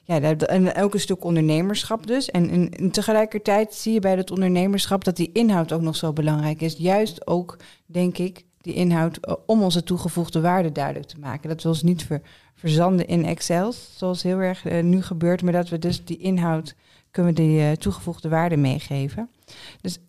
ja, 0.03 0.21
en 0.21 0.75
ook 0.75 0.93
een 0.93 0.99
stuk 0.99 1.23
ondernemerschap 1.23 2.07
dus. 2.07 2.29
En, 2.29 2.49
en, 2.49 2.91
tegelijkertijd 2.91 3.73
zie 3.73 3.93
je 3.93 3.99
bij 3.99 4.15
dat 4.15 4.31
ondernemerschap 4.31 5.03
dat 5.03 5.15
die 5.15 5.31
inhoud 5.33 5.71
ook 5.71 5.81
nog 5.81 5.95
zo 5.95 6.13
belangrijk 6.13 6.61
is. 6.61 6.75
Juist 6.77 7.27
ook, 7.27 7.57
denk 7.85 8.17
ik, 8.17 8.45
die 8.61 8.73
inhoud 8.73 9.17
eh, 9.17 9.33
om 9.45 9.61
onze 9.61 9.83
toegevoegde 9.83 10.41
waarde 10.41 10.71
duidelijk 10.71 11.07
te 11.07 11.19
maken. 11.19 11.49
Dat 11.49 11.63
we 11.63 11.69
ons 11.69 11.83
niet 11.83 12.03
ver, 12.03 12.21
verzanden 12.55 13.07
in 13.07 13.25
Excel, 13.25 13.73
zoals 13.95 14.23
heel 14.23 14.37
erg 14.37 14.65
uh, 14.65 14.83
nu 14.83 15.01
gebeurt, 15.01 15.41
maar 15.41 15.53
dat 15.53 15.69
we 15.69 15.79
dus 15.79 16.05
die 16.05 16.17
inhoud 16.17 16.75
kunnen 17.11 17.35
die 17.35 17.59
uh, 17.59 17.71
toegevoegde 17.71 18.29
waarde 18.29 18.57
meegeven. 18.57 19.29
Dus 19.81 19.99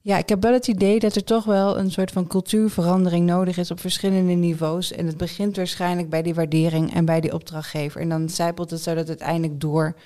ja, 0.00 0.18
ik 0.18 0.28
heb 0.28 0.42
wel 0.42 0.52
het 0.52 0.68
idee 0.68 0.98
dat 0.98 1.14
er 1.14 1.24
toch 1.24 1.44
wel 1.44 1.78
een 1.78 1.90
soort 1.90 2.10
van 2.10 2.26
cultuurverandering 2.26 3.26
nodig 3.26 3.56
is 3.56 3.70
op 3.70 3.80
verschillende 3.80 4.32
niveaus. 4.32 4.92
En 4.92 5.06
het 5.06 5.16
begint 5.16 5.56
waarschijnlijk 5.56 6.10
bij 6.10 6.22
die 6.22 6.34
waardering 6.34 6.94
en 6.94 7.04
bij 7.04 7.20
die 7.20 7.32
opdrachtgever. 7.32 8.00
En 8.00 8.08
dan 8.08 8.28
zijpelt 8.28 8.70
het 8.70 8.80
zo 8.80 8.94
dat 8.94 9.08
het 9.08 9.08
uiteindelijk 9.08 9.60
door 9.60 9.96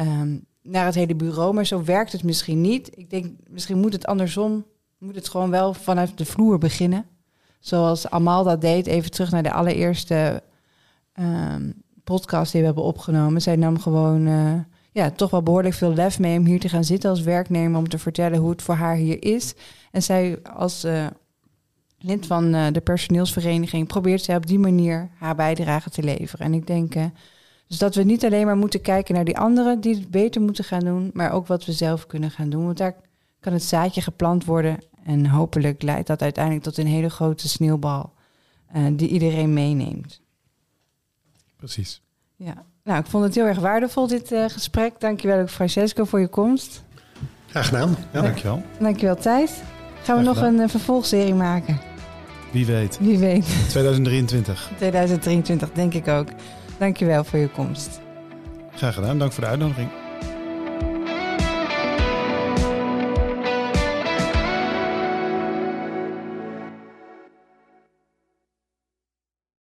um, 0.00 0.44
naar 0.62 0.84
het 0.84 0.94
hele 0.94 1.14
bureau. 1.14 1.54
Maar 1.54 1.66
zo 1.66 1.84
werkt 1.84 2.12
het 2.12 2.22
misschien 2.22 2.60
niet. 2.60 2.98
Ik 2.98 3.10
denk, 3.10 3.36
misschien 3.50 3.78
moet 3.78 3.92
het 3.92 4.06
andersom. 4.06 4.66
Moet 4.98 5.14
het 5.14 5.28
gewoon 5.28 5.50
wel 5.50 5.74
vanuit 5.74 6.18
de 6.18 6.24
vloer 6.24 6.58
beginnen. 6.58 7.06
Zoals 7.58 8.10
Amal 8.10 8.44
dat 8.44 8.60
deed. 8.60 8.86
Even 8.86 9.10
terug 9.10 9.30
naar 9.30 9.42
de 9.42 9.52
allereerste 9.52 10.42
um, 11.20 11.82
podcast 12.04 12.52
die 12.52 12.60
we 12.60 12.66
hebben 12.66 12.84
opgenomen. 12.84 13.42
Zij 13.42 13.56
nam 13.56 13.78
gewoon... 13.78 14.26
Uh, 14.26 14.52
ja, 14.92 15.10
toch 15.10 15.30
wel 15.30 15.42
behoorlijk 15.42 15.74
veel 15.74 15.94
lef 15.94 16.18
mee 16.18 16.38
om 16.38 16.44
hier 16.44 16.60
te 16.60 16.68
gaan 16.68 16.84
zitten 16.84 17.10
als 17.10 17.20
werknemer, 17.20 17.78
om 17.78 17.88
te 17.88 17.98
vertellen 17.98 18.38
hoe 18.38 18.50
het 18.50 18.62
voor 18.62 18.74
haar 18.74 18.94
hier 18.94 19.24
is. 19.24 19.54
En 19.90 20.02
zij 20.02 20.38
als 20.42 20.84
uh, 20.84 21.06
lid 21.98 22.26
van 22.26 22.54
uh, 22.54 22.66
de 22.72 22.80
personeelsvereniging 22.80 23.86
probeert 23.86 24.22
zij 24.22 24.36
op 24.36 24.46
die 24.46 24.58
manier 24.58 25.10
haar 25.18 25.34
bijdrage 25.34 25.90
te 25.90 26.02
leveren. 26.02 26.46
En 26.46 26.54
ik 26.54 26.66
denk 26.66 26.94
dus 27.66 27.78
dat 27.78 27.94
we 27.94 28.02
niet 28.02 28.24
alleen 28.24 28.46
maar 28.46 28.56
moeten 28.56 28.80
kijken 28.80 29.14
naar 29.14 29.24
die 29.24 29.38
anderen 29.38 29.80
die 29.80 29.94
het 29.94 30.10
beter 30.10 30.40
moeten 30.40 30.64
gaan 30.64 30.84
doen, 30.84 31.10
maar 31.12 31.32
ook 31.32 31.46
wat 31.46 31.64
we 31.64 31.72
zelf 31.72 32.06
kunnen 32.06 32.30
gaan 32.30 32.50
doen. 32.50 32.64
Want 32.64 32.78
daar 32.78 32.96
kan 33.40 33.52
het 33.52 33.62
zaadje 33.62 34.00
geplant 34.00 34.44
worden 34.44 34.78
en 35.08 35.26
hopelijk 35.26 35.82
leidt 35.82 36.06
dat 36.06 36.22
uiteindelijk 36.22 36.64
tot 36.64 36.78
een 36.78 36.86
hele 36.86 37.10
grote 37.10 37.48
sneeuwbal 37.48 38.12
die 38.92 39.08
iedereen 39.08 39.52
meeneemt. 39.52 40.20
Precies. 41.56 42.02
Ja. 42.36 42.64
Nou, 42.84 43.00
ik 43.00 43.06
vond 43.06 43.24
het 43.24 43.34
heel 43.34 43.44
erg 43.44 43.58
waardevol, 43.58 44.06
dit 44.06 44.32
uh, 44.32 44.44
gesprek. 44.48 45.00
Dankjewel 45.00 45.40
ook 45.40 45.50
Francesco 45.50 46.04
voor 46.04 46.20
je 46.20 46.28
komst. 46.28 46.84
Graag 47.46 47.66
gedaan. 47.66 47.96
Ja, 48.12 48.20
dankjewel. 48.20 48.62
Dankjewel 48.80 49.16
Thijs. 49.16 49.52
Gaan 50.02 50.18
we 50.18 50.22
nog 50.22 50.40
een 50.40 50.54
uh, 50.54 50.68
vervolgserie 50.68 51.34
maken? 51.34 51.80
Wie 52.52 52.66
weet. 52.66 52.98
Wie 53.00 53.18
weet. 53.18 53.44
2023. 53.68 54.70
2023, 54.76 55.72
denk 55.72 55.94
ik 55.94 56.08
ook. 56.08 56.28
Dankjewel 56.78 57.24
voor 57.24 57.38
je 57.38 57.48
komst. 57.48 58.00
Graag 58.74 58.94
gedaan. 58.94 59.18
Dank 59.18 59.32
voor 59.32 59.42
de 59.42 59.50
uitnodiging. 59.50 60.07